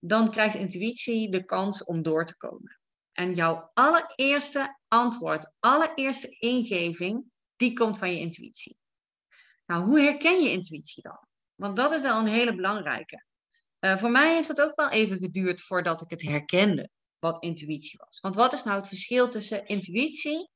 Dan 0.00 0.30
krijgt 0.30 0.54
intuïtie 0.54 1.30
de 1.30 1.44
kans 1.44 1.84
om 1.84 2.02
door 2.02 2.26
te 2.26 2.36
komen. 2.36 2.80
En 3.12 3.34
jouw 3.34 3.70
allereerste 3.74 4.78
antwoord, 4.88 5.52
allereerste 5.58 6.28
ingeving, 6.38 7.24
die 7.56 7.72
komt 7.72 7.98
van 7.98 8.10
je 8.12 8.18
intuïtie. 8.18 8.78
Nou, 9.66 9.84
hoe 9.84 10.00
herken 10.00 10.42
je 10.42 10.50
intuïtie 10.50 11.02
dan? 11.02 11.26
Want 11.54 11.76
dat 11.76 11.92
is 11.92 12.00
wel 12.00 12.18
een 12.18 12.26
hele 12.26 12.54
belangrijke. 12.54 13.24
Uh, 13.80 13.96
voor 13.96 14.10
mij 14.10 14.34
heeft 14.34 14.48
het 14.48 14.60
ook 14.60 14.74
wel 14.74 14.88
even 14.88 15.18
geduurd 15.18 15.62
voordat 15.62 16.02
ik 16.02 16.10
het 16.10 16.22
herkende 16.22 16.90
wat 17.18 17.42
intuïtie 17.42 18.00
was. 18.04 18.20
Want 18.20 18.34
wat 18.34 18.52
is 18.52 18.62
nou 18.62 18.76
het 18.76 18.88
verschil 18.88 19.28
tussen 19.28 19.66
intuïtie 19.66 20.50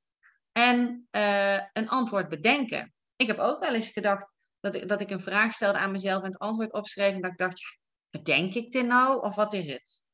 en 0.52 1.08
uh, 1.10 1.60
een 1.72 1.88
antwoord 1.88 2.28
bedenken? 2.28 2.94
Ik 3.16 3.26
heb 3.26 3.38
ook 3.38 3.60
wel 3.60 3.74
eens 3.74 3.88
gedacht 3.88 4.30
dat 4.60 4.74
ik, 4.74 4.88
dat 4.88 5.00
ik 5.00 5.10
een 5.10 5.20
vraag 5.20 5.52
stelde 5.52 5.78
aan 5.78 5.90
mezelf 5.90 6.22
en 6.22 6.30
het 6.30 6.38
antwoord 6.38 6.72
opschreef 6.72 7.14
en 7.14 7.20
dat 7.20 7.30
ik 7.30 7.36
dacht, 7.36 7.78
bedenk 8.14 8.54
ik 8.54 8.70
dit 8.70 8.86
nou 8.86 9.22
of 9.22 9.34
wat 9.34 9.52
is 9.52 9.66
het? 9.66 10.04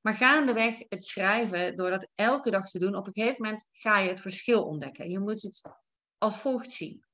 Maar 0.00 0.16
gaandeweg 0.16 0.74
het 0.88 1.06
schrijven, 1.06 1.76
door 1.76 1.90
dat 1.90 2.10
elke 2.14 2.50
dag 2.50 2.70
te 2.70 2.78
doen, 2.78 2.96
op 2.96 3.06
een 3.06 3.12
gegeven 3.12 3.42
moment 3.42 3.68
ga 3.72 3.98
je 3.98 4.08
het 4.08 4.20
verschil 4.20 4.64
ontdekken. 4.64 5.10
Je 5.10 5.18
moet 5.18 5.42
het 5.42 5.62
als 6.18 6.40
volgt 6.40 6.72
zien. 6.72 7.04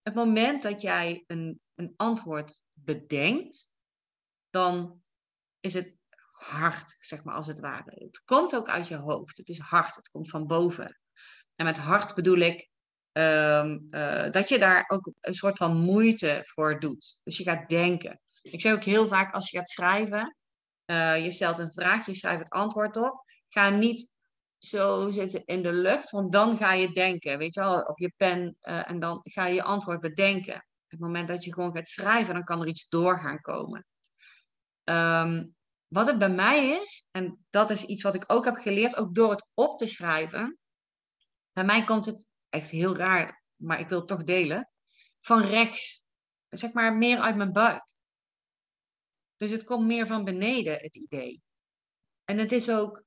Het 0.00 0.14
moment 0.14 0.62
dat 0.62 0.82
jij 0.82 1.24
een, 1.26 1.60
een 1.74 1.94
antwoord 1.96 2.60
bedenkt, 2.72 3.74
dan 4.50 5.02
is 5.60 5.74
het 5.74 5.94
hard, 6.32 6.96
zeg 7.00 7.24
maar, 7.24 7.34
als 7.34 7.46
het 7.46 7.60
ware. 7.60 8.04
Het 8.04 8.22
komt 8.24 8.56
ook 8.56 8.68
uit 8.68 8.88
je 8.88 8.96
hoofd. 8.96 9.36
Het 9.36 9.48
is 9.48 9.58
hard, 9.58 9.96
het 9.96 10.10
komt 10.10 10.30
van 10.30 10.46
boven. 10.46 11.00
En 11.54 11.64
met 11.64 11.78
hard 11.78 12.14
bedoel 12.14 12.38
ik 12.38 12.68
ehm, 13.12 13.78
eh, 13.90 14.30
dat 14.30 14.48
je 14.48 14.58
daar 14.58 14.84
ook 14.88 15.10
een 15.20 15.34
soort 15.34 15.56
van 15.56 15.76
moeite 15.76 16.42
voor 16.44 16.80
doet. 16.80 17.20
Dus 17.22 17.36
je 17.36 17.44
gaat 17.44 17.68
denken. 17.68 18.20
Ik 18.50 18.60
zeg 18.60 18.72
ook 18.72 18.84
heel 18.84 19.08
vaak 19.08 19.34
als 19.34 19.50
je 19.50 19.56
gaat 19.56 19.68
schrijven, 19.68 20.36
uh, 20.86 21.24
je 21.24 21.30
stelt 21.30 21.58
een 21.58 21.72
vraag, 21.72 22.06
je 22.06 22.14
schrijft 22.14 22.38
het 22.38 22.50
antwoord 22.50 22.96
op. 22.96 23.24
Ga 23.48 23.70
niet 23.70 24.14
zo 24.58 25.10
zitten 25.10 25.44
in 25.44 25.62
de 25.62 25.72
lucht, 25.72 26.10
want 26.10 26.32
dan 26.32 26.56
ga 26.56 26.72
je 26.72 26.92
denken, 26.92 27.38
weet 27.38 27.54
je 27.54 27.60
wel, 27.60 27.80
op 27.82 27.98
je 27.98 28.12
pen 28.16 28.56
uh, 28.60 28.90
en 28.90 29.00
dan 29.00 29.18
ga 29.22 29.46
je 29.46 29.54
je 29.54 29.62
antwoord 29.62 30.00
bedenken. 30.00 30.54
Op 30.54 30.90
het 30.90 31.00
moment 31.00 31.28
dat 31.28 31.44
je 31.44 31.54
gewoon 31.54 31.74
gaat 31.74 31.88
schrijven, 31.88 32.34
dan 32.34 32.44
kan 32.44 32.60
er 32.60 32.66
iets 32.66 32.88
door 32.88 33.18
gaan 33.18 33.40
komen. 33.40 33.86
Um, 34.84 35.54
wat 35.86 36.06
het 36.06 36.18
bij 36.18 36.30
mij 36.30 36.68
is, 36.68 37.08
en 37.10 37.46
dat 37.50 37.70
is 37.70 37.84
iets 37.84 38.02
wat 38.02 38.14
ik 38.14 38.24
ook 38.26 38.44
heb 38.44 38.56
geleerd, 38.56 38.96
ook 38.96 39.14
door 39.14 39.30
het 39.30 39.46
op 39.54 39.78
te 39.78 39.86
schrijven. 39.86 40.58
Bij 41.52 41.64
mij 41.64 41.84
komt 41.84 42.06
het 42.06 42.28
echt 42.48 42.70
heel 42.70 42.96
raar, 42.96 43.42
maar 43.56 43.80
ik 43.80 43.88
wil 43.88 43.98
het 43.98 44.08
toch 44.08 44.24
delen. 44.24 44.70
Van 45.20 45.42
rechts, 45.42 46.04
zeg 46.48 46.72
maar 46.72 46.96
meer 46.96 47.18
uit 47.18 47.36
mijn 47.36 47.52
buik. 47.52 47.94
Dus 49.36 49.50
het 49.50 49.64
komt 49.64 49.86
meer 49.86 50.06
van 50.06 50.24
beneden, 50.24 50.78
het 50.78 50.96
idee. 50.96 51.42
En 52.24 52.38
het 52.38 52.52
is 52.52 52.70
ook 52.70 53.04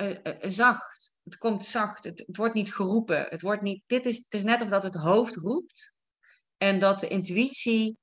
uh, 0.00 0.08
uh, 0.08 0.34
zacht. 0.40 1.12
Het 1.24 1.36
komt 1.36 1.64
zacht. 1.64 2.04
Het, 2.04 2.22
het, 2.26 2.36
wordt 2.36 2.54
niet 2.54 2.74
geroepen. 2.74 3.26
Het, 3.28 3.42
wordt 3.42 3.62
niet, 3.62 3.82
dit 3.86 4.06
is, 4.06 4.16
het 4.16 4.34
is 4.34 4.42
net 4.42 4.62
of 4.62 4.68
dat 4.68 4.82
het 4.82 4.94
hoofd 4.94 5.36
roept. 5.36 5.98
En 6.56 6.78
dat 6.78 7.00
de 7.00 7.08
intuïtie 7.08 7.98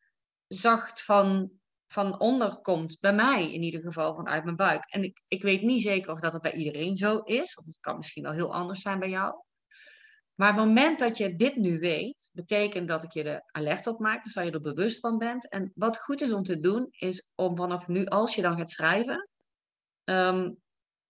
zacht 0.48 1.04
van, 1.04 1.52
van 1.88 2.20
onder 2.20 2.62
komt. 2.62 3.00
Bij 3.00 3.14
mij 3.14 3.54
in 3.54 3.62
ieder 3.62 3.82
geval, 3.82 4.16
vanuit 4.16 4.44
mijn 4.44 4.56
buik. 4.56 4.86
En 4.86 5.04
ik, 5.04 5.22
ik 5.28 5.42
weet 5.42 5.62
niet 5.62 5.82
zeker 5.82 6.12
of 6.12 6.20
dat 6.20 6.34
het 6.34 6.42
bij 6.42 6.54
iedereen 6.54 6.96
zo 6.96 7.18
is. 7.18 7.54
Want 7.54 7.68
het 7.68 7.78
kan 7.80 7.98
misschien 7.98 8.24
wel 8.24 8.34
heel 8.34 8.54
anders 8.54 8.82
zijn 8.82 9.00
bij 9.00 9.10
jou. 9.10 9.36
Maar 10.38 10.48
het 10.48 10.66
moment 10.66 11.00
dat 11.00 11.18
je 11.18 11.36
dit 11.36 11.56
nu 11.56 11.80
weet, 11.80 12.30
betekent 12.34 12.88
dat 12.88 13.04
ik 13.04 13.12
je 13.12 13.24
er 13.24 13.44
alert 13.52 13.88
op 13.88 14.00
maak, 14.00 14.24
dus 14.24 14.34
dat 14.34 14.46
je 14.46 14.52
er 14.52 14.62
bewust 14.62 15.00
van 15.00 15.18
bent. 15.18 15.50
En 15.50 15.72
wat 15.76 15.98
goed 15.98 16.22
is 16.22 16.32
om 16.32 16.44
te 16.44 16.60
doen, 16.60 16.88
is 16.92 17.30
om 17.36 17.58
vanaf 17.58 17.88
nu, 17.88 18.06
als 18.06 18.36
je 18.36 18.42
dan 18.42 18.58
gaat 18.58 18.70
schrijven, 18.70 19.30
um, 20.04 20.58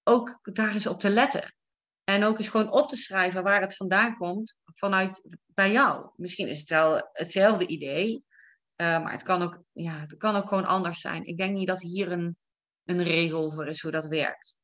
ook 0.03 0.39
daar 0.53 0.73
eens 0.73 0.87
op 0.87 0.99
te 0.99 1.09
letten. 1.09 1.55
En 2.03 2.23
ook 2.23 2.37
eens 2.37 2.49
gewoon 2.49 2.71
op 2.71 2.89
te 2.89 2.95
schrijven 2.97 3.43
waar 3.43 3.61
het 3.61 3.75
vandaan 3.75 4.17
komt 4.17 4.61
vanuit 4.65 5.21
bij 5.45 5.71
jou. 5.71 6.09
Misschien 6.15 6.47
is 6.47 6.59
het 6.59 6.69
wel 6.69 7.09
hetzelfde 7.11 7.67
idee, 7.67 8.25
Eh, 8.77 9.03
maar 9.03 9.11
het 9.11 9.23
kan, 9.23 9.41
ook, 9.41 9.61
ja, 9.71 9.99
het 9.99 10.17
kan 10.17 10.35
ook 10.35 10.47
gewoon 10.47 10.65
anders 10.65 11.01
zijn. 11.01 11.25
Ik 11.25 11.37
denk 11.37 11.55
niet 11.55 11.67
dat 11.67 11.81
hier 11.81 12.11
een, 12.11 12.37
een 12.83 13.03
regel 13.03 13.51
voor 13.51 13.67
is 13.67 13.81
hoe 13.81 13.91
dat 13.91 14.07
werkt. 14.07 14.57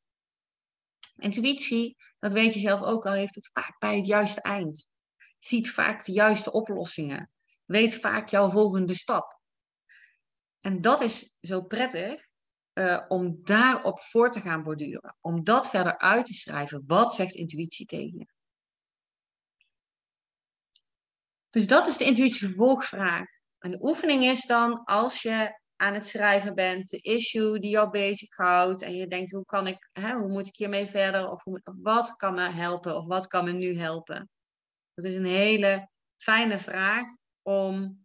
Intuïtie, 1.16 1.96
dat 2.18 2.32
weet 2.32 2.54
je 2.54 2.60
zelf 2.60 2.82
ook 2.82 3.06
al, 3.06 3.12
heeft 3.12 3.34
het 3.34 3.50
vaak 3.52 3.78
bij 3.78 3.96
het 3.96 4.06
juiste 4.06 4.40
eind. 4.40 4.92
Ziet 5.38 5.70
vaak 5.70 6.04
de 6.04 6.12
juiste 6.12 6.52
oplossingen. 6.52 7.30
Weet 7.64 7.94
vaak 7.94 8.28
jouw 8.28 8.50
volgende 8.50 8.94
stap. 8.94 9.40
En 10.60 10.80
dat 10.80 11.00
is 11.00 11.36
zo 11.40 11.62
prettig 11.62 12.28
uh, 12.74 13.04
om 13.08 13.40
daarop 13.42 14.00
voor 14.00 14.30
te 14.30 14.40
gaan 14.40 14.62
borduren. 14.62 15.16
Om 15.20 15.44
dat 15.44 15.70
verder 15.70 15.98
uit 15.98 16.26
te 16.26 16.34
schrijven. 16.34 16.84
Wat 16.86 17.14
zegt 17.14 17.34
intuïtie 17.34 17.86
tegen 17.86 18.18
je? 18.18 18.26
Dus 21.50 21.66
dat 21.66 21.86
is 21.86 21.96
de 21.96 22.04
intuïtie 22.04 22.46
vervolgvraag. 22.46 23.26
En 23.58 23.70
de 23.70 23.82
oefening 23.82 24.24
is 24.24 24.46
dan 24.46 24.84
als 24.84 25.22
je 25.22 25.62
aan 25.84 25.94
het 25.94 26.06
schrijven 26.06 26.54
bent, 26.54 26.88
de 26.88 26.98
issue 26.98 27.58
die 27.58 27.70
jou 27.70 27.90
bezighoudt 27.90 28.82
en 28.82 28.94
je 28.94 29.06
denkt 29.06 29.30
hoe 29.30 29.44
kan 29.44 29.66
ik, 29.66 29.88
hè, 29.92 30.12
hoe 30.12 30.28
moet 30.28 30.46
ik 30.46 30.56
hiermee 30.56 30.86
verder 30.86 31.28
of 31.30 31.42
wat 31.64 32.16
kan 32.16 32.34
me 32.34 32.48
helpen 32.48 32.96
of 32.96 33.06
wat 33.06 33.26
kan 33.26 33.44
me 33.44 33.52
nu 33.52 33.76
helpen? 33.76 34.30
Dat 34.94 35.04
is 35.04 35.14
een 35.14 35.24
hele 35.24 35.88
fijne 36.16 36.58
vraag 36.58 37.06
om 37.42 38.04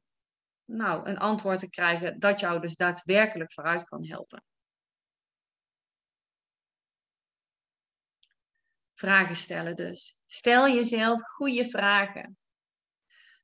nou, 0.66 1.10
een 1.10 1.18
antwoord 1.18 1.60
te 1.60 1.70
krijgen 1.70 2.20
dat 2.20 2.40
jou 2.40 2.60
dus 2.62 2.76
daadwerkelijk 2.76 3.54
vooruit 3.54 3.84
kan 3.84 4.06
helpen. 4.06 4.44
Vragen 8.94 9.36
stellen 9.36 9.76
dus. 9.76 10.22
Stel 10.26 10.68
jezelf 10.68 11.22
goede 11.22 11.70
vragen. 11.70 12.38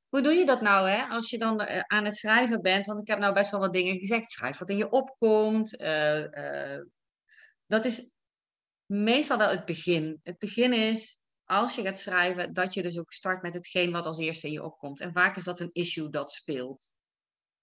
Hoe 0.08 0.22
doe 0.22 0.32
je 0.32 0.46
dat 0.46 0.60
nou, 0.60 0.88
hè? 0.88 1.06
Als 1.06 1.30
je 1.30 1.38
dan 1.38 1.60
eh, 1.60 1.80
aan 1.80 2.04
het 2.04 2.16
schrijven 2.16 2.62
bent, 2.62 2.86
want 2.86 3.00
ik 3.00 3.06
heb 3.06 3.18
nou 3.18 3.34
best 3.34 3.50
wel 3.50 3.60
wat 3.60 3.72
dingen 3.72 3.98
gezegd. 3.98 4.30
Schrijf 4.30 4.58
wat 4.58 4.70
in 4.70 4.76
je 4.76 4.90
opkomt. 4.90 5.80
Uh, 5.80 6.24
uh, 6.24 6.80
dat 7.66 7.84
is 7.84 8.10
meestal 8.86 9.38
wel 9.38 9.50
het 9.50 9.64
begin. 9.64 10.20
Het 10.22 10.38
begin 10.38 10.72
is, 10.72 11.20
als 11.44 11.74
je 11.74 11.82
gaat 11.82 11.98
schrijven, 11.98 12.52
dat 12.52 12.74
je 12.74 12.82
dus 12.82 12.98
ook 12.98 13.12
start 13.12 13.42
met 13.42 13.54
hetgeen 13.54 13.92
wat 13.92 14.06
als 14.06 14.18
eerste 14.18 14.46
in 14.46 14.52
je 14.52 14.62
opkomt. 14.62 15.00
En 15.00 15.12
vaak 15.12 15.36
is 15.36 15.44
dat 15.44 15.60
een 15.60 15.72
issue 15.72 16.10
dat 16.10 16.32
speelt. 16.32 16.96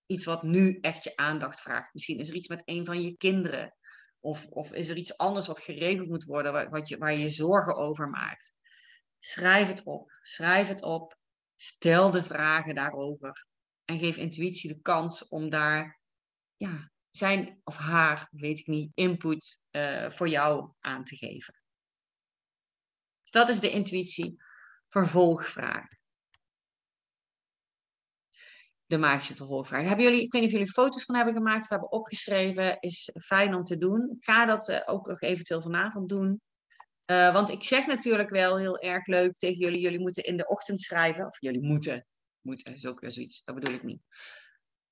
Iets 0.05 0.25
wat 0.25 0.43
nu 0.43 0.77
echt 0.81 1.03
je 1.03 1.15
aandacht 1.15 1.61
vraagt. 1.61 1.93
Misschien 1.93 2.19
is 2.19 2.29
er 2.29 2.35
iets 2.35 2.47
met 2.47 2.61
een 2.65 2.85
van 2.85 3.01
je 3.01 3.17
kinderen. 3.17 3.75
Of, 4.19 4.45
of 4.45 4.73
is 4.73 4.89
er 4.89 4.97
iets 4.97 5.17
anders 5.17 5.47
wat 5.47 5.59
geregeld 5.59 6.09
moet 6.09 6.23
worden, 6.23 6.69
wat 6.69 6.87
je, 6.87 6.97
waar 6.97 7.13
je 7.13 7.29
zorgen 7.29 7.75
over 7.75 8.09
maakt. 8.09 8.55
Schrijf 9.19 9.67
het 9.67 9.83
op. 9.83 10.11
Schrijf 10.21 10.67
het 10.67 10.81
op. 10.81 11.21
Stel 11.63 12.11
de 12.11 12.23
vragen 12.23 12.75
daarover. 12.75 13.47
En 13.85 13.99
geef 13.99 14.17
intuïtie 14.17 14.73
de 14.73 14.81
kans 14.81 15.27
om 15.27 15.49
daar 15.49 15.99
ja, 16.55 16.91
zijn 17.09 17.61
of 17.63 17.75
haar, 17.77 18.27
weet 18.31 18.59
ik 18.59 18.67
niet, 18.67 18.91
input 18.93 19.67
uh, 19.71 20.09
voor 20.09 20.27
jou 20.29 20.73
aan 20.79 21.03
te 21.03 21.15
geven. 21.15 21.61
Dus 23.21 23.31
dat 23.31 23.49
is 23.49 23.59
de 23.59 23.69
intuïtie 23.69 24.35
vervolgvraag. 24.89 25.87
De 28.85 28.97
magische 28.97 29.35
vervolgvraag. 29.35 29.87
Hebben 29.87 30.05
jullie, 30.05 30.21
ik 30.21 30.31
weet 30.31 30.41
niet 30.41 30.51
of 30.51 30.57
jullie 30.57 30.73
foto's 30.73 31.05
van 31.05 31.15
hebben 31.15 31.33
gemaakt 31.33 31.63
of 31.63 31.69
hebben 31.69 31.91
opgeschreven. 31.91 32.79
Is 32.79 33.09
fijn 33.25 33.53
om 33.53 33.63
te 33.63 33.77
doen. 33.77 34.17
Ga 34.19 34.45
dat 34.45 34.69
uh, 34.69 34.81
ook 34.85 35.07
nog 35.07 35.21
eventueel 35.21 35.61
vanavond 35.61 36.09
doen. 36.09 36.41
Uh, 37.05 37.33
want 37.33 37.49
ik 37.49 37.63
zeg 37.63 37.85
natuurlijk 37.85 38.29
wel 38.29 38.57
heel 38.57 38.79
erg 38.79 39.05
leuk 39.05 39.33
tegen 39.33 39.57
jullie, 39.57 39.81
jullie 39.81 39.99
moeten 39.99 40.23
in 40.23 40.37
de 40.37 40.47
ochtend 40.47 40.81
schrijven. 40.81 41.25
Of 41.25 41.41
jullie 41.41 41.61
moeten. 41.61 42.05
Moeten 42.41 42.73
is 42.73 42.85
ook 42.85 42.99
weer 42.99 43.11
zoiets, 43.11 43.43
dat 43.43 43.55
bedoel 43.55 43.73
ik 43.73 43.83
niet. 43.83 44.01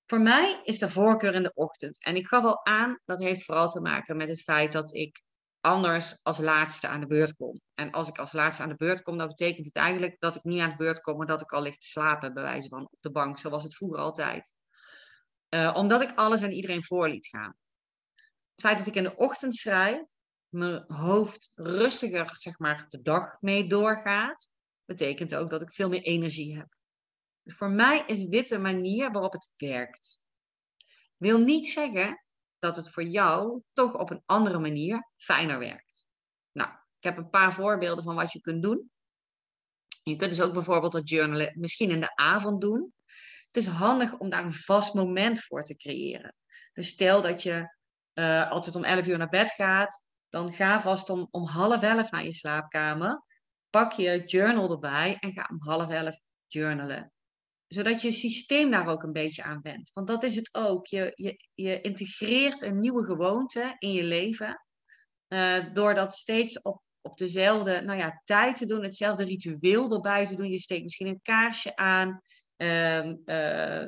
Voor 0.05 0.21
mij 0.21 0.59
is 0.63 0.79
de 0.79 0.89
voorkeur 0.89 1.33
in 1.35 1.43
de 1.43 1.53
ochtend. 1.53 2.03
En 2.03 2.15
ik 2.15 2.27
gaf 2.27 2.43
al 2.43 2.65
aan, 2.65 2.99
dat 3.05 3.19
heeft 3.19 3.43
vooral 3.43 3.69
te 3.69 3.81
maken 3.81 4.17
met 4.17 4.27
het 4.27 4.41
feit 4.41 4.71
dat 4.71 4.95
ik 4.95 5.23
anders 5.61 6.19
als 6.23 6.37
laatste 6.37 6.87
aan 6.87 6.99
de 6.99 7.07
beurt 7.07 7.35
kom. 7.35 7.61
En 7.73 7.91
als 7.91 8.09
ik 8.09 8.17
als 8.17 8.31
laatste 8.31 8.63
aan 8.63 8.69
de 8.69 8.75
beurt 8.75 9.01
kom, 9.01 9.17
dan 9.17 9.27
betekent 9.27 9.65
het 9.65 9.75
eigenlijk 9.75 10.15
dat 10.19 10.35
ik 10.35 10.43
niet 10.43 10.59
aan 10.59 10.69
de 10.69 10.75
beurt 10.75 11.01
kom, 11.01 11.17
maar 11.17 11.27
dat 11.27 11.41
ik 11.41 11.51
al 11.51 11.61
ligt 11.61 11.81
te 11.81 11.87
slapen, 11.87 12.33
bij 12.33 12.43
wijze 12.43 12.69
van 12.69 12.81
op 12.81 12.97
de 12.99 13.11
bank, 13.11 13.37
zoals 13.37 13.63
het 13.63 13.75
vroeger 13.75 13.99
altijd. 13.99 14.53
Uh, 15.49 15.73
omdat 15.75 16.01
ik 16.01 16.11
alles 16.15 16.41
en 16.41 16.51
iedereen 16.51 16.83
voor 16.83 17.09
liet 17.09 17.27
gaan. 17.27 17.55
Het 18.55 18.61
feit 18.61 18.77
dat 18.77 18.87
ik 18.87 18.95
in 18.95 19.03
de 19.03 19.15
ochtend 19.15 19.55
schrijf, 19.55 20.01
mijn 20.51 20.83
hoofd 20.91 21.51
rustiger, 21.55 22.31
zeg 22.35 22.59
maar, 22.59 22.85
de 22.89 23.01
dag 23.01 23.41
mee 23.41 23.67
doorgaat, 23.67 24.51
betekent 24.85 25.35
ook 25.35 25.49
dat 25.49 25.61
ik 25.61 25.73
veel 25.73 25.89
meer 25.89 26.01
energie 26.01 26.57
heb. 26.57 26.75
Dus 27.43 27.55
voor 27.55 27.69
mij 27.69 28.03
is 28.07 28.25
dit 28.25 28.49
de 28.49 28.57
manier 28.57 29.11
waarop 29.11 29.31
het 29.31 29.51
werkt. 29.57 30.23
Wil 31.17 31.39
niet 31.39 31.67
zeggen 31.67 32.25
dat 32.57 32.75
het 32.75 32.89
voor 32.89 33.03
jou 33.03 33.61
toch 33.73 33.97
op 33.97 34.09
een 34.09 34.23
andere 34.25 34.59
manier 34.59 35.09
fijner 35.15 35.59
werkt. 35.59 36.05
Nou, 36.51 36.69
ik 36.69 37.03
heb 37.03 37.17
een 37.17 37.29
paar 37.29 37.53
voorbeelden 37.53 38.03
van 38.03 38.15
wat 38.15 38.31
je 38.31 38.41
kunt 38.41 38.63
doen. 38.63 38.91
Je 40.03 40.15
kunt 40.15 40.29
dus 40.29 40.41
ook 40.41 40.53
bijvoorbeeld 40.53 40.91
dat 40.91 41.09
journalen 41.09 41.53
misschien 41.59 41.89
in 41.89 41.99
de 41.99 42.15
avond 42.15 42.61
doen. 42.61 42.93
Het 43.45 43.55
is 43.55 43.67
handig 43.67 44.17
om 44.17 44.29
daar 44.29 44.43
een 44.43 44.53
vast 44.53 44.93
moment 44.93 45.43
voor 45.43 45.63
te 45.63 45.75
creëren. 45.75 46.35
Dus 46.73 46.87
stel 46.87 47.21
dat 47.21 47.43
je 47.43 47.75
uh, 48.13 48.51
altijd 48.51 48.75
om 48.75 48.83
11 48.83 49.07
uur 49.07 49.17
naar 49.17 49.29
bed 49.29 49.51
gaat, 49.51 50.05
dan 50.31 50.53
ga 50.53 50.81
vast 50.81 51.09
om, 51.09 51.27
om 51.31 51.45
half 51.45 51.81
elf 51.81 52.11
naar 52.11 52.23
je 52.23 52.33
slaapkamer. 52.33 53.23
Pak 53.69 53.91
je 53.91 54.23
journal 54.25 54.71
erbij 54.71 55.17
en 55.19 55.31
ga 55.31 55.47
om 55.51 55.61
half 55.61 55.89
elf 55.89 56.15
journalen. 56.47 57.11
Zodat 57.67 58.01
je 58.01 58.11
systeem 58.11 58.71
daar 58.71 58.87
ook 58.87 59.03
een 59.03 59.11
beetje 59.11 59.43
aan 59.43 59.61
bent. 59.61 59.91
Want 59.93 60.07
dat 60.07 60.23
is 60.23 60.35
het 60.35 60.49
ook. 60.53 60.85
Je, 60.87 61.11
je, 61.15 61.47
je 61.53 61.81
integreert 61.81 62.61
een 62.61 62.79
nieuwe 62.79 63.03
gewoonte 63.03 63.75
in 63.77 63.91
je 63.91 64.03
leven. 64.03 64.65
Uh, 65.27 65.73
door 65.73 65.93
dat 65.93 66.13
steeds 66.13 66.61
op, 66.61 66.81
op 67.01 67.17
dezelfde 67.17 67.81
nou 67.81 67.99
ja, 67.99 68.21
tijd 68.23 68.57
te 68.57 68.65
doen, 68.65 68.83
hetzelfde 68.83 69.23
ritueel 69.23 69.91
erbij 69.91 70.25
te 70.25 70.35
doen. 70.35 70.49
Je 70.49 70.59
steekt 70.59 70.83
misschien 70.83 71.07
een 71.07 71.21
kaarsje 71.21 71.75
aan. 71.75 72.21
Uh, 72.57 73.05
uh, 73.05 73.87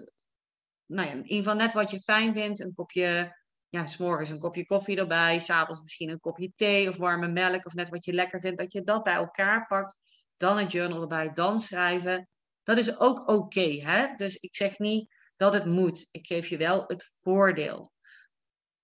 nou 0.86 1.08
ja, 1.08 1.12
in 1.12 1.24
ieder 1.24 1.38
geval 1.38 1.56
net 1.56 1.74
wat 1.74 1.91
je 1.91 2.02
fijn 2.02 2.34
vindt. 2.34 2.60
Een 2.60 2.74
kopje 2.74 3.41
ja, 3.74 3.86
s'morgens 3.86 4.30
een 4.30 4.39
kopje 4.39 4.65
koffie 4.65 4.97
erbij, 4.97 5.39
s'avonds 5.39 5.82
misschien 5.82 6.09
een 6.09 6.19
kopje 6.19 6.51
thee 6.55 6.89
of 6.89 6.97
warme 6.97 7.28
melk 7.28 7.65
of 7.65 7.74
net 7.74 7.89
wat 7.89 8.05
je 8.05 8.13
lekker 8.13 8.39
vindt, 8.39 8.57
dat 8.57 8.71
je 8.71 8.84
dat 8.84 9.03
bij 9.03 9.13
elkaar 9.13 9.67
pakt, 9.67 9.99
dan 10.38 10.57
een 10.57 10.67
journal 10.67 11.01
erbij, 11.01 11.34
dan 11.34 11.59
schrijven. 11.59 12.30
Dat 12.63 12.78
is 12.78 12.99
ook 12.99 13.30
oké, 13.30 13.82
hè? 13.82 14.15
Dus 14.15 14.36
ik 14.36 14.55
zeg 14.55 14.80
niet 14.80 15.13
dat 15.36 15.53
het 15.53 15.65
moet. 15.65 16.07
Ik 16.11 16.28
geef 16.28 16.47
je 16.47 16.57
wel 16.57 16.84
het 16.88 17.05
voordeel. 17.21 17.91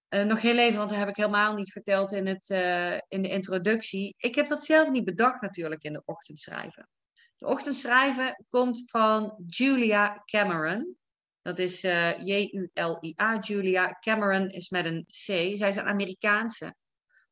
Uh, 0.10 0.24
nog 0.24 0.42
heel 0.42 0.58
even, 0.58 0.78
want 0.78 0.90
dat 0.90 1.00
heb 1.00 1.10
ik 1.10 1.16
helemaal 1.16 1.54
niet 1.54 1.72
verteld 1.72 2.12
in, 2.12 2.28
het, 2.28 2.50
uh, 2.50 2.94
in 2.94 3.22
de 3.22 3.30
introductie. 3.30 4.16
Ik 4.18 4.36
heb 4.36 4.48
dat 4.48 4.64
zelf 4.64 4.90
niet 4.90 5.06
bedacht 5.06 5.42
natuurlijk 5.42 5.84
in 5.84 5.94
de 5.94 6.02
ochtendschrijven. 6.06 6.90
De 7.36 7.46
ochtendschrijven 7.46 8.46
komt 8.50 8.84
van 8.86 9.44
Julia 9.46 10.22
Cameron. 10.26 10.99
Dat 11.42 11.60
is 11.60 11.84
uh, 11.84 12.18
J-U-L-I-A, 12.18 13.40
Julia. 13.40 13.98
Cameron 14.00 14.50
is 14.50 14.70
met 14.70 14.86
een 14.86 15.06
C. 15.08 15.58
Zij 15.58 15.70
is 15.70 15.76
een 15.76 15.88
Amerikaanse. 15.88 16.76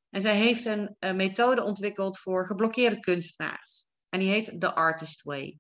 En 0.10 0.22
zij 0.22 0.36
heeft 0.36 0.66
een, 0.66 0.96
een 1.00 1.16
methode 1.16 1.64
ontwikkeld 1.64 2.20
voor 2.20 2.46
geblokkeerde 2.46 3.00
kunstenaars. 3.00 3.88
En 4.10 4.20
die 4.20 4.30
heet 4.30 4.60
The 4.60 4.74
Artist 4.74 5.24
Way. 5.24 5.60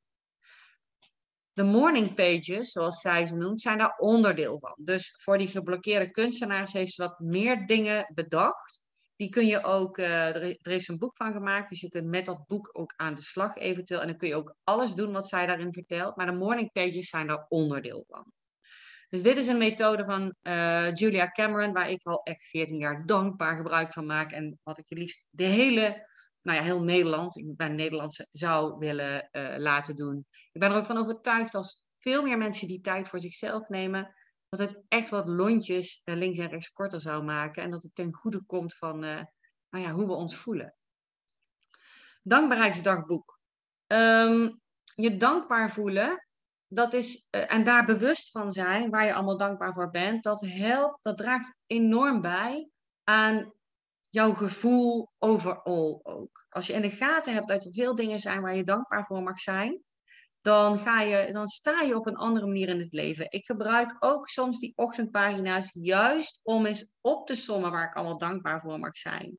De 1.54 1.64
morning 1.64 2.14
pages, 2.14 2.72
zoals 2.72 3.02
zij 3.02 3.26
ze 3.26 3.38
noemt, 3.38 3.62
zijn 3.62 3.78
daar 3.78 3.98
onderdeel 3.98 4.60
van. 4.60 4.74
Dus 4.78 5.16
voor 5.24 5.38
die 5.38 5.48
geblokkeerde 5.48 6.12
kunstenaars 6.12 6.74
heeft 6.74 6.94
ze 6.94 7.02
wat 7.02 7.20
meer 7.20 7.68
dingen 7.68 8.12
bedacht. 8.14 8.84
Die 9.16 9.30
kun 9.30 9.46
je 9.46 9.64
ook, 9.64 9.98
er, 9.98 10.42
er 10.44 10.72
is 10.72 10.88
een 10.88 10.98
boek 10.98 11.16
van 11.16 11.32
gemaakt, 11.32 11.70
dus 11.70 11.82
je 11.82 11.90
kunt 11.90 12.08
met 12.08 12.26
dat 12.26 12.46
boek 12.46 12.70
ook 12.72 12.94
aan 12.96 13.16
de 13.16 13.22
slag 13.22 13.56
eventueel. 13.56 14.02
En 14.02 14.08
dan 14.08 14.18
kun 14.18 14.28
je 14.28 14.36
ook 14.36 14.56
alles 14.64 14.94
doen 14.94 15.12
wat 15.12 15.28
zij 15.28 15.46
daarin 15.46 15.74
vertelt. 15.74 16.16
Maar 16.16 16.26
de 16.26 16.32
morning 16.32 16.72
pages 16.72 17.10
zijn 17.10 17.28
daar 17.28 17.46
onderdeel 17.48 18.06
van. 18.08 18.32
Dus 19.10 19.24
dit 19.24 19.38
is 19.38 19.48
een 19.48 19.58
methode 19.58 20.06
van 20.06 20.36
uh, 20.44 20.94
Julia 20.94 21.32
Cameron, 21.32 21.74
waar 21.74 21.90
ik 21.90 22.06
al 22.06 22.24
echt 22.24 22.42
14 22.44 22.78
jaar 22.78 23.06
dankbaar 23.06 23.58
gebruik 23.58 23.94
van 23.94 24.06
maak. 24.06 24.32
En 24.32 24.60
wat 24.64 24.78
ik 24.78 24.86
je 24.88 24.96
liefst 24.96 25.26
de 25.30 25.44
hele, 25.44 26.08
nou 26.42 26.58
ja, 26.58 26.64
heel 26.64 26.84
Nederland, 26.84 27.38
ik 27.38 27.56
ben 27.56 27.76
Nederlandse, 27.76 28.28
zou 28.32 28.78
willen 28.78 29.30
uh, 29.32 29.56
laten 29.58 29.96
doen. 29.96 30.26
Ik 30.52 30.60
ben 30.62 30.72
er 30.72 30.78
ook 30.78 30.86
van 30.86 30.98
overtuigd 30.98 31.56
als 31.56 31.82
veel 31.98 32.24
meer 32.24 32.38
mensen 32.38 32.68
die 32.68 32.82
tijd 32.82 33.08
voor 33.08 33.20
zichzelf 33.20 33.70
nemen, 33.70 34.16
dat 34.50 34.60
het 34.60 34.82
echt 34.88 35.10
wat 35.10 35.28
lontjes 35.28 36.02
uh, 36.06 36.16
links 36.16 36.38
en 36.38 36.50
rechts 36.50 36.72
korter 36.72 37.00
zou 37.00 37.24
maken. 37.24 37.64
En 37.64 37.72
dat 37.72 37.84
het 37.84 37.96
ten 37.96 38.14
goede 38.14 38.44
komt 38.46 38.76
van 38.76 39.00
nou 39.00 39.84
ja, 39.84 39.92
hoe 39.92 40.06
we 40.06 40.14
ons 40.14 40.36
voelen. 40.36 40.76
Dankbaarheidsdagboek. 42.24 43.40
Um, 43.88 44.62
je 44.96 45.18
dankbaar 45.18 45.72
voelen 45.72 46.27
dat 46.68 46.94
is, 46.94 47.28
uh, 47.32 47.52
en 47.52 47.64
daar 47.64 47.86
bewust 47.86 48.32
van 48.32 48.52
zijn, 48.52 48.90
waar 48.90 49.06
je 49.06 49.14
allemaal 49.14 49.38
dankbaar 49.38 49.74
voor 49.74 49.90
bent, 49.90 50.24
dat 50.24 50.42
helpt, 50.42 51.04
dat 51.04 51.18
draagt 51.18 51.56
enorm 51.68 52.22
bij 52.22 52.70
aan 53.04 53.54
jouw 54.10 54.34
gevoel 54.34 55.12
overal 55.18 56.00
ook. 56.04 56.46
Als 56.50 56.68
je 56.68 56.74
in 56.74 56.82
de 56.82 56.92
gaten 56.92 57.34
hebt 57.34 57.48
dat 57.48 57.66
er 57.66 57.74
veel 57.74 57.96
dingen 57.96 58.20
zijn 58.20 58.42
waar 58.42 58.56
je 58.56 58.64
dankbaar 58.64 59.06
voor 59.06 59.24
mag 59.24 59.40
zijn, 59.40 59.82
dan, 60.42 60.80
ga 60.80 61.02
je, 61.02 61.32
dan 61.32 61.48
sta 61.48 61.82
je 61.82 61.96
op 61.96 62.08
een 62.08 62.16
andere 62.16 62.46
manier 62.46 62.70
in 62.70 62.80
het 62.80 62.94
leven. 62.94 63.32
Ik 63.32 63.46
gebruik 63.46 63.96
ook 64.00 64.28
soms 64.28 64.60
die 64.60 64.74
ochtendpagina's 64.76 65.70
juist 65.74 66.40
om 66.44 66.66
eens 66.66 66.94
op 67.02 67.28
te 67.28 67.36
sommen 67.36 67.72
waar 67.72 67.88
ik 67.88 67.96
allemaal 67.96 68.18
dankbaar 68.18 68.62
voor 68.62 68.80
mag 68.80 68.98
zijn. 68.98 69.38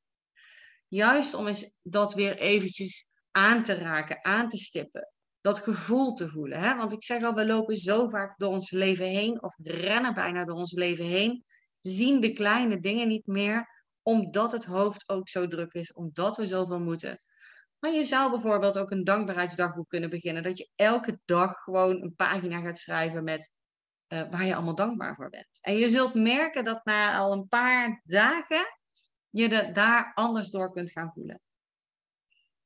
Juist 0.89 1.35
om 1.35 1.47
eens 1.47 1.75
dat 1.83 2.15
weer 2.15 2.39
eventjes 2.39 3.13
aan 3.31 3.63
te 3.63 3.75
raken, 3.75 4.25
aan 4.25 4.49
te 4.49 4.57
stippen. 4.57 5.13
Dat 5.41 5.59
gevoel 5.59 6.15
te 6.15 6.29
voelen. 6.29 6.61
Hè? 6.61 6.77
Want 6.77 6.93
ik 6.93 7.03
zeg 7.03 7.23
al, 7.23 7.35
we 7.35 7.47
lopen 7.47 7.77
zo 7.77 8.09
vaak 8.09 8.39
door 8.39 8.51
ons 8.51 8.71
leven 8.71 9.07
heen, 9.07 9.43
of 9.43 9.55
rennen 9.63 10.15
bijna 10.15 10.45
door 10.45 10.57
ons 10.57 10.73
leven 10.73 11.05
heen, 11.05 11.45
zien 11.79 12.21
de 12.21 12.33
kleine 12.33 12.81
dingen 12.81 13.09
niet 13.09 13.27
meer, 13.27 13.69
omdat 14.03 14.53
het 14.53 14.65
hoofd 14.65 15.09
ook 15.09 15.29
zo 15.29 15.49
druk 15.49 15.73
is, 15.73 15.93
omdat 15.93 16.37
we 16.37 16.47
zoveel 16.47 16.81
moeten. 16.81 17.19
Maar 17.79 17.91
je 17.91 18.05
zou 18.05 18.31
bijvoorbeeld 18.31 18.79
ook 18.79 18.91
een 18.91 19.05
dankbaarheidsdagboek 19.05 19.89
kunnen 19.89 20.11
beginnen. 20.11 20.43
Dat 20.43 20.59
je 20.59 20.71
elke 20.75 21.21
dag 21.25 21.63
gewoon 21.63 22.03
een 22.03 22.15
pagina 22.15 22.61
gaat 22.61 22.79
schrijven 22.79 23.25
met 23.25 23.57
uh, 24.09 24.31
waar 24.31 24.45
je 24.45 24.55
allemaal 24.55 24.75
dankbaar 24.75 25.15
voor 25.15 25.31
bent. 25.31 25.59
En 25.61 25.77
je 25.77 25.89
zult 25.89 26.15
merken 26.15 26.65
dat 26.65 26.85
na 26.85 27.19
al 27.19 27.33
een 27.33 27.49
paar 27.49 28.01
dagen 28.05 28.67
je 29.31 29.49
er 29.49 29.73
daar 29.73 30.13
anders 30.15 30.51
door 30.51 30.71
kunt 30.71 30.91
gaan 30.91 31.13
voelen. 31.13 31.41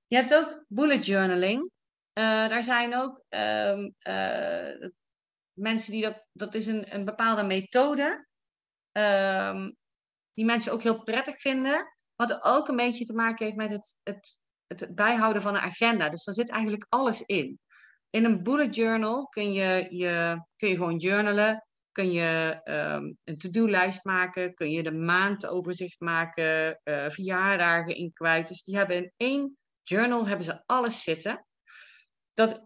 Je 0.06 0.16
hebt 0.16 0.34
ook 0.34 0.64
bullet 0.68 1.06
journaling. 1.06 1.70
Uh, 2.18 2.48
daar 2.48 2.62
zijn 2.62 2.96
ook 2.96 3.24
um, 3.28 3.94
uh, 4.08 4.88
mensen 5.52 5.92
die 5.92 6.02
dat, 6.02 6.24
dat 6.32 6.54
is 6.54 6.66
een, 6.66 6.94
een 6.94 7.04
bepaalde 7.04 7.42
methode, 7.42 8.26
um, 8.92 9.76
die 10.32 10.44
mensen 10.44 10.72
ook 10.72 10.82
heel 10.82 11.02
prettig 11.02 11.40
vinden. 11.40 11.86
Wat 12.16 12.42
ook 12.42 12.68
een 12.68 12.76
beetje 12.76 13.04
te 13.04 13.14
maken 13.14 13.44
heeft 13.44 13.56
met 13.56 13.70
het, 13.70 13.98
het 14.02 14.42
het 14.78 14.94
bijhouden 14.94 15.42
van 15.42 15.54
een 15.54 15.60
agenda. 15.60 16.08
Dus 16.08 16.24
daar 16.24 16.34
zit 16.34 16.50
eigenlijk 16.50 16.86
alles 16.88 17.22
in. 17.22 17.60
In 18.10 18.24
een 18.24 18.42
bullet 18.42 18.76
journal 18.76 19.26
kun 19.26 19.52
je, 19.52 19.86
je, 19.90 20.44
kun 20.56 20.68
je 20.68 20.74
gewoon 20.74 20.96
journalen. 20.96 21.66
Kun 21.92 22.12
je 22.12 22.60
um, 22.64 23.16
een 23.24 23.38
to-do-lijst 23.38 24.04
maken. 24.04 24.54
Kun 24.54 24.70
je 24.70 24.82
de 24.82 24.92
maandoverzicht 24.92 26.00
maken. 26.00 26.80
Uh, 26.84 27.08
verjaardagen 27.08 27.94
in 27.94 28.12
kwijt. 28.12 28.48
Dus 28.48 28.62
die 28.62 28.76
hebben 28.76 28.96
in 28.96 29.12
één 29.16 29.58
journal 29.82 30.26
hebben 30.26 30.44
ze 30.44 30.62
alles 30.66 31.02
zitten. 31.02 31.46
Dat, 32.34 32.62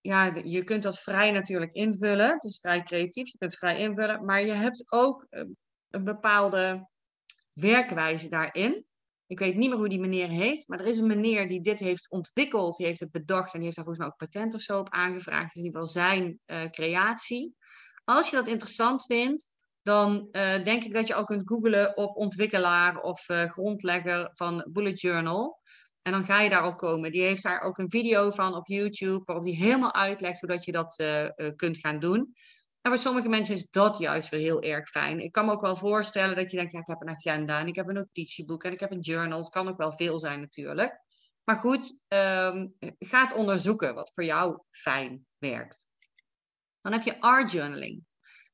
ja, 0.00 0.34
je 0.44 0.64
kunt 0.64 0.82
dat 0.82 1.00
vrij 1.00 1.30
natuurlijk 1.30 1.72
invullen. 1.72 2.30
Het 2.30 2.44
is 2.44 2.60
vrij 2.60 2.82
creatief. 2.82 3.30
Je 3.30 3.38
kunt 3.38 3.50
het 3.50 3.60
vrij 3.60 3.78
invullen. 3.78 4.24
Maar 4.24 4.40
je 4.40 4.52
hebt 4.52 4.92
ook 4.92 5.26
een, 5.30 5.56
een 5.90 6.04
bepaalde 6.04 6.88
werkwijze 7.52 8.28
daarin. 8.28 8.84
Ik 9.26 9.38
weet 9.38 9.56
niet 9.56 9.68
meer 9.68 9.78
hoe 9.78 9.88
die 9.88 10.00
meneer 10.00 10.28
heet, 10.28 10.68
maar 10.68 10.80
er 10.80 10.86
is 10.86 10.98
een 10.98 11.06
meneer 11.06 11.48
die 11.48 11.60
dit 11.60 11.78
heeft 11.78 12.10
ontwikkeld. 12.10 12.76
Die 12.76 12.86
heeft 12.86 13.00
het 13.00 13.10
bedacht 13.10 13.52
en 13.52 13.58
die 13.58 13.64
heeft 13.64 13.76
daar 13.76 13.84
volgens 13.84 14.04
mij 14.04 14.14
ook 14.14 14.30
patent 14.30 14.54
of 14.54 14.60
zo 14.60 14.78
op 14.78 14.94
aangevraagd. 14.94 15.54
Is 15.54 15.60
in 15.60 15.64
ieder 15.64 15.80
geval 15.80 16.02
zijn 16.02 16.40
uh, 16.46 16.70
creatie. 16.70 17.54
Als 18.04 18.30
je 18.30 18.36
dat 18.36 18.48
interessant 18.48 19.04
vindt, 19.04 19.54
dan 19.82 20.28
uh, 20.32 20.64
denk 20.64 20.84
ik 20.84 20.92
dat 20.92 21.06
je 21.06 21.14
ook 21.14 21.26
kunt 21.26 21.48
googlen 21.48 21.96
op 21.96 22.16
ontwikkelaar 22.16 23.00
of 23.00 23.28
uh, 23.28 23.44
grondlegger 23.50 24.30
van 24.32 24.68
Bullet 24.72 25.00
Journal. 25.00 25.60
En 26.04 26.12
dan 26.12 26.24
ga 26.24 26.40
je 26.40 26.50
daar 26.50 26.64
ook 26.64 26.78
komen. 26.78 27.12
Die 27.12 27.22
heeft 27.22 27.42
daar 27.42 27.60
ook 27.60 27.78
een 27.78 27.90
video 27.90 28.30
van 28.30 28.54
op 28.54 28.66
YouTube, 28.66 29.22
waarop 29.24 29.44
die 29.44 29.56
helemaal 29.56 29.94
uitlegt 29.94 30.40
hoe 30.40 30.48
dat 30.48 30.64
je 30.64 30.72
dat 30.72 31.04
kunt 31.56 31.78
gaan 31.78 31.98
doen. 31.98 32.34
En 32.80 32.90
voor 32.90 32.98
sommige 32.98 33.28
mensen 33.28 33.54
is 33.54 33.70
dat 33.70 33.98
juist 33.98 34.28
weer 34.28 34.40
heel 34.40 34.62
erg 34.62 34.88
fijn. 34.88 35.20
Ik 35.20 35.32
kan 35.32 35.46
me 35.46 35.52
ook 35.52 35.60
wel 35.60 35.76
voorstellen 35.76 36.36
dat 36.36 36.50
je 36.50 36.56
denkt, 36.56 36.72
ja, 36.72 36.78
ik 36.78 36.86
heb 36.86 37.00
een 37.00 37.08
agenda 37.08 37.60
en 37.60 37.66
ik 37.66 37.74
heb 37.74 37.88
een 37.88 37.94
notitieboek 37.94 38.64
en 38.64 38.72
ik 38.72 38.80
heb 38.80 38.90
een 38.90 39.00
journal. 39.00 39.38
Het 39.38 39.48
kan 39.48 39.68
ook 39.68 39.76
wel 39.76 39.92
veel 39.92 40.18
zijn 40.18 40.40
natuurlijk. 40.40 41.00
Maar 41.44 41.56
goed, 41.56 42.04
um, 42.08 42.74
ga 42.98 43.22
het 43.22 43.32
onderzoeken 43.32 43.94
wat 43.94 44.12
voor 44.14 44.24
jou 44.24 44.62
fijn 44.70 45.26
werkt. 45.38 45.86
Dan 46.80 46.92
heb 46.92 47.02
je 47.02 47.20
art 47.20 47.52
journaling. 47.52 48.04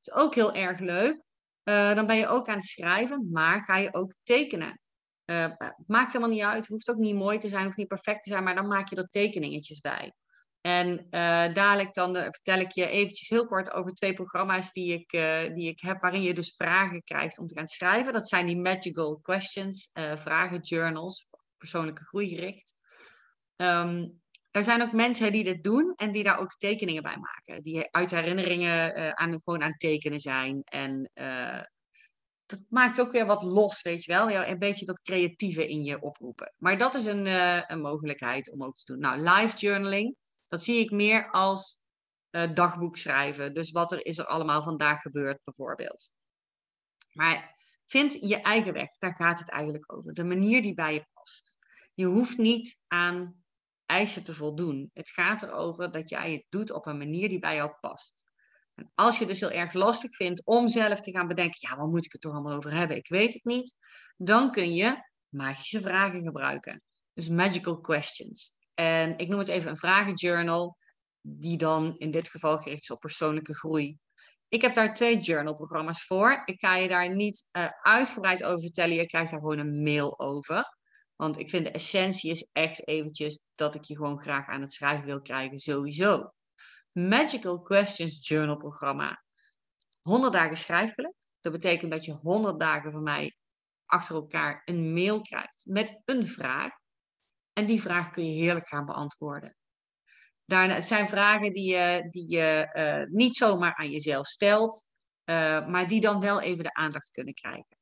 Dat 0.01 0.17
is 0.17 0.23
ook 0.23 0.35
heel 0.35 0.55
erg 0.55 0.79
leuk. 0.79 1.25
Uh, 1.65 1.95
dan 1.95 2.07
ben 2.07 2.17
je 2.17 2.27
ook 2.27 2.49
aan 2.49 2.55
het 2.55 2.65
schrijven, 2.65 3.29
maar 3.33 3.65
ga 3.65 3.77
je 3.77 3.95
ook 3.95 4.15
tekenen. 4.23 4.81
Uh, 5.31 5.53
maakt 5.87 6.13
helemaal 6.13 6.35
niet 6.35 6.45
uit. 6.45 6.67
Hoeft 6.67 6.91
ook 6.91 6.97
niet 6.97 7.15
mooi 7.15 7.39
te 7.39 7.49
zijn, 7.49 7.65
hoeft 7.65 7.77
niet 7.77 7.89
perfect 7.89 8.23
te 8.23 8.31
zijn, 8.31 8.45
maar 8.45 8.55
dan 8.55 8.67
maak 8.67 8.89
je 8.89 8.97
er 8.97 9.09
tekeningetjes 9.09 9.81
bij. 9.81 10.13
En 10.61 10.89
uh, 10.89 11.55
dadelijk 11.55 11.95
dan 11.95 12.17
uh, 12.17 12.23
vertel 12.23 12.59
ik 12.59 12.71
je 12.71 12.87
eventjes 12.87 13.29
heel 13.29 13.47
kort 13.47 13.73
over 13.73 13.93
twee 13.95 14.13
programma's 14.13 14.73
die 14.73 14.93
ik, 14.93 15.11
die 15.55 15.69
ik 15.69 15.81
heb, 15.81 16.01
waarin 16.01 16.23
je 16.23 16.35
dus 16.35 16.55
vragen 16.57 17.03
krijgt 17.03 17.39
om 17.39 17.47
te 17.47 17.55
gaan 17.55 17.69
schrijven. 17.69 18.13
Dat 18.13 18.29
zijn 18.29 18.47
die 18.47 18.61
Magical 18.61 19.19
Questions, 19.23 19.91
vragen 20.15 20.61
journals, 20.61 21.29
persoonlijke 21.57 22.05
groei 22.05 22.29
gericht. 22.29 22.73
Um, 23.57 24.21
er 24.51 24.65
zijn 24.65 24.83
ook 24.83 24.93
mensen 24.93 25.33
die 25.33 25.45
dit 25.45 25.63
doen 25.63 25.93
en 25.97 26.13
die 26.13 26.23
daar 26.23 26.39
ook 26.39 26.57
tekeningen 26.59 27.03
bij 27.03 27.17
maken. 27.17 27.63
Die 27.63 27.89
uit 27.91 28.11
herinneringen 28.11 29.17
aan, 29.17 29.41
gewoon 29.43 29.63
aan 29.63 29.77
tekenen 29.77 30.21
zijn. 30.21 30.63
En 30.65 31.11
dat 32.51 32.61
maakt 32.69 33.01
ook 33.01 33.13
weer 33.13 33.27
wat 33.27 33.43
los, 33.43 33.83
weet 33.83 34.05
je 34.05 34.13
wel. 34.13 34.31
Een 34.31 34.59
beetje 34.59 34.85
dat 34.85 35.03
creatieve 35.03 35.69
in 35.69 35.83
je 35.83 36.01
oproepen. 36.01 36.55
Maar 36.59 36.79
dat 36.79 36.95
is 36.95 37.05
een, 37.05 37.27
een 37.73 37.81
mogelijkheid 37.81 38.53
om 38.53 38.65
ook 38.65 38.77
te 38.77 38.93
doen. 38.93 39.01
Nou, 39.01 39.19
live 39.19 39.57
journaling 39.57 40.17
dat 40.51 40.63
zie 40.63 40.79
ik 40.79 40.91
meer 40.91 41.31
als 41.31 41.83
uh, 42.31 42.55
dagboek 42.55 42.97
schrijven. 42.97 43.55
Dus 43.55 43.71
wat 43.71 43.93
er 43.93 44.07
is 44.07 44.19
er 44.19 44.27
allemaal 44.27 44.63
vandaag 44.63 45.01
gebeurd, 45.01 45.45
bijvoorbeeld. 45.45 46.11
Maar 47.13 47.57
vind 47.87 48.13
je 48.13 48.41
eigen 48.41 48.73
weg, 48.73 48.97
daar 48.97 49.15
gaat 49.15 49.39
het 49.39 49.51
eigenlijk 49.51 49.93
over. 49.93 50.15
De 50.15 50.25
manier 50.25 50.63
die 50.63 50.75
bij 50.75 50.95
je 50.95 51.07
past. 51.13 51.57
Je 51.95 52.05
hoeft 52.05 52.39
niet 52.39 52.83
aan 52.87 53.45
eisen 53.87 54.25
te 54.25 54.35
voldoen. 54.35 54.91
Het 54.93 55.11
gaat 55.11 55.43
erover 55.43 55.93
dat 55.93 56.09
jij 56.09 56.33
het 56.33 56.45
doet 56.49 56.71
op 56.71 56.87
een 56.87 56.99
manier 56.99 57.29
die 57.29 57.39
bij 57.39 57.55
jou 57.55 57.73
past. 57.81 58.30
Als 58.95 59.19
je 59.19 59.27
dus 59.27 59.41
heel 59.41 59.51
erg 59.51 59.73
lastig 59.73 60.15
vindt 60.15 60.45
om 60.45 60.69
zelf 60.69 61.01
te 61.01 61.11
gaan 61.11 61.29
bedenken, 61.29 61.69
ja, 61.69 61.77
waar 61.77 61.89
moet 61.89 62.05
ik 62.05 62.13
het 62.13 62.21
toch 62.21 62.33
allemaal 62.33 62.57
over 62.57 62.73
hebben? 62.73 62.97
Ik 62.97 63.09
weet 63.09 63.33
het 63.33 63.45
niet. 63.45 63.79
Dan 64.17 64.51
kun 64.51 64.75
je 64.75 64.97
magische 65.29 65.81
vragen 65.81 66.23
gebruiken. 66.23 66.83
Dus 67.13 67.29
magical 67.29 67.81
questions. 67.81 68.59
En 68.75 69.19
ik 69.19 69.29
noem 69.29 69.39
het 69.39 69.49
even 69.49 69.71
een 69.71 69.77
vragenjournal, 69.77 70.77
die 71.21 71.57
dan 71.57 71.95
in 71.99 72.11
dit 72.11 72.29
geval 72.29 72.59
gericht 72.59 72.83
is 72.83 72.91
op 72.91 73.01
persoonlijke 73.01 73.55
groei. 73.55 73.99
Ik 74.49 74.63
heb 74.63 74.75
daar 74.75 74.95
twee 74.95 75.19
journalprogramma's 75.19 76.05
voor. 76.05 76.43
Ik 76.45 76.59
ga 76.59 76.77
je 76.77 76.89
daar 76.89 77.15
niet 77.15 77.49
uh, 77.53 77.67
uitgebreid 77.83 78.43
over 78.43 78.61
vertellen. 78.61 78.95
Je 78.95 79.07
krijgt 79.07 79.31
daar 79.31 79.41
gewoon 79.41 79.59
een 79.59 79.83
mail 79.83 80.21
over. 80.21 80.79
Want 81.17 81.39
ik 81.39 81.51
vind 81.51 81.65
de 81.65 81.71
essentie 81.71 82.31
is 82.31 82.49
echt 82.53 82.87
eventjes 82.89 83.47
dat 83.55 83.75
ik 83.75 83.85
je 83.85 83.97
gewoon 83.97 84.21
graag 84.21 84.47
aan 84.47 84.61
het 84.61 84.73
schrijven 84.73 85.07
wil 85.07 85.23
krijgen, 85.23 85.59
sowieso. 85.59 86.33
Magical 86.93 87.63
Questions 87.63 88.29
Journal 88.29 88.57
programma. 88.57 89.23
100 90.03 90.33
dagen 90.33 90.57
schrijfgeluk. 90.57 91.15
Dat 91.41 91.53
betekent 91.53 91.91
dat 91.91 92.05
je 92.05 92.13
100 92.13 92.61
dagen 92.61 92.93
van 92.93 93.03
mij 93.03 93.37
achter 93.85 94.15
elkaar 94.15 94.63
een 94.65 94.93
mail 94.93 95.21
krijgt 95.21 95.63
met 95.67 96.03
een 96.05 96.27
vraag. 96.27 96.73
En 97.53 97.67
die 97.67 97.81
vraag 97.81 98.11
kun 98.11 98.25
je 98.25 98.43
heerlijk 98.43 98.69
gaan 98.69 98.87
beantwoorden. 98.87 99.57
Daarna, 100.45 100.75
het 100.75 100.85
zijn 100.85 101.09
vragen 101.09 101.53
die 101.53 101.71
je, 101.71 102.09
die 102.11 102.29
je 102.29 102.71
uh, 102.75 103.17
niet 103.17 103.37
zomaar 103.37 103.75
aan 103.75 103.91
jezelf 103.91 104.27
stelt, 104.27 104.91
uh, 105.25 105.67
maar 105.67 105.89
die 105.89 106.01
dan 106.01 106.21
wel 106.21 106.41
even 106.41 106.65
de 106.65 106.75
aandacht 106.75 107.11
kunnen 107.11 107.35
krijgen. 107.35 107.77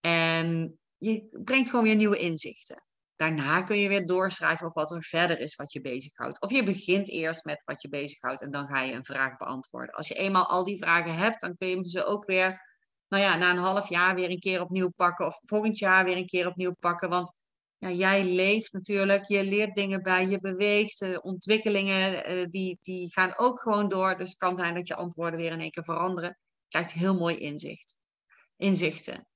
En 0.00 0.78
je 0.96 1.40
brengt 1.44 1.70
gewoon 1.70 1.84
weer 1.84 1.96
nieuwe 1.96 2.18
inzichten. 2.18 2.84
Daarna 3.20 3.62
kun 3.62 3.78
je 3.78 3.88
weer 3.88 4.06
doorschrijven 4.06 4.66
op 4.66 4.74
wat 4.74 4.90
er 4.90 5.02
verder 5.02 5.40
is 5.40 5.56
wat 5.56 5.72
je 5.72 5.80
bezighoudt. 5.80 6.40
Of 6.40 6.50
je 6.50 6.62
begint 6.62 7.08
eerst 7.08 7.44
met 7.44 7.62
wat 7.64 7.82
je 7.82 7.88
bezighoudt 7.88 8.42
en 8.42 8.50
dan 8.50 8.68
ga 8.68 8.80
je 8.80 8.92
een 8.92 9.04
vraag 9.04 9.36
beantwoorden. 9.36 9.94
Als 9.94 10.08
je 10.08 10.14
eenmaal 10.14 10.46
al 10.46 10.64
die 10.64 10.78
vragen 10.78 11.14
hebt, 11.14 11.40
dan 11.40 11.54
kun 11.54 11.68
je 11.68 11.88
ze 11.88 12.04
ook 12.04 12.24
weer, 12.26 12.60
nou 13.08 13.22
ja, 13.22 13.36
na 13.36 13.50
een 13.50 13.56
half 13.56 13.88
jaar 13.88 14.14
weer 14.14 14.30
een 14.30 14.38
keer 14.38 14.60
opnieuw 14.60 14.88
pakken. 14.88 15.26
Of 15.26 15.40
volgend 15.44 15.78
jaar 15.78 16.04
weer 16.04 16.16
een 16.16 16.26
keer 16.26 16.46
opnieuw 16.46 16.74
pakken. 16.78 17.08
Want 17.08 17.32
ja, 17.78 17.90
jij 17.90 18.24
leeft 18.24 18.72
natuurlijk, 18.72 19.24
je 19.24 19.44
leert 19.44 19.74
dingen 19.74 20.02
bij, 20.02 20.26
je 20.26 20.40
beweegt, 20.40 20.98
de 20.98 21.20
ontwikkelingen 21.22 22.32
uh, 22.32 22.46
die, 22.50 22.78
die 22.82 23.12
gaan 23.12 23.38
ook 23.38 23.60
gewoon 23.60 23.88
door. 23.88 24.16
Dus 24.16 24.28
het 24.28 24.38
kan 24.38 24.56
zijn 24.56 24.74
dat 24.74 24.88
je 24.88 24.96
antwoorden 24.96 25.40
weer 25.40 25.52
in 25.52 25.60
één 25.60 25.70
keer 25.70 25.84
veranderen. 25.84 26.38
Je 26.62 26.68
krijgt 26.68 26.92
heel 26.92 27.14
mooi 27.14 27.36
inzicht, 27.36 27.96
inzichten. 28.56 29.26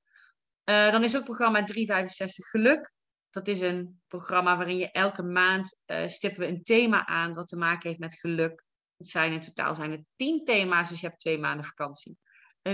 Uh, 0.65 0.91
dan 0.91 1.05
is 1.05 1.17
ook 1.17 1.25
programma 1.25 1.65
365 1.65 2.47
Geluk. 2.47 2.93
Dat 3.35 3.49
is 3.49 3.61
een 3.61 4.03
programma 4.09 4.57
waarin 4.57 4.77
je 4.77 4.91
elke 4.91 5.23
maand 5.23 5.83
uh, 5.87 6.07
stippen 6.07 6.41
we 6.41 6.47
een 6.47 6.63
thema 6.63 7.07
aan 7.07 7.35
wat 7.35 7.49
te 7.49 7.57
maken 7.57 7.89
heeft 7.89 8.01
met 8.01 8.15
geluk. 8.15 8.67
Het 8.97 9.09
zijn 9.09 9.33
in 9.33 9.41
totaal 9.41 9.75
zijn 9.75 9.91
het 9.91 10.05
tien 10.17 10.45
thema's, 10.45 10.89
dus 10.89 11.01
je 11.01 11.07
hebt 11.07 11.21
twee 11.21 11.39
maanden 11.39 11.67
vakantie. 11.67 12.19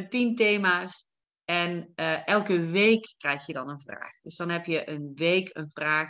tien 0.08 0.36
thema's 0.36 1.11
en 1.44 1.92
uh, 1.96 2.26
elke 2.26 2.61
week 2.61 3.14
krijg 3.16 3.46
je 3.46 3.52
dan 3.52 3.68
een 3.68 3.80
vraag. 3.80 4.18
Dus 4.18 4.36
dan 4.36 4.48
heb 4.48 4.66
je 4.66 4.88
een 4.90 5.12
week 5.14 5.50
een 5.52 5.70
vraag 5.70 6.08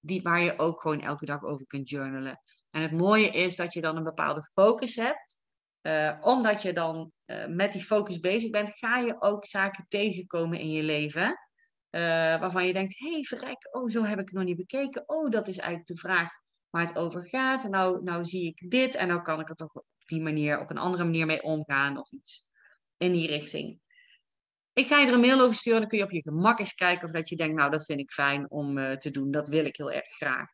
die, 0.00 0.22
waar 0.22 0.40
je 0.40 0.58
ook 0.58 0.80
gewoon 0.80 1.00
elke 1.00 1.26
dag 1.26 1.42
over 1.42 1.66
kunt 1.66 1.88
journalen. 1.88 2.42
En 2.70 2.82
het 2.82 2.92
mooie 2.92 3.28
is 3.28 3.56
dat 3.56 3.72
je 3.72 3.80
dan 3.80 3.96
een 3.96 4.04
bepaalde 4.04 4.48
focus 4.52 4.96
hebt. 4.96 5.40
Omdat 6.20 6.62
je 6.62 6.72
dan 6.72 7.12
met 7.48 7.72
die 7.72 7.82
focus 7.82 8.20
bezig 8.20 8.50
bent, 8.50 8.70
ga 8.70 8.98
je 8.98 9.20
ook 9.20 9.44
zaken 9.44 9.84
tegenkomen 9.88 10.58
in 10.58 10.70
je 10.70 10.82
leven. 10.82 11.36
Waarvan 12.40 12.66
je 12.66 12.72
denkt, 12.72 12.98
hé 12.98 13.12
hey, 13.12 13.22
verrek, 13.22 13.68
oh 13.76 13.90
zo 13.90 14.02
heb 14.02 14.18
ik 14.18 14.24
het 14.24 14.34
nog 14.34 14.44
niet 14.44 14.56
bekeken. 14.56 15.08
Oh, 15.08 15.30
dat 15.30 15.48
is 15.48 15.58
eigenlijk 15.58 15.88
de 15.88 15.96
vraag 15.96 16.30
waar 16.70 16.86
het 16.86 16.96
over 16.96 17.28
gaat. 17.28 17.64
En 17.64 17.70
nou, 17.70 18.02
nou 18.02 18.24
zie 18.24 18.46
ik 18.46 18.70
dit 18.70 18.94
en 18.94 19.08
nou 19.08 19.22
kan 19.22 19.40
ik 19.40 19.48
er 19.48 19.54
toch 19.54 19.74
op 19.74 19.86
die 20.06 20.22
manier, 20.22 20.60
op 20.60 20.70
een 20.70 20.78
andere 20.78 21.04
manier 21.04 21.26
mee 21.26 21.42
omgaan 21.42 21.98
of 21.98 22.12
iets 22.12 22.50
in 22.96 23.12
die 23.12 23.26
richting. 23.26 23.80
Ik 24.72 24.86
ga 24.86 24.98
je 24.98 25.06
er 25.06 25.12
een 25.12 25.20
mail 25.20 25.40
over 25.40 25.56
sturen. 25.56 25.80
Dan 25.80 25.88
kun 25.88 25.98
je 25.98 26.04
op 26.04 26.10
je 26.10 26.22
gemak 26.22 26.58
eens 26.58 26.74
kijken 26.74 27.06
of 27.06 27.12
dat 27.12 27.28
je 27.28 27.36
denkt, 27.36 27.56
nou, 27.56 27.70
dat 27.70 27.84
vind 27.84 28.00
ik 28.00 28.10
fijn 28.10 28.50
om 28.50 28.78
uh, 28.78 28.92
te 28.92 29.10
doen. 29.10 29.30
Dat 29.30 29.48
wil 29.48 29.64
ik 29.64 29.76
heel 29.76 29.92
erg 29.92 30.08
graag. 30.08 30.48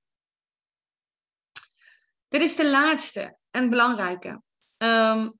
Dit 2.28 2.42
is 2.42 2.56
de 2.56 2.70
laatste 2.70 3.38
en 3.50 3.70
belangrijke. 3.70 4.42
Um, 4.78 5.38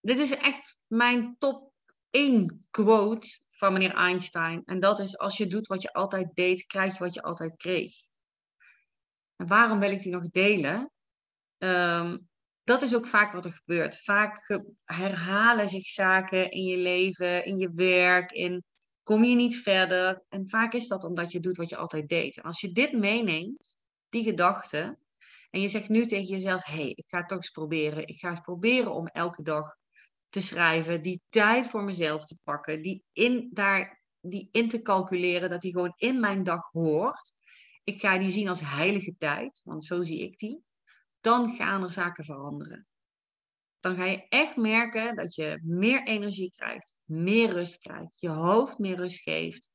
dit 0.00 0.18
is 0.18 0.36
echt 0.36 0.78
mijn 0.86 1.36
top 1.38 1.72
1 2.10 2.66
quote 2.70 3.40
van 3.58 3.72
meneer 3.72 3.94
Einstein. 3.94 4.62
En 4.64 4.78
dat 4.78 4.98
is, 4.98 5.18
als 5.18 5.36
je 5.36 5.46
doet 5.46 5.66
wat 5.66 5.82
je 5.82 5.92
altijd 5.92 6.34
deed, 6.34 6.66
krijg 6.66 6.92
je 6.92 7.04
wat 7.04 7.14
je 7.14 7.22
altijd 7.22 7.56
kreeg. 7.56 7.94
En 9.36 9.46
waarom 9.46 9.80
wil 9.80 9.90
ik 9.90 10.02
die 10.02 10.12
nog 10.12 10.30
delen? 10.30 10.90
Um, 11.58 12.28
dat 12.62 12.82
is 12.82 12.94
ook 12.94 13.06
vaak 13.06 13.32
wat 13.32 13.44
er 13.44 13.52
gebeurt. 13.52 14.02
Vaak 14.02 14.60
herhalen 14.84 15.68
zich 15.68 15.86
zaken 15.86 16.50
in 16.50 16.64
je 16.64 16.76
leven, 16.76 17.44
in 17.44 17.56
je 17.56 17.70
werk, 17.74 18.32
in 18.32 18.64
kom 19.02 19.24
je 19.24 19.34
niet 19.34 19.56
verder. 19.56 20.22
En 20.28 20.48
vaak 20.48 20.72
is 20.72 20.88
dat 20.88 21.04
omdat 21.04 21.32
je 21.32 21.40
doet 21.40 21.56
wat 21.56 21.68
je 21.68 21.76
altijd 21.76 22.08
deed. 22.08 22.36
En 22.36 22.42
als 22.42 22.60
je 22.60 22.72
dit 22.72 22.92
meeneemt, 22.92 23.74
die 24.08 24.22
gedachte, 24.22 24.98
en 25.50 25.60
je 25.60 25.68
zegt 25.68 25.88
nu 25.88 26.06
tegen 26.06 26.26
jezelf: 26.26 26.64
hé, 26.64 26.74
hey, 26.74 26.90
ik 26.90 27.06
ga 27.08 27.18
het 27.18 27.28
toch 27.28 27.38
eens 27.38 27.50
proberen. 27.50 28.06
Ik 28.06 28.18
ga 28.18 28.30
eens 28.30 28.40
proberen 28.40 28.94
om 28.94 29.06
elke 29.06 29.42
dag 29.42 29.76
te 30.28 30.40
schrijven, 30.40 31.02
die 31.02 31.22
tijd 31.28 31.68
voor 31.68 31.82
mezelf 31.82 32.24
te 32.24 32.38
pakken, 32.44 32.82
die 32.82 33.04
in, 33.12 33.50
daar, 33.52 34.02
die 34.20 34.48
in 34.52 34.68
te 34.68 34.82
calculeren, 34.82 35.50
dat 35.50 35.60
die 35.60 35.72
gewoon 35.72 35.94
in 35.96 36.20
mijn 36.20 36.44
dag 36.44 36.70
hoort. 36.70 37.32
Ik 37.84 38.00
ga 38.00 38.18
die 38.18 38.30
zien 38.30 38.48
als 38.48 38.60
heilige 38.60 39.14
tijd, 39.18 39.60
want 39.64 39.84
zo 39.84 40.02
zie 40.02 40.22
ik 40.22 40.38
die 40.38 40.66
dan 41.20 41.54
gaan 41.54 41.82
er 41.82 41.90
zaken 41.90 42.24
veranderen. 42.24 42.86
Dan 43.80 43.96
ga 43.96 44.04
je 44.04 44.28
echt 44.28 44.56
merken 44.56 45.16
dat 45.16 45.34
je 45.34 45.60
meer 45.62 46.06
energie 46.06 46.50
krijgt, 46.50 47.00
meer 47.04 47.50
rust 47.50 47.78
krijgt, 47.78 48.20
je 48.20 48.28
hoofd 48.28 48.78
meer 48.78 48.96
rust 48.96 49.22
geeft. 49.22 49.70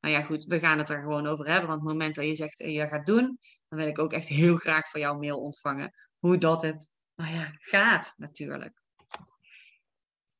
Nou 0.00 0.14
ja, 0.14 0.22
goed, 0.22 0.44
we 0.44 0.58
gaan 0.58 0.78
het 0.78 0.88
er 0.88 1.00
gewoon 1.00 1.26
over 1.26 1.46
hebben. 1.46 1.68
Want 1.68 1.80
het 1.80 1.90
moment 1.90 2.14
dat 2.14 2.26
je 2.26 2.34
zegt, 2.34 2.58
je 2.58 2.86
gaat 2.86 3.06
doen, 3.06 3.38
dan 3.68 3.78
wil 3.78 3.86
ik 3.86 3.98
ook 3.98 4.12
echt 4.12 4.28
heel 4.28 4.56
graag 4.56 4.90
van 4.90 5.00
jouw 5.00 5.18
mail 5.18 5.40
ontvangen. 5.40 5.92
Hoe 6.18 6.38
dat 6.38 6.62
het, 6.62 6.92
nou 7.14 7.34
ja, 7.34 7.54
gaat 7.58 8.14
natuurlijk. 8.16 8.81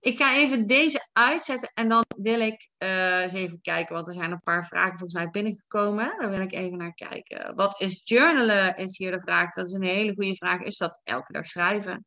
Ik 0.02 0.16
ga 0.16 0.36
even 0.36 0.66
deze 0.66 1.08
uitzetten 1.12 1.70
en 1.74 1.88
dan 1.88 2.04
wil 2.16 2.40
ik 2.40 2.68
uh, 2.78 3.20
eens 3.20 3.32
even 3.32 3.60
kijken, 3.60 3.94
want 3.94 4.08
er 4.08 4.14
zijn 4.14 4.30
een 4.30 4.42
paar 4.42 4.66
vragen 4.66 4.98
volgens 4.98 5.12
mij 5.12 5.30
binnengekomen. 5.30 6.14
Daar 6.18 6.30
wil 6.30 6.40
ik 6.40 6.52
even 6.52 6.78
naar 6.78 6.94
kijken. 6.94 7.54
Wat 7.54 7.80
is 7.80 8.00
journalen, 8.04 8.76
is 8.76 8.98
hier 8.98 9.10
de 9.10 9.20
vraag. 9.20 9.52
Dat 9.52 9.66
is 9.66 9.72
een 9.72 9.82
hele 9.82 10.14
goede 10.14 10.34
vraag. 10.34 10.60
Is 10.60 10.76
dat 10.76 11.00
elke 11.04 11.32
dag 11.32 11.46
schrijven? 11.46 12.06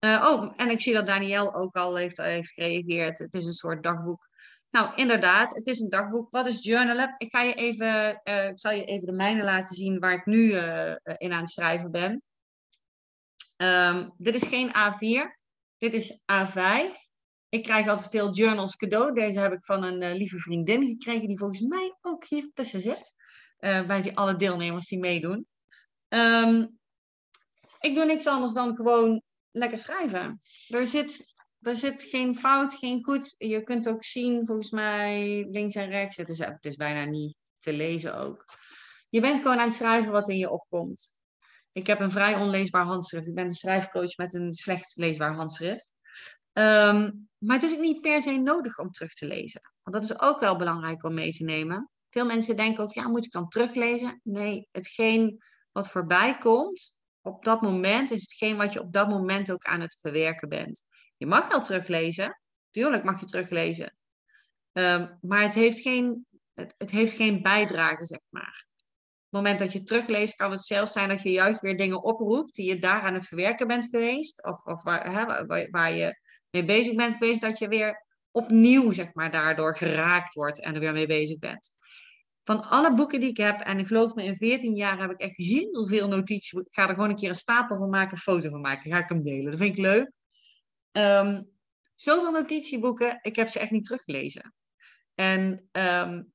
Uh, 0.00 0.26
oh, 0.28 0.52
en 0.56 0.70
ik 0.70 0.80
zie 0.80 0.92
dat 0.92 1.06
Daniel 1.06 1.54
ook 1.54 1.76
al 1.76 1.96
heeft, 1.96 2.16
heeft 2.16 2.52
gereageerd. 2.52 3.18
Het 3.18 3.34
is 3.34 3.46
een 3.46 3.52
soort 3.52 3.82
dagboek. 3.82 4.28
Nou, 4.70 4.94
inderdaad, 4.94 5.54
het 5.54 5.66
is 5.66 5.80
een 5.80 5.90
dagboek. 5.90 6.30
Wat 6.30 6.46
is 6.46 6.64
journalen? 6.64 7.14
Ik 7.18 7.30
ga 7.30 7.42
je 7.42 7.54
even, 7.54 8.20
ik 8.24 8.58
zal 8.58 8.72
je 8.72 8.84
even 8.84 9.06
de 9.06 9.12
mijne 9.12 9.44
laten 9.44 9.76
zien 9.76 9.98
waar 9.98 10.12
ik 10.12 10.26
nu 10.26 10.56
in 11.16 11.32
aan 11.32 11.40
het 11.40 11.50
schrijven 11.50 11.90
ben. 11.90 12.22
Um, 13.56 14.14
dit 14.16 14.34
is 14.34 14.46
geen 14.46 14.68
A4. 14.68 15.36
Dit 15.78 15.94
is 15.94 16.20
A5. 16.32 17.07
Ik 17.48 17.62
krijg 17.62 17.88
altijd 17.88 18.10
veel 18.10 18.34
journals 18.34 18.76
cadeau. 18.76 19.14
Deze 19.14 19.40
heb 19.40 19.52
ik 19.52 19.64
van 19.64 19.84
een 19.84 20.02
uh, 20.02 20.12
lieve 20.12 20.38
vriendin 20.38 20.88
gekregen, 20.88 21.26
die 21.26 21.38
volgens 21.38 21.60
mij 21.60 21.96
ook 22.00 22.24
hier 22.24 22.50
tussen 22.54 22.80
zit. 22.80 23.14
Uh, 23.60 23.86
bij 23.86 24.02
die, 24.02 24.16
alle 24.16 24.36
deelnemers 24.36 24.88
die 24.88 24.98
meedoen. 24.98 25.46
Um, 26.08 26.78
ik 27.80 27.94
doe 27.94 28.04
niks 28.04 28.26
anders 28.26 28.52
dan 28.52 28.76
gewoon 28.76 29.22
lekker 29.50 29.78
schrijven. 29.78 30.40
Er 30.68 30.86
zit, 30.86 31.34
er 31.60 31.74
zit 31.74 32.02
geen 32.02 32.36
fout, 32.38 32.74
geen 32.74 33.04
goed. 33.04 33.34
Je 33.38 33.62
kunt 33.62 33.88
ook 33.88 34.04
zien, 34.04 34.46
volgens 34.46 34.70
mij, 34.70 35.46
links 35.50 35.74
en 35.74 35.90
rechts. 35.90 36.16
Het 36.16 36.28
is, 36.28 36.38
het 36.38 36.76
bijna 36.76 37.04
niet 37.04 37.36
te 37.58 37.72
lezen 37.72 38.16
ook. 38.16 38.44
Je 39.08 39.20
bent 39.20 39.36
gewoon 39.36 39.58
aan 39.58 39.66
het 39.66 39.76
schrijven 39.76 40.12
wat 40.12 40.28
in 40.28 40.38
je 40.38 40.50
opkomt. 40.50 41.16
Ik 41.72 41.86
heb 41.86 42.00
een 42.00 42.10
vrij 42.10 42.34
onleesbaar 42.34 42.84
handschrift. 42.84 43.26
Ik 43.26 43.34
ben 43.34 43.44
een 43.44 43.52
schrijfcoach 43.52 44.16
met 44.16 44.34
een 44.34 44.54
slecht 44.54 44.96
leesbaar 44.96 45.34
handschrift. 45.34 45.94
Um, 46.52 47.27
maar 47.38 47.56
het 47.56 47.64
is 47.64 47.74
ook 47.74 47.80
niet 47.80 48.00
per 48.00 48.22
se 48.22 48.36
nodig 48.36 48.78
om 48.78 48.90
terug 48.90 49.14
te 49.14 49.26
lezen. 49.26 49.60
Want 49.82 49.96
dat 49.96 50.04
is 50.04 50.20
ook 50.20 50.40
wel 50.40 50.56
belangrijk 50.56 51.04
om 51.04 51.14
mee 51.14 51.32
te 51.32 51.44
nemen. 51.44 51.90
Veel 52.10 52.26
mensen 52.26 52.56
denken 52.56 52.82
ook, 52.82 52.92
ja, 52.92 53.08
moet 53.08 53.24
ik 53.24 53.32
dan 53.32 53.48
teruglezen? 53.48 54.20
Nee, 54.22 54.68
hetgeen 54.70 55.42
wat 55.72 55.90
voorbij 55.90 56.38
komt, 56.38 57.00
op 57.20 57.44
dat 57.44 57.60
moment 57.60 58.10
is 58.10 58.20
hetgeen 58.20 58.56
wat 58.56 58.72
je 58.72 58.80
op 58.80 58.92
dat 58.92 59.08
moment 59.08 59.52
ook 59.52 59.64
aan 59.64 59.80
het 59.80 59.98
verwerken 60.00 60.48
bent. 60.48 60.86
Je 61.16 61.26
mag 61.26 61.48
wel 61.48 61.62
teruglezen, 61.62 62.40
tuurlijk 62.70 63.04
mag 63.04 63.20
je 63.20 63.26
teruglezen. 63.26 63.96
Um, 64.72 65.18
maar 65.20 65.42
het 65.42 65.54
heeft, 65.54 65.80
geen, 65.80 66.26
het, 66.54 66.74
het 66.78 66.90
heeft 66.90 67.12
geen 67.12 67.42
bijdrage, 67.42 68.04
zeg 68.04 68.20
maar. 68.28 68.66
Op 68.68 69.34
het 69.34 69.42
moment 69.42 69.58
dat 69.58 69.72
je 69.72 69.82
terugleest, 69.82 70.34
kan 70.34 70.50
het 70.50 70.64
zelfs 70.64 70.92
zijn 70.92 71.08
dat 71.08 71.22
je 71.22 71.30
juist 71.30 71.60
weer 71.60 71.76
dingen 71.76 72.02
oproept 72.02 72.54
die 72.54 72.68
je 72.68 72.78
daar 72.78 73.02
aan 73.02 73.14
het 73.14 73.26
verwerken 73.26 73.66
bent 73.66 73.86
geweest. 73.86 74.44
Of, 74.44 74.64
of 74.64 74.82
waar, 74.82 75.12
hè, 75.12 75.46
waar, 75.46 75.70
waar 75.70 75.92
je 75.92 76.20
bezig 76.64 76.94
bent 76.94 77.14
geweest, 77.14 77.40
dat 77.40 77.58
je 77.58 77.68
weer 77.68 78.06
opnieuw, 78.30 78.90
zeg 78.90 79.14
maar, 79.14 79.30
daardoor 79.30 79.76
geraakt 79.76 80.34
wordt 80.34 80.60
en 80.60 80.74
er 80.74 80.80
weer 80.80 80.92
mee 80.92 81.06
bezig 81.06 81.38
bent. 81.38 81.70
Van 82.44 82.62
alle 82.62 82.94
boeken 82.94 83.20
die 83.20 83.28
ik 83.28 83.36
heb, 83.36 83.60
en 83.60 83.78
ik 83.78 83.86
geloof 83.86 84.14
me, 84.14 84.24
in 84.24 84.36
14 84.36 84.74
jaar 84.74 85.00
heb 85.00 85.10
ik 85.10 85.20
echt 85.20 85.36
heel 85.36 85.86
veel 85.86 86.08
notities. 86.08 86.52
Ik 86.52 86.74
ga 86.74 86.88
er 86.88 86.94
gewoon 86.94 87.10
een 87.10 87.16
keer 87.16 87.28
een 87.28 87.34
stapel 87.34 87.76
van 87.76 87.90
maken, 87.90 88.12
een 88.12 88.22
foto 88.22 88.48
van 88.48 88.60
maken. 88.60 88.90
Ga 88.90 88.98
ik 88.98 89.08
hem 89.08 89.22
delen. 89.22 89.50
Dat 89.50 89.60
vind 89.60 89.78
ik 89.78 89.84
leuk. 89.84 90.10
Um, 90.92 91.50
zoveel 91.94 92.30
notitieboeken, 92.30 93.18
ik 93.22 93.36
heb 93.36 93.48
ze 93.48 93.58
echt 93.58 93.70
niet 93.70 93.84
teruggelezen. 93.84 94.54
En 95.14 95.68
um, 95.72 96.32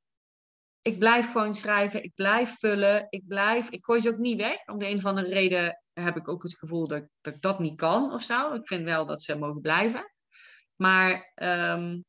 ik 0.81 0.99
blijf 0.99 1.31
gewoon 1.31 1.53
schrijven, 1.53 2.03
ik 2.03 2.11
blijf 2.15 2.59
vullen, 2.59 3.07
ik 3.09 3.27
blijf, 3.27 3.69
ik 3.69 3.83
gooi 3.83 4.01
ze 4.01 4.09
ook 4.09 4.17
niet 4.17 4.41
weg. 4.41 4.67
Om 4.67 4.79
de 4.79 4.89
een 4.89 4.97
of 4.97 5.05
andere 5.05 5.29
reden 5.29 5.83
heb 5.93 6.15
ik 6.15 6.27
ook 6.27 6.43
het 6.43 6.57
gevoel 6.57 6.87
dat, 6.87 7.03
dat 7.21 7.35
ik 7.35 7.41
dat 7.41 7.59
niet 7.59 7.75
kan 7.75 8.13
of 8.13 8.21
zo. 8.21 8.53
Ik 8.53 8.67
vind 8.67 8.83
wel 8.83 9.05
dat 9.05 9.21
ze 9.21 9.37
mogen 9.37 9.61
blijven. 9.61 10.12
Maar 10.75 11.31
um, 11.35 12.05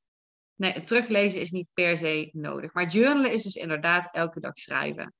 nee, 0.55 0.83
teruglezen 0.83 1.41
is 1.41 1.51
niet 1.51 1.69
per 1.73 1.97
se 1.97 2.29
nodig. 2.33 2.73
Maar 2.73 2.87
journalen 2.87 3.33
is 3.33 3.43
dus 3.43 3.55
inderdaad 3.55 4.15
elke 4.15 4.41
dag 4.41 4.59
schrijven. 4.59 5.15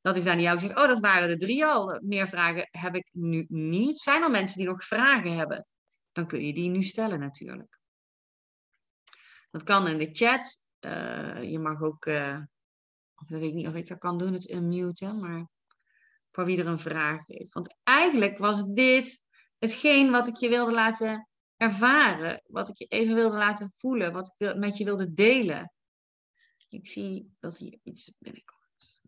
Dat 0.00 0.16
ik 0.16 0.24
dan 0.24 0.40
jou 0.40 0.58
zeg, 0.58 0.70
oh, 0.70 0.86
dat 0.86 1.00
waren 1.00 1.28
de 1.28 1.36
drie 1.36 1.64
al. 1.64 2.00
Meer 2.02 2.28
vragen 2.28 2.68
heb 2.70 2.94
ik 2.94 3.08
nu 3.12 3.44
niet. 3.48 3.98
Zijn 3.98 4.22
er 4.22 4.30
mensen 4.30 4.58
die 4.58 4.68
nog 4.68 4.84
vragen 4.84 5.36
hebben? 5.36 5.66
Dan 6.12 6.26
kun 6.26 6.46
je 6.46 6.52
die 6.52 6.70
nu 6.70 6.82
stellen 6.82 7.20
natuurlijk. 7.20 7.78
Dat 9.50 9.62
kan 9.62 9.88
in 9.88 9.98
de 9.98 10.08
chat. 10.12 10.68
Uh, 10.80 11.42
je 11.42 11.58
mag 11.58 11.82
ook 11.82 12.06
uh, 12.06 12.40
of 13.20 13.26
dat 13.26 13.40
weet 13.40 13.48
ik 13.48 13.54
niet 13.54 13.66
of 13.66 13.74
ik 13.74 13.88
dat 13.88 13.98
kan 13.98 14.18
doen, 14.18 14.32
het 14.32 14.50
unmuten, 14.50 15.20
maar 15.20 15.48
voor 16.30 16.44
wie 16.44 16.58
er 16.58 16.66
een 16.66 16.80
vraag 16.80 17.26
heeft. 17.26 17.52
Want 17.52 17.76
eigenlijk 17.82 18.38
was 18.38 18.64
dit 18.64 19.18
hetgeen 19.58 20.10
wat 20.10 20.28
ik 20.28 20.34
je 20.34 20.48
wilde 20.48 20.72
laten 20.72 21.28
ervaren, 21.60 22.42
wat 22.46 22.68
ik 22.68 22.76
je 22.76 22.86
even 22.86 23.14
wilde 23.14 23.36
laten 23.36 23.72
voelen, 23.76 24.12
wat 24.12 24.34
ik 24.36 24.56
met 24.56 24.76
je 24.76 24.84
wilde 24.84 25.14
delen. 25.14 25.72
Ik 26.68 26.86
zie 26.86 27.36
dat 27.40 27.58
hier 27.58 27.78
iets 27.82 28.12
binnenkomt. 28.18 29.02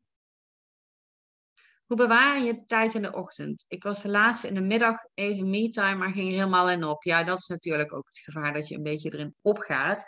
Hoe 1.87 1.97
bewaar 1.97 2.43
je 2.43 2.65
tijd 2.67 2.95
in 2.95 3.03
de 3.03 3.13
ochtend? 3.13 3.65
Ik 3.69 3.83
was 3.83 4.03
de 4.03 4.09
laatste 4.09 4.49
in 4.49 4.55
de 4.55 4.61
middag 4.61 4.97
even 5.15 5.51
me-time, 5.51 5.95
maar 5.95 6.13
ging 6.13 6.29
er 6.29 6.35
helemaal 6.35 6.71
in 6.71 6.85
op. 6.85 7.03
Ja, 7.03 7.25
dat 7.25 7.39
is 7.39 7.47
natuurlijk 7.47 7.93
ook 7.93 8.07
het 8.07 8.19
gevaar 8.19 8.53
dat 8.53 8.69
je 8.69 8.77
een 8.77 8.83
beetje 8.83 9.13
erin 9.13 9.35
opgaat. 9.41 10.05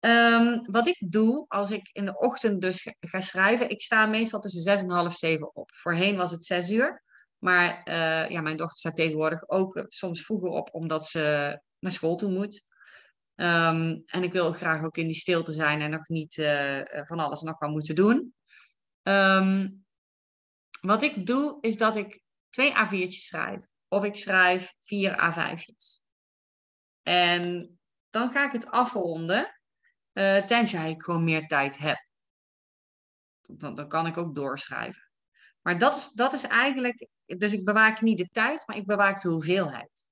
Um, 0.00 0.70
wat 0.70 0.86
ik 0.86 0.96
doe 0.98 1.44
als 1.48 1.70
ik 1.70 1.88
in 1.92 2.04
de 2.04 2.18
ochtend 2.18 2.60
dus 2.60 2.94
ga 3.00 3.20
schrijven, 3.20 3.70
ik 3.70 3.82
sta 3.82 4.06
meestal 4.06 4.40
tussen 4.40 4.62
zes 4.62 4.82
en 4.82 4.90
half 4.90 5.14
zeven 5.14 5.54
op. 5.54 5.70
Voorheen 5.74 6.16
was 6.16 6.30
het 6.30 6.44
zes 6.44 6.70
uur, 6.70 7.02
maar 7.38 7.88
uh, 7.88 8.28
ja, 8.28 8.40
mijn 8.40 8.56
dochter 8.56 8.78
staat 8.78 8.96
tegenwoordig 8.96 9.48
ook 9.48 9.84
soms 9.88 10.24
vroeger 10.24 10.48
op, 10.48 10.74
omdat 10.74 11.06
ze 11.06 11.60
naar 11.82 11.92
school 11.92 12.16
toe 12.16 12.30
moet. 12.30 12.64
Um, 13.34 14.02
en 14.06 14.22
ik 14.22 14.32
wil 14.32 14.52
graag 14.52 14.84
ook 14.84 14.96
in 14.96 15.06
die 15.06 15.16
stilte 15.16 15.52
zijn 15.52 15.80
en 15.80 15.90
nog 15.90 16.08
niet 16.08 16.36
uh, 16.36 16.80
van 16.84 17.18
alles 17.18 17.42
nog 17.42 17.58
wat 17.58 17.70
moeten 17.70 17.94
doen. 17.94 18.34
Um, 19.02 19.84
wat 20.80 21.02
ik 21.02 21.26
doe, 21.26 21.58
is 21.60 21.76
dat 21.76 21.96
ik 21.96 22.22
twee 22.50 22.72
A4'tjes 22.72 23.24
schrijf. 23.26 23.66
Of 23.88 24.04
ik 24.04 24.16
schrijf 24.16 24.74
vier 24.80 25.32
A5'tjes. 25.32 26.02
En 27.02 27.78
dan 28.10 28.32
ga 28.32 28.46
ik 28.46 28.52
het 28.52 28.70
afronden. 28.70 29.60
Uh, 30.12 30.44
tenzij 30.44 30.90
ik 30.90 31.02
gewoon 31.02 31.24
meer 31.24 31.46
tijd 31.46 31.78
heb. 31.78 32.06
Dan, 33.40 33.74
dan 33.74 33.88
kan 33.88 34.06
ik 34.06 34.16
ook 34.16 34.34
doorschrijven. 34.34 35.10
Maar 35.62 35.78
dat 35.78 35.96
is, 35.96 36.10
dat 36.12 36.32
is 36.32 36.44
eigenlijk, 36.44 37.08
dus 37.24 37.52
ik 37.52 37.64
bewaak 37.64 38.00
niet 38.00 38.18
de 38.18 38.28
tijd, 38.28 38.66
maar 38.66 38.76
ik 38.76 38.86
bewaak 38.86 39.20
de 39.20 39.28
hoeveelheid. 39.28 40.11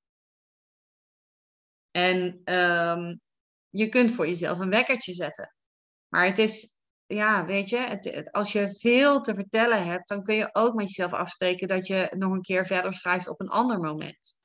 En 1.90 2.40
um, 2.54 3.20
je 3.68 3.88
kunt 3.88 4.12
voor 4.12 4.26
jezelf 4.26 4.58
een 4.58 4.70
wekkertje 4.70 5.12
zetten. 5.12 5.54
Maar 6.08 6.26
het 6.26 6.38
is 6.38 6.78
ja, 7.14 7.44
weet 7.46 7.68
je, 7.68 7.78
het, 7.78 8.32
als 8.32 8.52
je 8.52 8.74
veel 8.78 9.20
te 9.20 9.34
vertellen 9.34 9.84
hebt, 9.84 10.08
dan 10.08 10.22
kun 10.22 10.34
je 10.34 10.54
ook 10.54 10.74
met 10.74 10.86
jezelf 10.86 11.12
afspreken 11.12 11.68
dat 11.68 11.86
je 11.86 12.14
nog 12.18 12.32
een 12.32 12.42
keer 12.42 12.66
verder 12.66 12.94
schrijft 12.94 13.28
op 13.28 13.40
een 13.40 13.48
ander 13.48 13.80
moment. 13.80 14.38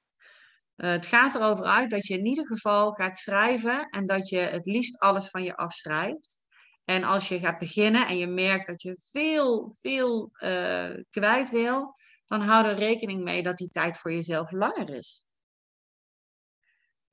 Uh, 0.75 0.89
het 0.89 1.05
gaat 1.05 1.35
erover 1.35 1.65
uit 1.65 1.89
dat 1.89 2.07
je 2.07 2.17
in 2.17 2.25
ieder 2.25 2.45
geval 2.45 2.91
gaat 2.91 3.17
schrijven 3.17 3.89
en 3.89 4.05
dat 4.05 4.29
je 4.29 4.37
het 4.37 4.65
liefst 4.65 4.99
alles 4.99 5.29
van 5.29 5.43
je 5.43 5.55
afschrijft. 5.55 6.43
En 6.85 7.03
als 7.03 7.27
je 7.27 7.39
gaat 7.39 7.59
beginnen 7.59 8.07
en 8.07 8.17
je 8.17 8.27
merkt 8.27 8.67
dat 8.67 8.81
je 8.81 9.01
veel, 9.11 9.71
veel 9.79 10.29
uh, 10.39 10.89
kwijt 11.09 11.49
wil, 11.49 11.95
dan 12.25 12.41
hou 12.41 12.65
er 12.65 12.75
rekening 12.75 13.23
mee 13.23 13.43
dat 13.43 13.57
die 13.57 13.69
tijd 13.69 13.97
voor 13.97 14.11
jezelf 14.11 14.51
langer 14.51 14.89
is. 14.89 15.25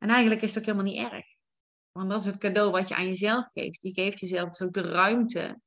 En 0.02 0.08
eigenlijk 0.08 0.42
is 0.42 0.54
het 0.54 0.58
ook 0.58 0.74
helemaal 0.74 0.92
niet 0.92 1.12
erg. 1.12 1.26
Want 1.92 2.10
dat 2.10 2.20
is 2.20 2.26
het 2.26 2.38
cadeau 2.38 2.70
wat 2.70 2.88
je 2.88 2.94
aan 2.94 3.06
jezelf 3.06 3.46
geeft. 3.52 3.82
Je 3.82 3.92
geeft 3.92 4.20
jezelf 4.20 4.48
dus 4.48 4.62
ook 4.62 4.72
de 4.72 4.80
ruimte 4.80 5.60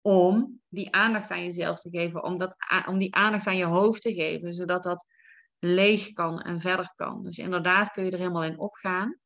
om 0.00 0.60
die 0.68 0.94
aandacht 0.94 1.30
aan 1.30 1.44
jezelf 1.44 1.80
te 1.80 1.90
geven, 1.90 2.22
om, 2.22 2.38
dat, 2.38 2.56
om 2.86 2.98
die 2.98 3.14
aandacht 3.14 3.46
aan 3.46 3.56
je 3.56 3.64
hoofd 3.64 4.02
te 4.02 4.14
geven, 4.14 4.52
zodat 4.52 4.82
dat 4.82 5.06
leeg 5.58 6.12
kan 6.12 6.40
en 6.40 6.60
verder 6.60 6.92
kan. 6.94 7.22
Dus 7.22 7.38
inderdaad 7.38 7.90
kun 7.90 8.04
je 8.04 8.10
er 8.10 8.18
helemaal 8.18 8.44
in 8.44 8.58
opgaan. 8.58 9.16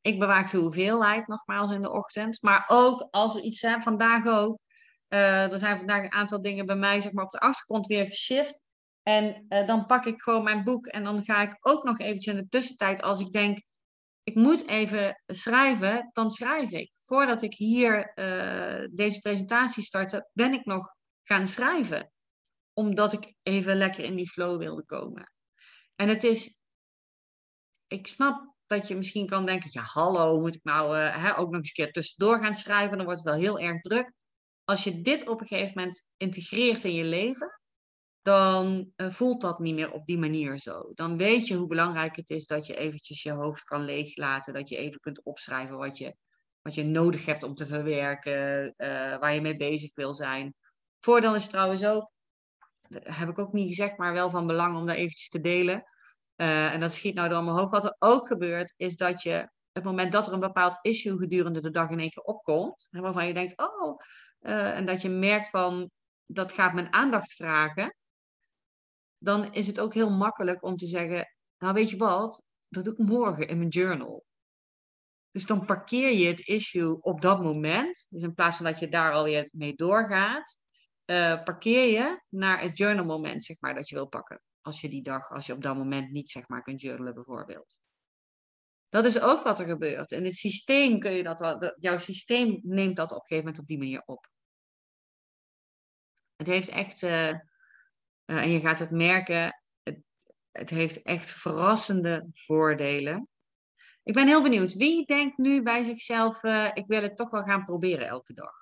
Ik 0.00 0.18
bewaak 0.18 0.50
de 0.50 0.58
hoeveelheid 0.58 1.26
nogmaals 1.26 1.70
in 1.70 1.82
de 1.82 1.92
ochtend. 1.92 2.42
Maar 2.42 2.64
ook 2.66 3.08
als 3.10 3.34
er 3.34 3.42
iets, 3.42 3.60
hè, 3.60 3.80
vandaag 3.80 4.26
ook. 4.26 4.60
Uh, 5.08 5.52
er 5.52 5.58
zijn 5.58 5.76
vandaag 5.76 6.02
een 6.02 6.12
aantal 6.12 6.42
dingen 6.42 6.66
bij 6.66 6.76
mij 6.76 7.00
zeg 7.00 7.12
maar, 7.12 7.24
op 7.24 7.30
de 7.30 7.40
achtergrond 7.40 7.86
weer 7.86 8.06
geshift. 8.06 8.62
En 9.08 9.46
uh, 9.48 9.66
dan 9.66 9.86
pak 9.86 10.04
ik 10.04 10.22
gewoon 10.22 10.42
mijn 10.42 10.64
boek 10.64 10.86
en 10.86 11.04
dan 11.04 11.24
ga 11.24 11.42
ik 11.42 11.56
ook 11.60 11.84
nog 11.84 11.98
eventjes 11.98 12.34
in 12.34 12.40
de 12.40 12.48
tussentijd, 12.48 13.02
als 13.02 13.20
ik 13.20 13.32
denk, 13.32 13.62
ik 14.22 14.34
moet 14.34 14.68
even 14.68 15.22
schrijven, 15.26 16.08
dan 16.12 16.30
schrijf 16.30 16.70
ik. 16.70 16.92
Voordat 17.04 17.42
ik 17.42 17.54
hier 17.54 18.12
uh, 18.14 18.88
deze 18.90 19.18
presentatie 19.20 19.82
startte, 19.82 20.28
ben 20.32 20.52
ik 20.52 20.64
nog 20.64 20.94
gaan 21.22 21.46
schrijven. 21.46 22.12
Omdat 22.72 23.12
ik 23.12 23.34
even 23.42 23.76
lekker 23.76 24.04
in 24.04 24.14
die 24.14 24.30
flow 24.30 24.58
wilde 24.58 24.84
komen. 24.84 25.32
En 25.94 26.08
het 26.08 26.24
is, 26.24 26.56
ik 27.86 28.06
snap 28.06 28.54
dat 28.66 28.88
je 28.88 28.96
misschien 28.96 29.26
kan 29.26 29.46
denken, 29.46 29.70
ja 29.72 29.82
hallo, 29.82 30.40
moet 30.40 30.54
ik 30.54 30.64
nou 30.64 30.96
uh, 30.96 31.22
hè, 31.22 31.38
ook 31.38 31.50
nog 31.50 31.54
eens 31.54 31.66
een 31.66 31.84
keer 31.84 31.92
tussendoor 31.92 32.38
gaan 32.38 32.54
schrijven, 32.54 32.96
dan 32.96 33.06
wordt 33.06 33.20
het 33.20 33.28
wel 33.28 33.40
heel 33.40 33.58
erg 33.58 33.80
druk. 33.80 34.12
Als 34.64 34.84
je 34.84 35.00
dit 35.00 35.28
op 35.28 35.40
een 35.40 35.46
gegeven 35.46 35.72
moment 35.74 36.08
integreert 36.16 36.84
in 36.84 36.94
je 36.94 37.04
leven, 37.04 37.60
dan 38.26 38.92
uh, 38.96 39.10
voelt 39.10 39.40
dat 39.40 39.58
niet 39.58 39.74
meer 39.74 39.92
op 39.92 40.06
die 40.06 40.18
manier 40.18 40.58
zo. 40.58 40.90
Dan 40.94 41.16
weet 41.16 41.46
je 41.46 41.54
hoe 41.54 41.66
belangrijk 41.66 42.16
het 42.16 42.30
is 42.30 42.46
dat 42.46 42.66
je 42.66 42.76
eventjes 42.76 43.22
je 43.22 43.32
hoofd 43.32 43.64
kan 43.64 43.84
leeglaten, 43.84 44.54
dat 44.54 44.68
je 44.68 44.76
even 44.76 45.00
kunt 45.00 45.22
opschrijven 45.22 45.76
wat 45.76 45.98
je, 45.98 46.16
wat 46.62 46.74
je 46.74 46.84
nodig 46.84 47.26
hebt 47.26 47.42
om 47.42 47.54
te 47.54 47.66
verwerken, 47.66 48.74
uh, 48.76 49.18
waar 49.18 49.34
je 49.34 49.40
mee 49.40 49.56
bezig 49.56 49.94
wil 49.94 50.14
zijn. 50.14 50.54
Voordeel 51.00 51.34
is 51.34 51.48
trouwens 51.48 51.84
ook, 51.84 52.10
heb 53.02 53.28
ik 53.28 53.38
ook 53.38 53.52
niet 53.52 53.68
gezegd, 53.68 53.96
maar 53.96 54.12
wel 54.12 54.30
van 54.30 54.46
belang 54.46 54.76
om 54.76 54.86
daar 54.86 54.96
eventjes 54.96 55.28
te 55.28 55.40
delen. 55.40 55.84
Uh, 56.36 56.72
en 56.72 56.80
dat 56.80 56.92
schiet 56.92 57.14
nou 57.14 57.28
door 57.28 57.44
mijn 57.44 57.56
hoofd. 57.56 57.70
Wat 57.70 57.84
er 57.84 57.96
ook 57.98 58.26
gebeurt, 58.26 58.74
is 58.76 58.96
dat 58.96 59.22
je 59.22 59.50
het 59.72 59.84
moment 59.84 60.12
dat 60.12 60.26
er 60.26 60.32
een 60.32 60.40
bepaald 60.40 60.78
issue 60.82 61.18
gedurende 61.18 61.60
de 61.60 61.70
dag 61.70 61.90
in 61.90 62.00
één 62.00 62.10
keer 62.10 62.22
opkomt, 62.22 62.88
waarvan 62.90 63.26
je 63.26 63.34
denkt, 63.34 63.58
oh, 63.58 64.00
en 64.40 64.84
dat 64.84 65.02
je 65.02 65.08
merkt 65.08 65.50
van, 65.50 65.90
dat 66.26 66.52
gaat 66.52 66.72
mijn 66.72 66.92
aandacht 66.92 67.34
vragen, 67.34 67.94
dan 69.18 69.52
is 69.52 69.66
het 69.66 69.80
ook 69.80 69.94
heel 69.94 70.10
makkelijk 70.10 70.62
om 70.62 70.76
te 70.76 70.86
zeggen, 70.86 71.34
nou 71.58 71.74
weet 71.74 71.90
je 71.90 71.96
wat, 71.96 72.46
dat 72.68 72.84
doe 72.84 72.92
ik 72.92 72.98
morgen 72.98 73.48
in 73.48 73.58
mijn 73.58 73.68
journal. 73.68 74.24
Dus 75.30 75.46
dan 75.46 75.66
parkeer 75.66 76.12
je 76.12 76.26
het 76.26 76.40
issue 76.40 77.00
op 77.00 77.20
dat 77.20 77.42
moment. 77.42 78.06
Dus 78.10 78.22
in 78.22 78.34
plaats 78.34 78.56
van 78.56 78.64
dat 78.64 78.78
je 78.78 78.88
daar 78.88 79.12
alweer 79.12 79.48
mee 79.52 79.74
doorgaat, 79.74 80.56
uh, 81.06 81.42
parkeer 81.42 81.90
je 81.90 82.22
naar 82.28 82.60
het 82.60 82.78
journal 82.78 83.04
moment, 83.04 83.44
zeg 83.44 83.60
maar, 83.60 83.74
dat 83.74 83.88
je 83.88 83.94
wil 83.94 84.06
pakken. 84.06 84.42
Als 84.60 84.80
je 84.80 84.88
die 84.88 85.02
dag, 85.02 85.30
als 85.30 85.46
je 85.46 85.52
op 85.52 85.62
dat 85.62 85.76
moment 85.76 86.10
niet, 86.10 86.30
zeg 86.30 86.48
maar, 86.48 86.62
kunt 86.62 86.80
journalen 86.80 87.14
bijvoorbeeld. 87.14 87.78
Dat 88.88 89.04
is 89.04 89.20
ook 89.20 89.42
wat 89.42 89.58
er 89.58 89.66
gebeurt. 89.66 90.12
En 90.12 90.24
het 90.24 90.34
systeem 90.34 90.98
kun 90.98 91.12
je 91.12 91.22
dat, 91.22 91.74
jouw 91.78 91.98
systeem 91.98 92.60
neemt 92.62 92.96
dat 92.96 93.10
op 93.10 93.18
een 93.18 93.26
gegeven 93.26 93.44
moment 93.44 93.58
op 93.58 93.66
die 93.66 93.78
manier 93.78 94.02
op. 94.04 94.28
Het 96.36 96.46
heeft 96.46 96.68
echt, 96.68 97.02
uh, 97.02 97.34
uh, 98.26 98.42
en 98.42 98.50
je 98.50 98.60
gaat 98.60 98.78
het 98.78 98.90
merken, 98.90 99.62
het, 99.82 99.98
het 100.52 100.70
heeft 100.70 101.02
echt 101.02 101.32
verrassende 101.32 102.28
voordelen. 102.32 103.28
Ik 104.02 104.14
ben 104.14 104.26
heel 104.26 104.42
benieuwd. 104.42 104.74
Wie 104.74 105.06
denkt 105.06 105.38
nu 105.38 105.62
bij 105.62 105.82
zichzelf, 105.82 106.42
uh, 106.42 106.70
ik 106.74 106.84
wil 106.86 107.02
het 107.02 107.16
toch 107.16 107.30
wel 107.30 107.42
gaan 107.42 107.64
proberen 107.64 108.06
elke 108.06 108.32
dag? 108.32 108.52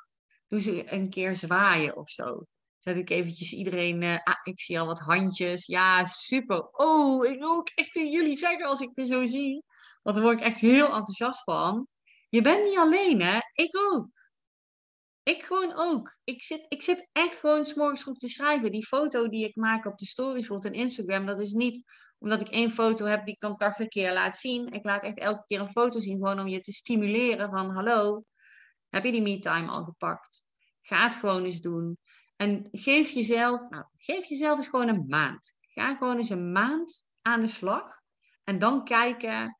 Doe 0.48 0.60
ze 0.60 0.92
een 0.92 1.10
keer 1.10 1.36
zwaaien 1.36 1.96
of 1.96 2.10
zo. 2.10 2.46
Zet 2.78 2.96
ik 2.96 3.10
eventjes 3.10 3.52
iedereen, 3.52 4.02
uh, 4.02 4.18
ah, 4.24 4.34
ik 4.42 4.60
zie 4.60 4.80
al 4.80 4.86
wat 4.86 5.00
handjes. 5.00 5.66
Ja, 5.66 6.04
super. 6.04 6.68
Oh, 6.70 7.26
ik 7.26 7.38
wil 7.38 7.50
ook 7.50 7.68
echt 7.74 7.94
jullie 7.94 8.36
zeggen 8.36 8.66
als 8.66 8.80
ik 8.80 8.94
dit 8.94 9.08
zo 9.08 9.26
zie. 9.26 9.64
Want 10.02 10.16
daar 10.16 10.24
word 10.24 10.40
ik 10.40 10.46
echt 10.46 10.60
heel 10.60 10.84
enthousiast 10.84 11.42
van. 11.42 11.88
Je 12.28 12.40
bent 12.40 12.64
niet 12.64 12.78
alleen, 12.78 13.20
hè? 13.20 13.38
Ik 13.52 13.76
ook. 13.76 14.08
Ik 15.24 15.42
gewoon 15.42 15.72
ook. 15.74 16.18
Ik 16.24 16.42
zit, 16.42 16.66
ik 16.68 16.82
zit 16.82 17.08
echt 17.12 17.36
gewoon 17.36 17.66
s'morgens 17.66 18.02
goed 18.02 18.20
te 18.20 18.28
schrijven. 18.28 18.72
Die 18.72 18.86
foto 18.86 19.28
die 19.28 19.44
ik 19.44 19.56
maak 19.56 19.84
op 19.84 19.98
de 19.98 20.06
stories 20.06 20.38
bijvoorbeeld 20.38 20.74
en 20.74 20.80
Instagram, 20.80 21.26
dat 21.26 21.40
is 21.40 21.52
niet 21.52 21.82
omdat 22.18 22.40
ik 22.40 22.48
één 22.48 22.70
foto 22.70 23.04
heb 23.04 23.24
die 23.24 23.34
ik 23.34 23.40
dan 23.40 23.56
80 23.56 23.88
keer 23.88 24.12
laat 24.12 24.38
zien. 24.38 24.72
Ik 24.72 24.84
laat 24.84 25.04
echt 25.04 25.18
elke 25.18 25.44
keer 25.44 25.60
een 25.60 25.68
foto 25.68 25.98
zien, 25.98 26.16
gewoon 26.16 26.40
om 26.40 26.48
je 26.48 26.60
te 26.60 26.72
stimuleren 26.72 27.50
van 27.50 27.70
hallo, 27.70 28.24
heb 28.88 29.04
je 29.04 29.12
die 29.12 29.22
me-time 29.22 29.68
al 29.68 29.84
gepakt? 29.84 30.42
Ga 30.80 31.02
het 31.02 31.14
gewoon 31.14 31.44
eens 31.44 31.60
doen. 31.60 31.98
En 32.36 32.68
geef 32.70 33.10
jezelf, 33.10 33.68
nou, 33.68 33.84
geef 33.94 34.24
jezelf 34.24 34.56
eens 34.56 34.68
gewoon 34.68 34.88
een 34.88 35.06
maand. 35.06 35.56
Ga 35.60 35.96
gewoon 35.96 36.16
eens 36.16 36.30
een 36.30 36.52
maand 36.52 37.06
aan 37.22 37.40
de 37.40 37.46
slag. 37.46 38.00
En 38.44 38.58
dan 38.58 38.84
kijken 38.84 39.58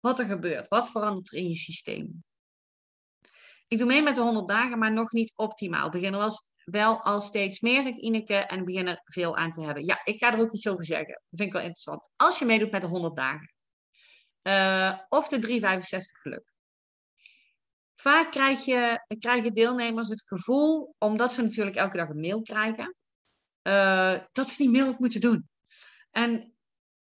wat 0.00 0.18
er 0.18 0.26
gebeurt. 0.26 0.68
Wat 0.68 0.90
verandert 0.90 1.32
er 1.32 1.38
in 1.38 1.48
je 1.48 1.54
systeem? 1.54 2.24
Ik 3.68 3.78
doe 3.78 3.86
mee 3.86 4.02
met 4.02 4.14
de 4.14 4.20
100 4.20 4.48
dagen, 4.48 4.78
maar 4.78 4.92
nog 4.92 5.12
niet 5.12 5.32
optimaal. 5.36 5.90
Beginnen 5.90 6.20
was 6.20 6.50
wel 6.64 7.02
al 7.02 7.20
steeds 7.20 7.60
meer, 7.60 7.82
zegt 7.82 7.98
Ineke, 7.98 8.34
en 8.34 8.64
begin 8.64 8.86
er 8.86 9.00
veel 9.04 9.36
aan 9.36 9.50
te 9.50 9.64
hebben. 9.64 9.84
Ja, 9.84 10.00
ik 10.04 10.18
ga 10.18 10.32
er 10.32 10.40
ook 10.40 10.52
iets 10.52 10.68
over 10.68 10.84
zeggen. 10.84 11.12
Dat 11.12 11.38
vind 11.38 11.48
ik 11.48 11.52
wel 11.52 11.62
interessant. 11.62 12.10
Als 12.16 12.38
je 12.38 12.44
meedoet 12.44 12.70
met 12.70 12.80
de 12.80 12.86
100 12.86 13.16
dagen. 13.16 13.50
Uh, 14.42 15.00
of 15.08 15.28
de 15.28 15.38
365 15.38 16.20
geluk. 16.20 16.54
Vaak 17.94 18.30
krijg 18.30 18.64
je, 18.64 19.04
krijgen 19.18 19.54
deelnemers 19.54 20.08
het 20.08 20.22
gevoel, 20.26 20.94
omdat 20.98 21.32
ze 21.32 21.42
natuurlijk 21.42 21.76
elke 21.76 21.96
dag 21.96 22.08
een 22.08 22.20
mail 22.20 22.42
krijgen, 22.42 22.94
uh, 23.62 24.20
dat 24.32 24.48
ze 24.48 24.56
die 24.56 24.70
mail 24.70 24.88
ook 24.88 24.98
moeten 24.98 25.20
doen. 25.20 25.48
En 26.10 26.55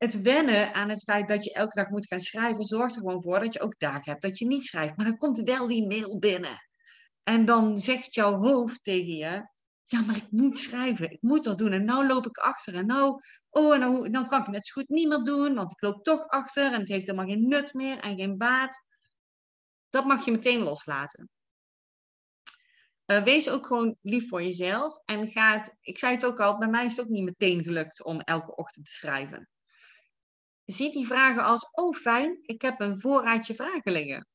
het 0.07 0.23
wennen 0.23 0.75
aan 0.75 0.89
het 0.89 1.03
feit 1.03 1.29
dat 1.29 1.45
je 1.45 1.53
elke 1.53 1.77
dag 1.77 1.89
moet 1.89 2.07
gaan 2.07 2.21
schrijven, 2.21 2.65
zorgt 2.65 2.95
er 2.95 3.01
gewoon 3.01 3.23
voor 3.23 3.41
dat 3.41 3.53
je 3.53 3.61
ook 3.61 3.79
dagen 3.79 4.11
hebt 4.11 4.23
dat 4.23 4.39
je 4.39 4.47
niet 4.47 4.65
schrijft. 4.65 4.97
Maar 4.97 5.07
dan 5.07 5.19
komt 5.19 5.41
wel 5.41 5.69
die 5.69 5.87
mail 5.87 6.19
binnen. 6.19 6.69
En 7.23 7.45
dan 7.45 7.79
zegt 7.79 8.15
jouw 8.15 8.35
hoofd 8.35 8.85
tegen 8.85 9.17
je, 9.17 9.49
ja, 9.85 10.01
maar 10.01 10.17
ik 10.17 10.31
moet 10.31 10.59
schrijven, 10.59 11.11
ik 11.11 11.23
moet 11.23 11.45
dat 11.45 11.59
doen. 11.59 11.73
En 11.73 11.85
nou 11.85 12.07
loop 12.07 12.27
ik 12.27 12.37
achter. 12.37 12.75
En 12.75 12.87
nou, 12.87 13.21
oh, 13.51 13.75
en 13.75 13.81
nou, 13.81 14.11
dan 14.11 14.27
kan 14.27 14.39
ik 14.39 14.45
het 14.45 14.55
net 14.55 14.67
zo 14.67 14.81
goed 14.81 14.89
niet 14.89 15.09
meer 15.09 15.25
doen, 15.25 15.55
want 15.55 15.71
ik 15.71 15.83
loop 15.83 16.05
toch 16.05 16.27
achter 16.29 16.73
en 16.73 16.81
het 16.81 16.89
heeft 16.89 17.07
helemaal 17.07 17.29
geen 17.29 17.49
nut 17.49 17.75
meer 17.75 17.99
en 17.99 18.17
geen 18.17 18.37
baat. 18.37 18.81
Dat 19.91 20.05
mag 20.05 20.25
je 20.25 20.31
meteen 20.31 20.61
loslaten. 20.61 21.29
Uh, 23.07 23.23
wees 23.23 23.49
ook 23.49 23.67
gewoon 23.67 23.97
lief 24.03 24.29
voor 24.29 24.43
jezelf. 24.43 24.99
En 25.05 25.29
gaat, 25.29 25.77
ik 25.81 25.99
zei 25.99 26.15
het 26.15 26.25
ook 26.25 26.41
al, 26.41 26.59
bij 26.59 26.69
mij 26.69 26.85
is 26.85 26.97
het 26.97 27.01
ook 27.01 27.13
niet 27.13 27.25
meteen 27.25 27.63
gelukt 27.63 28.05
om 28.05 28.21
elke 28.21 28.55
ochtend 28.55 28.87
te 28.87 28.93
schrijven. 28.93 29.49
Zie 30.67 30.93
die 30.93 31.07
vragen 31.07 31.45
als, 31.45 31.71
oh 31.71 31.95
fijn, 31.95 32.39
ik 32.43 32.63
heb 32.63 32.81
een 32.81 33.01
voorraadje 33.01 33.55
vragen 33.55 33.93
liggen. 33.93 34.27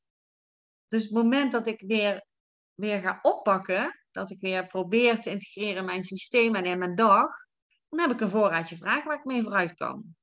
Dus 0.88 1.04
het 1.04 1.12
moment 1.12 1.52
dat 1.52 1.68
ik 1.68 1.82
weer, 1.82 2.26
weer 2.74 3.02
ga 3.02 3.20
oppakken, 3.22 4.00
dat 4.12 4.30
ik 4.30 4.42
weer 4.42 4.68
probeer 4.68 5.20
te 5.20 5.30
integreren 5.30 5.78
in 5.78 5.86
mijn 5.86 6.04
systeem 6.04 6.56
en 6.56 6.66
in 6.66 6.78
mijn 6.78 6.96
dag, 6.96 7.28
dan 7.90 8.00
heb 8.00 8.12
ik 8.12 8.22
een 8.22 8.30
voorraadje 8.30 8.76
vragen 8.76 9.08
waar 9.08 9.18
ik 9.18 9.26
mee 9.26 9.42
vooruit 9.42 9.74
kan. 9.74 10.16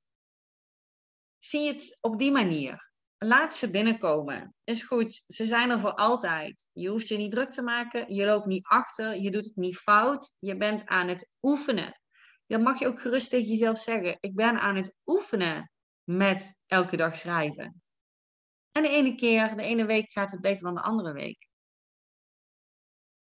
Zie 1.38 1.72
het 1.72 1.98
op 2.00 2.18
die 2.18 2.32
manier. 2.32 2.86
Laat 3.18 3.54
ze 3.54 3.70
binnenkomen. 3.70 4.54
Is 4.64 4.82
goed. 4.82 5.24
Ze 5.26 5.46
zijn 5.46 5.70
er 5.70 5.80
voor 5.80 5.94
altijd. 5.94 6.70
Je 6.72 6.88
hoeft 6.88 7.08
je 7.08 7.16
niet 7.16 7.30
druk 7.30 7.50
te 7.50 7.62
maken. 7.62 8.14
Je 8.14 8.24
loopt 8.24 8.46
niet 8.46 8.66
achter. 8.66 9.16
Je 9.16 9.30
doet 9.30 9.44
het 9.44 9.56
niet 9.56 9.76
fout. 9.76 10.36
Je 10.38 10.56
bent 10.56 10.86
aan 10.86 11.08
het 11.08 11.32
oefenen. 11.42 12.00
Dan 12.46 12.62
mag 12.62 12.78
je 12.78 12.86
ook 12.86 13.00
gerust 13.00 13.30
tegen 13.30 13.48
jezelf 13.48 13.78
zeggen: 13.78 14.16
Ik 14.20 14.34
ben 14.34 14.60
aan 14.60 14.76
het 14.76 14.96
oefenen 15.06 15.70
met 16.08 16.62
elke 16.66 16.96
dag 16.96 17.16
schrijven. 17.16 17.82
En 18.72 18.82
de 18.82 18.88
ene 18.88 19.14
keer, 19.14 19.56
de 19.56 19.62
ene 19.62 19.86
week 19.86 20.10
gaat 20.10 20.32
het 20.32 20.40
beter 20.40 20.62
dan 20.62 20.74
de 20.74 20.80
andere 20.80 21.12
week. 21.12 21.48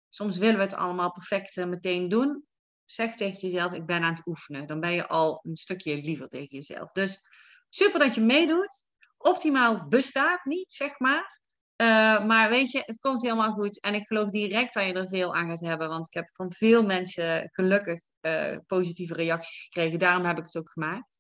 Soms 0.09 0.39
willen 0.39 0.57
we 0.57 0.63
het 0.63 0.75
allemaal 0.75 1.13
perfect 1.13 1.57
eh, 1.57 1.67
meteen 1.67 2.09
doen. 2.09 2.47
Zeg 2.85 3.15
tegen 3.15 3.41
jezelf: 3.41 3.73
Ik 3.73 3.87
ben 3.87 4.03
aan 4.03 4.15
het 4.15 4.27
oefenen. 4.27 4.67
Dan 4.67 4.81
ben 4.81 4.93
je 4.93 5.07
al 5.07 5.41
een 5.43 5.57
stukje 5.57 6.01
liever 6.01 6.29
tegen 6.29 6.57
jezelf. 6.57 6.93
Dus 6.93 7.21
super 7.69 7.99
dat 7.99 8.15
je 8.15 8.21
meedoet 8.21 8.87
optimaal 9.17 9.89
bestaat 9.89 10.45
niet, 10.45 10.73
zeg 10.73 10.99
maar. 10.99 11.43
Eh, 11.77 12.27
maar 12.27 12.51
weet 12.51 12.71
je, 12.71 12.83
het 12.85 12.99
komt 12.99 13.23
helemaal 13.23 13.53
goed. 13.53 13.81
En 13.81 13.95
ik 13.95 14.07
geloof 14.07 14.31
direct 14.31 14.75
dat 14.75 14.87
je 14.87 14.93
er 14.93 15.09
veel 15.09 15.35
aan 15.35 15.49
gaat 15.49 15.61
hebben. 15.61 15.89
Want 15.89 16.07
ik 16.07 16.15
heb 16.15 16.29
van 16.29 16.53
veel 16.53 16.85
mensen 16.85 17.49
gelukkig 17.53 18.01
uh, 18.21 18.57
positieve 18.67 19.15
reacties 19.15 19.65
gekregen. 19.65 19.99
Daarom 19.99 20.25
heb 20.25 20.39
ik 20.39 20.45
het 20.45 20.57
ook 20.57 20.71
gemaakt. 20.71 21.19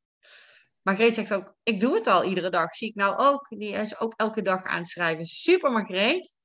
Margreet 0.86 1.14
zegt 1.14 1.34
ook, 1.34 1.54
ik 1.62 1.80
doe 1.80 1.94
het 1.94 2.06
al 2.06 2.24
iedere 2.24 2.50
dag. 2.50 2.74
Zie 2.74 2.88
ik 2.88 2.94
nou 2.94 3.16
ook. 3.16 3.48
Die 3.48 3.72
is 3.72 3.98
ook 3.98 4.12
elke 4.16 4.42
dag 4.42 4.64
aan 4.64 4.78
het 4.78 4.88
schrijven. 4.88 5.26
Super 5.26 5.72
Margreet. 5.72 6.40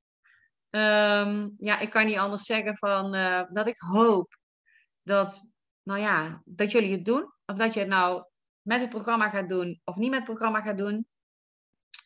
Ehm, 0.70 1.48
ja, 1.58 1.78
ik 1.78 1.90
kan 1.90 2.06
niet 2.06 2.16
anders 2.16 2.42
zeggen 2.42 2.76
van 2.76 3.14
uh, 3.14 3.42
dat 3.50 3.66
ik 3.66 3.78
hoop 3.78 4.36
dat, 5.02 5.48
nou 5.82 6.00
ja, 6.00 6.42
dat 6.44 6.70
jullie 6.70 6.92
het 6.92 7.04
doen. 7.04 7.32
Of 7.46 7.56
dat 7.56 7.74
je 7.74 7.80
het 7.80 7.88
nou 7.88 8.24
met 8.62 8.80
het 8.80 8.90
programma 8.90 9.30
gaat 9.30 9.48
doen 9.48 9.80
of 9.84 9.96
niet 9.96 10.10
met 10.10 10.18
het 10.18 10.28
programma 10.28 10.60
gaat 10.60 10.78
doen. 10.78 11.06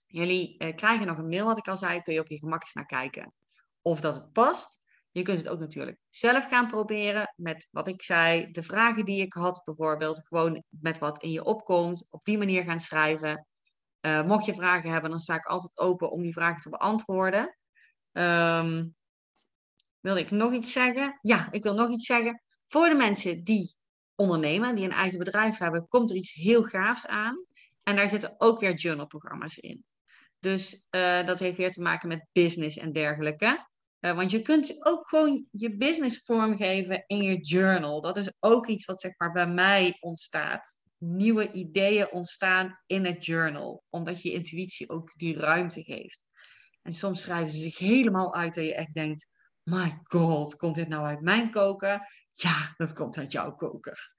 Jullie 0.06 0.64
uh, 0.64 0.74
krijgen 0.74 1.06
nog 1.06 1.18
een 1.18 1.28
mail, 1.28 1.46
wat 1.46 1.58
ik 1.58 1.68
al 1.68 1.76
zei. 1.76 2.02
Kun 2.02 2.14
je 2.14 2.20
op 2.20 2.28
je 2.28 2.38
gemak 2.38 2.62
eens 2.62 2.72
naar 2.72 2.86
kijken 2.86 3.34
of 3.82 4.00
dat 4.00 4.14
het 4.14 4.32
past. 4.32 4.80
Je 5.16 5.22
kunt 5.22 5.38
het 5.38 5.48
ook 5.48 5.58
natuurlijk 5.58 5.98
zelf 6.08 6.48
gaan 6.48 6.66
proberen 6.66 7.32
met 7.36 7.68
wat 7.70 7.88
ik 7.88 8.02
zei, 8.02 8.50
de 8.50 8.62
vragen 8.62 9.04
die 9.04 9.22
ik 9.22 9.32
had 9.32 9.62
bijvoorbeeld, 9.64 10.26
gewoon 10.26 10.64
met 10.68 10.98
wat 10.98 11.22
in 11.22 11.30
je 11.30 11.44
opkomt, 11.44 12.06
op 12.10 12.24
die 12.24 12.38
manier 12.38 12.62
gaan 12.62 12.80
schrijven. 12.80 13.46
Uh, 14.00 14.26
mocht 14.26 14.46
je 14.46 14.54
vragen 14.54 14.90
hebben, 14.90 15.10
dan 15.10 15.18
sta 15.18 15.34
ik 15.34 15.44
altijd 15.44 15.78
open 15.78 16.10
om 16.10 16.22
die 16.22 16.32
vragen 16.32 16.60
te 16.60 16.68
beantwoorden. 16.68 17.56
Um, 18.12 18.94
wilde 20.00 20.20
ik 20.20 20.30
nog 20.30 20.52
iets 20.52 20.72
zeggen? 20.72 21.18
Ja, 21.20 21.52
ik 21.52 21.62
wil 21.62 21.74
nog 21.74 21.90
iets 21.90 22.06
zeggen. 22.06 22.40
Voor 22.68 22.88
de 22.88 22.94
mensen 22.94 23.44
die 23.44 23.74
ondernemen, 24.14 24.74
die 24.74 24.84
een 24.84 24.92
eigen 24.92 25.18
bedrijf 25.18 25.58
hebben, 25.58 25.88
komt 25.88 26.10
er 26.10 26.16
iets 26.16 26.32
heel 26.32 26.62
gaafs 26.62 27.06
aan. 27.06 27.44
En 27.82 27.96
daar 27.96 28.08
zitten 28.08 28.34
ook 28.38 28.60
weer 28.60 28.74
journalprogramma's 28.74 29.56
in. 29.56 29.84
Dus 30.38 30.84
uh, 30.90 31.26
dat 31.26 31.38
heeft 31.38 31.56
weer 31.56 31.72
te 31.72 31.82
maken 31.82 32.08
met 32.08 32.28
business 32.32 32.76
en 32.76 32.92
dergelijke. 32.92 33.66
Uh, 34.06 34.14
want 34.14 34.30
je 34.30 34.42
kunt 34.42 34.86
ook 34.86 35.08
gewoon 35.08 35.46
je 35.50 35.76
business 35.76 36.24
vormgeven 36.24 37.04
in 37.06 37.22
je 37.22 37.40
journal. 37.40 38.00
Dat 38.00 38.16
is 38.16 38.32
ook 38.40 38.66
iets 38.66 38.84
wat 38.84 39.00
zeg 39.00 39.12
maar 39.16 39.32
bij 39.32 39.46
mij 39.48 39.96
ontstaat. 40.00 40.80
Nieuwe 40.98 41.52
ideeën 41.52 42.10
ontstaan 42.10 42.80
in 42.86 43.04
het 43.04 43.24
journal. 43.24 43.84
Omdat 43.90 44.22
je 44.22 44.32
intuïtie 44.32 44.88
ook 44.88 45.12
die 45.16 45.36
ruimte 45.36 45.82
geeft. 45.82 46.26
En 46.82 46.92
soms 46.92 47.22
schrijven 47.22 47.50
ze 47.50 47.60
zich 47.60 47.78
helemaal 47.78 48.34
uit 48.34 48.54
dat 48.54 48.64
je 48.64 48.74
echt 48.74 48.94
denkt: 48.94 49.28
My 49.62 50.00
god, 50.02 50.56
komt 50.56 50.74
dit 50.74 50.88
nou 50.88 51.06
uit 51.06 51.20
mijn 51.20 51.50
koker? 51.50 52.08
Ja, 52.30 52.74
dat 52.76 52.92
komt 52.92 53.18
uit 53.18 53.32
jouw 53.32 53.54
koker. 53.54 54.14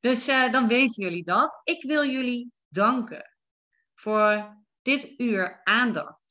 Dus 0.00 0.28
uh, 0.28 0.52
dan 0.52 0.68
weten 0.68 1.04
jullie 1.04 1.24
dat. 1.24 1.60
Ik 1.64 1.82
wil 1.82 2.10
jullie 2.10 2.52
danken 2.68 3.32
voor 3.94 4.56
dit 4.82 5.14
uur 5.16 5.60
aandacht. 5.64 6.25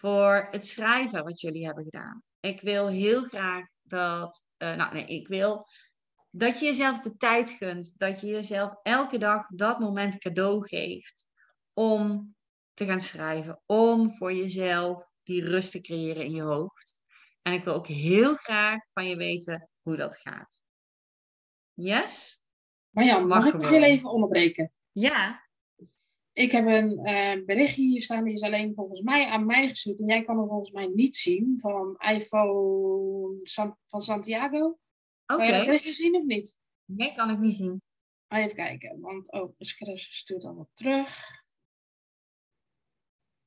Voor 0.00 0.48
het 0.50 0.66
schrijven 0.66 1.24
wat 1.24 1.40
jullie 1.40 1.66
hebben 1.66 1.84
gedaan. 1.84 2.22
Ik 2.40 2.60
wil 2.60 2.88
heel 2.88 3.22
graag 3.22 3.66
dat, 3.82 4.46
uh, 4.58 4.76
nou 4.76 4.94
nee, 4.94 5.06
ik 5.06 5.28
wil 5.28 5.66
dat 6.30 6.58
je 6.58 6.66
jezelf 6.66 6.98
de 6.98 7.16
tijd 7.16 7.50
gunt. 7.50 7.98
Dat 7.98 8.20
je 8.20 8.26
jezelf 8.26 8.74
elke 8.82 9.18
dag 9.18 9.46
dat 9.46 9.78
moment 9.78 10.18
cadeau 10.18 10.68
geeft 10.68 11.30
om 11.72 12.34
te 12.74 12.86
gaan 12.86 13.00
schrijven. 13.00 13.62
Om 13.66 14.12
voor 14.12 14.32
jezelf 14.32 15.04
die 15.22 15.44
rust 15.44 15.70
te 15.70 15.80
creëren 15.80 16.24
in 16.24 16.32
je 16.32 16.42
hoofd. 16.42 17.00
En 17.42 17.52
ik 17.52 17.64
wil 17.64 17.74
ook 17.74 17.86
heel 17.86 18.34
graag 18.34 18.78
van 18.92 19.06
je 19.06 19.16
weten 19.16 19.70
hoe 19.82 19.96
dat 19.96 20.16
gaat. 20.16 20.64
Yes? 21.74 22.42
Marjan, 22.90 23.26
mag, 23.26 23.44
mag 23.44 23.54
ik 23.54 23.66
heel 23.66 23.82
even 23.82 24.10
onderbreken? 24.10 24.72
Ja. 24.92 25.48
Ik 26.40 26.52
heb 26.52 26.66
een 26.66 26.92
uh, 26.92 27.44
berichtje 27.44 27.82
hier 27.82 28.02
staan, 28.02 28.24
die 28.24 28.34
is 28.34 28.42
alleen 28.42 28.74
volgens 28.74 29.00
mij 29.00 29.26
aan 29.26 29.46
mij 29.46 29.68
gestuurd. 29.68 29.98
En 29.98 30.06
jij 30.06 30.24
kan 30.24 30.38
hem 30.38 30.48
volgens 30.48 30.70
mij 30.70 30.86
niet 30.86 31.16
zien, 31.16 31.58
van 31.58 31.96
iPhone 31.98 33.38
San 33.42 33.76
van 33.86 34.00
Santiago. 34.00 34.58
Oké. 34.66 34.76
Okay. 35.26 35.36
Kan 35.36 35.46
je 35.46 35.52
dat 35.52 35.66
berichtje 35.66 35.92
zien 35.92 36.14
of 36.14 36.24
niet? 36.24 36.58
Nee, 36.84 37.14
kan 37.14 37.30
ik 37.30 37.38
niet 37.38 37.54
zien. 37.54 37.82
Even 38.28 38.56
kijken, 38.56 39.00
want 39.00 39.32
oh, 39.32 39.54
Chris 39.58 40.16
stuurt 40.16 40.44
al 40.44 40.54
wat 40.54 40.68
terug. 40.72 41.28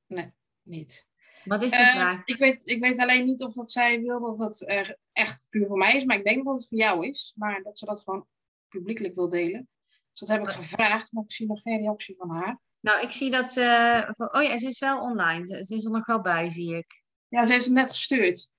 Nee, 0.05 0.31
niet. 0.61 1.07
Wat 1.43 1.61
is 1.61 1.71
de 1.71 1.77
uh, 1.77 1.91
vraag? 1.91 2.25
Ik 2.25 2.37
weet, 2.37 2.67
ik 2.67 2.81
weet 2.81 2.99
alleen 2.99 3.25
niet 3.25 3.43
of 3.43 3.53
dat 3.53 3.71
zij 3.71 4.01
wil 4.01 4.19
dat 4.19 4.39
het 4.39 4.61
uh, 4.61 4.95
echt 5.11 5.47
puur 5.49 5.65
voor 5.65 5.77
mij 5.77 5.95
is, 5.95 6.05
maar 6.05 6.17
ik 6.17 6.25
denk 6.25 6.45
dat 6.45 6.57
het 6.57 6.67
voor 6.67 6.77
jou 6.77 7.07
is. 7.07 7.33
Maar 7.35 7.63
dat 7.63 7.77
ze 7.77 7.85
dat 7.85 8.01
gewoon 8.01 8.27
publiekelijk 8.67 9.15
wil 9.15 9.29
delen. 9.29 9.69
Dus 10.11 10.19
dat 10.19 10.29
heb 10.29 10.41
ik 10.41 10.53
gevraagd, 10.53 11.11
maar 11.11 11.23
ik 11.23 11.31
zie 11.31 11.47
nog 11.47 11.61
geen 11.61 11.79
reactie 11.79 12.15
van 12.15 12.29
haar. 12.29 12.61
Nou, 12.83 13.01
ik 13.01 13.11
zie 13.11 13.31
dat. 13.31 13.57
Uh, 13.57 14.09
van, 14.11 14.35
oh 14.35 14.43
ja, 14.43 14.57
ze 14.57 14.67
is 14.67 14.79
wel 14.79 15.01
online. 15.01 15.47
Ze, 15.47 15.65
ze, 15.65 15.75
is 15.75 15.85
er 15.85 15.91
nog 15.91 16.05
wel 16.05 16.21
bij, 16.21 16.49
zie 16.49 16.75
ik. 16.75 17.03
Ja, 17.27 17.47
ze 17.47 17.53
heeft 17.53 17.65
hem 17.65 17.73
net 17.73 17.89
gestuurd. 17.89 18.51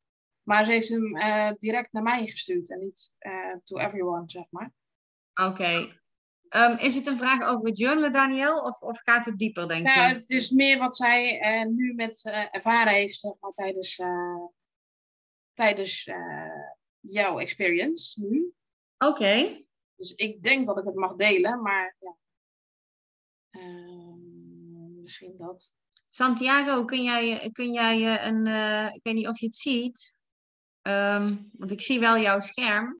Maar 0.42 0.64
ze 0.64 0.70
heeft 0.70 0.88
hem 0.88 1.16
uh, 1.16 1.50
direct 1.58 1.92
naar 1.92 2.02
mij 2.02 2.26
gestuurd 2.26 2.70
en 2.70 2.78
niet 2.78 3.12
uh, 3.20 3.54
to 3.64 3.76
everyone, 3.76 4.22
zeg 4.26 4.44
maar. 4.50 4.72
Oké. 5.34 5.50
Okay. 5.50 6.00
Um, 6.48 6.78
is 6.78 6.94
het 6.94 7.06
een 7.06 7.18
vraag 7.18 7.48
over 7.48 7.66
het 7.68 7.78
journalen, 7.78 8.12
Daniel? 8.12 8.58
Of, 8.58 8.80
of 8.80 9.00
gaat 9.02 9.26
het 9.26 9.38
dieper, 9.38 9.68
denk 9.68 9.86
nou, 9.86 10.08
je? 10.08 10.14
Het 10.14 10.30
is 10.30 10.50
meer 10.50 10.78
wat 10.78 10.96
zij 10.96 11.38
nu 11.64 11.94
met 11.94 12.24
ervaren 12.50 12.92
heeft, 12.92 13.20
zeg 13.20 13.32
maar, 13.40 13.52
tijdens, 13.52 14.00
tijdens 15.52 16.10
jouw 17.00 17.38
experience 17.38 18.20
nu. 18.20 18.52
Oké. 18.98 19.12
Okay. 19.12 19.66
Dus 19.96 20.12
ik 20.12 20.42
denk 20.42 20.66
dat 20.66 20.78
ik 20.78 20.84
het 20.84 20.94
mag 20.94 21.14
delen, 21.14 21.62
maar 21.62 21.96
ja. 21.98 22.16
Uh, 23.50 24.13
misschien 25.04 25.34
dat. 25.36 25.72
Santiago, 26.08 26.84
kun 26.84 27.02
jij, 27.02 27.50
kun 27.52 27.72
jij 27.72 28.26
een. 28.26 28.46
Uh, 28.46 28.86
ik 28.94 29.00
weet 29.02 29.14
niet 29.14 29.28
of 29.28 29.38
je 29.38 29.46
het 29.46 29.54
ziet. 29.54 30.16
Um, 30.82 31.50
want 31.52 31.70
ik 31.70 31.80
zie 31.80 32.00
wel 32.00 32.18
jouw 32.18 32.40
scherm. 32.40 32.98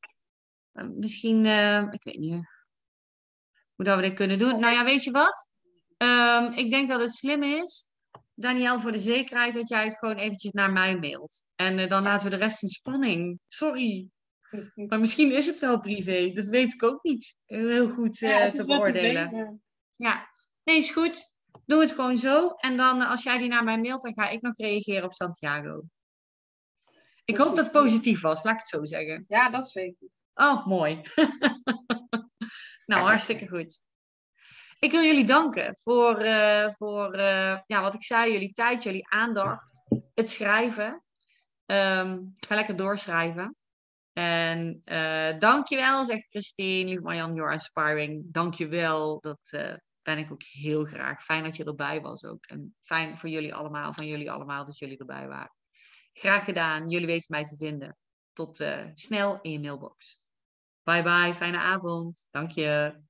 Uh, 0.72 0.88
misschien, 0.88 1.46
ik 1.92 2.05
weet 2.05 2.18
niet 2.18 2.52
hoe 3.74 3.84
dat 3.84 3.96
we 3.96 4.02
dit 4.02 4.14
kunnen 4.14 4.38
doen. 4.38 4.61
Nou 4.61 4.74
ja, 4.74 4.84
weet 4.84 5.05
je 5.05 5.11
wat? 5.11 5.50
Um, 5.96 6.52
ik 6.52 6.70
denk 6.70 6.88
dat 6.88 7.00
het 7.00 7.12
slim 7.12 7.42
is, 7.42 7.92
Daniel, 8.34 8.80
voor 8.80 8.92
de 8.92 8.98
zekerheid 8.98 9.55
dat 9.55 9.68
jij 9.68 9.84
het 9.84 9.98
gewoon 9.98 10.16
eventjes 10.16 10.52
naar 10.52 10.72
mij 10.72 10.98
mailt. 10.98 11.48
En 11.57 11.88
dan 11.88 12.02
laten 12.02 12.30
we 12.30 12.36
de 12.36 12.42
rest 12.42 12.62
in 12.62 12.68
spanning. 12.68 13.38
Sorry. 13.46 14.09
Maar 14.74 15.00
misschien 15.00 15.32
is 15.32 15.46
het 15.46 15.59
wel 15.59 15.80
privé. 15.80 16.32
Dat 16.32 16.46
weet 16.46 16.72
ik 16.72 16.82
ook 16.82 17.02
niet 17.02 17.40
heel 17.44 17.88
goed 17.88 18.20
uh, 18.20 18.46
te 18.46 18.64
beoordelen. 18.64 19.62
Ja, 19.94 20.28
nee, 20.64 20.76
is 20.76 20.90
goed. 20.90 21.34
Doe 21.66 21.80
het 21.80 21.92
gewoon 21.92 22.18
zo. 22.18 22.48
En 22.48 22.76
dan 22.76 23.02
als 23.02 23.22
jij 23.22 23.38
die 23.38 23.48
naar 23.48 23.64
mij 23.64 23.80
mailt, 23.80 24.02
dan 24.02 24.14
ga 24.14 24.28
ik 24.28 24.42
nog 24.42 24.57
reageren 24.57 25.05
op 25.05 25.12
Santiago. 25.12 25.82
Ik 27.24 27.36
hoop 27.36 27.57
dat 27.57 27.64
het 27.64 27.72
positief 27.72 28.20
was, 28.20 28.42
laat 28.42 28.55
ik 28.55 28.61
het 28.61 28.68
zo 28.68 28.84
zeggen. 28.84 29.24
Ja, 29.28 29.50
dat 29.50 29.70
zeker. 29.70 30.09
Oh, 30.34 30.66
mooi. 30.66 31.00
nou, 32.90 33.02
hartstikke 33.02 33.48
goed. 33.48 33.82
Ik 34.78 34.90
wil 34.90 35.02
jullie 35.02 35.24
danken 35.24 35.76
voor, 35.82 36.24
uh, 36.24 36.70
voor 36.70 37.14
uh, 37.14 37.59
ja, 37.66 37.80
wat 37.80 37.94
ik 37.94 38.05
zei, 38.05 38.32
jullie 38.32 38.52
tijd, 38.52 38.82
jullie 38.82 39.09
aandacht, 39.09 39.84
het 40.14 40.30
schrijven. 40.30 41.02
Um, 41.66 42.34
ga 42.38 42.55
lekker 42.55 42.76
doorschrijven. 42.76 43.57
En 44.12 44.82
uh, 44.84 45.38
dankjewel, 45.38 46.05
zegt 46.05 46.28
Christine, 46.28 46.88
lieve 46.88 47.02
Marjan, 47.02 47.34
you're 47.34 47.52
inspiring. 47.52 48.32
Dankjewel, 48.32 49.20
dat 49.20 49.50
uh, 49.55 49.74
ben 50.05 50.18
ik 50.18 50.32
ook 50.32 50.42
heel 50.42 50.84
graag. 50.84 51.22
Fijn 51.22 51.44
dat 51.44 51.57
je 51.57 51.64
erbij 51.64 52.00
was 52.00 52.24
ook. 52.24 52.46
En 52.46 52.74
fijn 52.80 53.18
voor 53.18 53.28
jullie 53.28 53.55
allemaal, 53.55 53.92
van 53.92 54.07
jullie 54.07 54.30
allemaal, 54.30 54.64
dat 54.64 54.78
jullie 54.78 54.98
erbij 54.98 55.28
waren. 55.28 55.55
Graag 56.12 56.44
gedaan, 56.44 56.88
jullie 56.88 57.07
weten 57.07 57.26
mij 57.28 57.44
te 57.44 57.57
vinden. 57.57 57.96
Tot 58.32 58.61
uh, 58.61 58.86
snel 58.94 59.38
in 59.40 59.52
je 59.52 59.61
mailbox. 59.61 60.22
Bye 60.82 61.02
bye, 61.02 61.34
fijne 61.34 61.59
avond. 61.59 62.26
Dank 62.30 62.50
je. 62.50 63.02